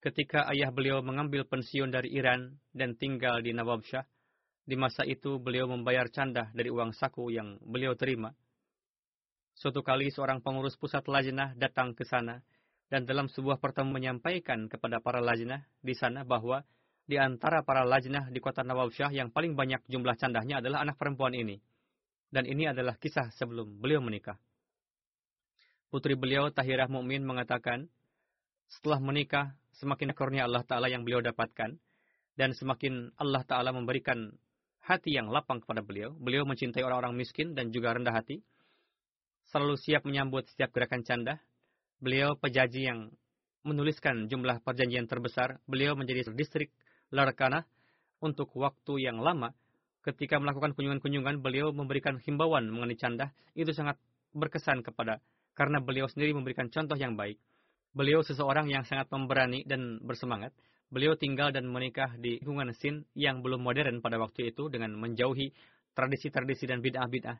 Ketika 0.00 0.48
ayah 0.52 0.72
beliau 0.72 1.04
mengambil 1.04 1.44
pensiun 1.44 1.92
dari 1.92 2.12
Iran 2.12 2.56
dan 2.72 2.96
tinggal 2.96 3.44
di 3.44 3.52
Nawabshah, 3.52 4.04
di 4.66 4.74
masa 4.74 5.06
itu 5.06 5.38
beliau 5.38 5.70
membayar 5.70 6.10
candah 6.10 6.50
dari 6.50 6.74
uang 6.74 6.90
saku 6.90 7.30
yang 7.30 7.56
beliau 7.62 7.94
terima. 7.94 8.34
Suatu 9.54 9.80
kali 9.80 10.10
seorang 10.10 10.42
pengurus 10.42 10.74
pusat 10.74 11.06
lajnah 11.06 11.54
datang 11.54 11.94
ke 11.94 12.02
sana 12.02 12.42
dan 12.90 13.06
dalam 13.06 13.30
sebuah 13.30 13.62
pertemuan 13.62 14.02
menyampaikan 14.02 14.66
kepada 14.66 14.98
para 14.98 15.22
lajnah 15.22 15.64
di 15.80 15.94
sana 15.94 16.26
bahwa 16.26 16.66
di 17.06 17.16
antara 17.16 17.62
para 17.62 17.86
lajnah 17.86 18.34
di 18.34 18.42
kota 18.42 18.66
Nawabsyah 18.66 19.14
yang 19.14 19.30
paling 19.30 19.54
banyak 19.54 19.86
jumlah 19.86 20.18
candahnya 20.18 20.58
adalah 20.58 20.82
anak 20.82 20.98
perempuan 20.98 21.32
ini. 21.38 21.62
Dan 22.26 22.50
ini 22.50 22.66
adalah 22.66 22.98
kisah 22.98 23.30
sebelum 23.38 23.78
beliau 23.78 24.02
menikah. 24.02 24.34
Putri 25.86 26.18
beliau 26.18 26.50
Tahirah 26.50 26.90
Mukmin 26.90 27.22
mengatakan, 27.22 27.86
setelah 28.66 28.98
menikah, 28.98 29.54
semakin 29.78 30.10
kurnia 30.10 30.50
Allah 30.50 30.66
Ta'ala 30.66 30.90
yang 30.90 31.06
beliau 31.06 31.22
dapatkan, 31.22 31.78
dan 32.34 32.50
semakin 32.58 33.14
Allah 33.14 33.46
Ta'ala 33.46 33.70
memberikan 33.70 34.34
hati 34.86 35.18
yang 35.18 35.26
lapang 35.26 35.58
kepada 35.58 35.82
beliau. 35.82 36.14
Beliau 36.14 36.46
mencintai 36.46 36.86
orang-orang 36.86 37.18
miskin 37.18 37.58
dan 37.58 37.74
juga 37.74 37.98
rendah 37.98 38.14
hati. 38.14 38.38
Selalu 39.50 39.74
siap 39.74 40.06
menyambut 40.06 40.46
setiap 40.46 40.70
gerakan 40.70 41.02
canda. 41.02 41.42
Beliau 41.98 42.38
pejaji 42.38 42.86
yang 42.86 43.10
menuliskan 43.66 44.30
jumlah 44.30 44.62
perjanjian 44.62 45.10
terbesar. 45.10 45.58
Beliau 45.66 45.98
menjadi 45.98 46.30
distrik 46.30 46.70
Larkana 47.10 47.66
untuk 48.22 48.54
waktu 48.54 49.02
yang 49.02 49.18
lama. 49.18 49.50
Ketika 50.06 50.38
melakukan 50.38 50.78
kunjungan-kunjungan, 50.78 51.42
beliau 51.42 51.74
memberikan 51.74 52.22
himbauan 52.22 52.70
mengenai 52.70 52.94
canda. 52.94 53.34
Itu 53.58 53.74
sangat 53.74 53.98
berkesan 54.30 54.86
kepada 54.86 55.18
karena 55.58 55.82
beliau 55.82 56.06
sendiri 56.06 56.30
memberikan 56.30 56.70
contoh 56.70 56.94
yang 56.94 57.18
baik. 57.18 57.42
Beliau 57.90 58.22
seseorang 58.22 58.70
yang 58.70 58.86
sangat 58.86 59.10
pemberani 59.10 59.66
dan 59.66 59.98
bersemangat. 60.04 60.54
Beliau 60.86 61.18
tinggal 61.18 61.50
dan 61.50 61.66
menikah 61.66 62.14
di 62.14 62.38
lingkungan 62.38 62.70
Sin 62.78 63.02
yang 63.18 63.42
belum 63.42 63.58
modern 63.58 63.98
pada 63.98 64.22
waktu 64.22 64.54
itu 64.54 64.70
dengan 64.70 64.94
menjauhi 64.94 65.50
tradisi-tradisi 65.98 66.70
dan 66.70 66.78
bid'ah-bid'ah 66.78 67.38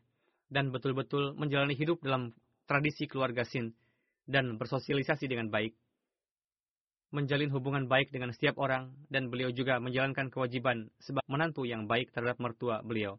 dan 0.51 0.75
betul-betul 0.75 1.35
menjalani 1.39 1.79
hidup 1.79 2.03
dalam 2.03 2.35
tradisi 2.67 3.07
keluarga 3.07 3.47
Sin 3.47 3.71
dan 4.27 4.59
bersosialisasi 4.59 5.31
dengan 5.31 5.47
baik. 5.47 5.79
Menjalin 7.15 7.55
hubungan 7.55 7.87
baik 7.87 8.11
dengan 8.11 8.35
setiap 8.35 8.59
orang 8.59 8.91
dan 9.07 9.31
beliau 9.31 9.55
juga 9.55 9.79
menjalankan 9.79 10.27
kewajiban 10.27 10.91
sebagai 10.99 11.31
menantu 11.31 11.63
yang 11.63 11.87
baik 11.87 12.11
terhadap 12.11 12.43
mertua 12.43 12.83
beliau. 12.83 13.15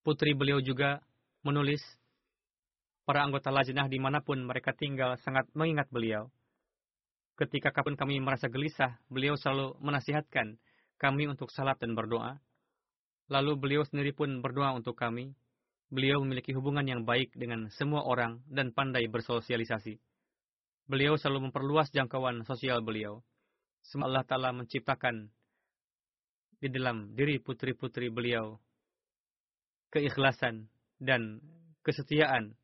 Putri 0.00 0.32
beliau 0.32 0.64
juga 0.64 1.04
menulis 1.44 1.84
Para 3.04 3.24
anggota 3.26 3.50
lajnah 3.50 3.88
di 3.90 3.98
mana 3.98 4.20
pun 4.22 4.40
mereka 4.44 4.76
tinggal 4.76 5.16
sangat 5.20 5.48
mengingat 5.56 5.88
beliau. 5.90 6.30
Ketika 7.40 7.72
kapan 7.72 7.96
kami 7.96 8.20
merasa 8.20 8.52
gelisah, 8.52 9.00
beliau 9.08 9.34
selalu 9.34 9.74
menasihatkan 9.80 10.60
kami 11.00 11.24
untuk 11.24 11.48
salat 11.48 11.80
dan 11.80 11.96
berdoa. 11.96 12.36
Lalu 13.32 13.56
beliau 13.56 13.82
sendiri 13.88 14.12
pun 14.12 14.44
berdoa 14.44 14.76
untuk 14.76 14.98
kami. 15.00 15.32
Beliau 15.90 16.22
memiliki 16.22 16.54
hubungan 16.54 16.86
yang 16.86 17.02
baik 17.02 17.34
dengan 17.34 17.66
semua 17.72 18.04
orang 18.06 18.44
dan 18.46 18.70
pandai 18.70 19.08
bersosialisasi. 19.08 19.98
Beliau 20.86 21.16
selalu 21.16 21.48
memperluas 21.48 21.90
jangkauan 21.90 22.44
sosial 22.46 22.84
beliau. 22.84 23.24
Semua 23.82 24.12
Allah 24.12 24.22
Ta'ala 24.28 24.50
menciptakan 24.52 25.32
di 26.60 26.68
dalam 26.68 27.16
diri 27.16 27.40
putri-putri 27.40 28.12
beliau 28.12 28.60
keikhlasan 29.90 30.68
dan 31.00 31.40
kesetiaan 31.80 32.59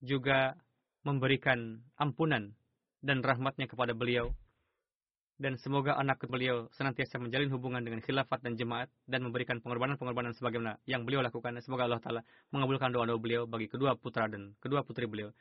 juga 0.00 0.56
memberikan 1.04 1.80
ampunan 1.96 2.52
dan 3.00 3.24
rahmatnya 3.24 3.68
kepada 3.68 3.96
beliau. 3.96 4.32
Dan 5.40 5.56
semoga 5.56 5.96
anak 5.96 6.20
beliau 6.28 6.68
senantiasa 6.76 7.16
menjalin 7.16 7.48
hubungan 7.48 7.80
dengan 7.80 8.04
khilafat 8.04 8.44
dan 8.44 8.60
jemaat 8.60 8.92
dan 9.08 9.24
memberikan 9.24 9.56
pengorbanan-pengorbanan 9.64 10.36
sebagaimana 10.36 10.76
yang 10.84 11.08
beliau 11.08 11.24
lakukan. 11.24 11.56
Semoga 11.64 11.88
Allah 11.88 11.96
Ta'ala 11.96 12.20
mengabulkan 12.52 12.92
doa-doa 12.92 13.16
beliau 13.16 13.48
bagi 13.48 13.64
kedua 13.64 13.96
putra 13.96 14.28
dan 14.28 14.52
kedua 14.60 14.84
putri 14.84 15.08
beliau. 15.08 15.32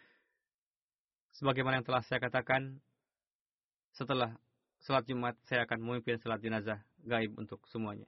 Sebagaimana 1.36 1.84
yang 1.84 1.88
telah 1.92 2.00
saya 2.08 2.24
katakan, 2.24 2.80
setelah 3.92 4.40
salat 4.80 5.04
Jumat 5.04 5.36
saya 5.44 5.68
akan 5.68 5.84
memimpin 5.84 6.16
salat 6.16 6.40
jenazah 6.40 6.80
gaib 7.04 7.36
untuk 7.36 7.60
semuanya. 7.68 8.08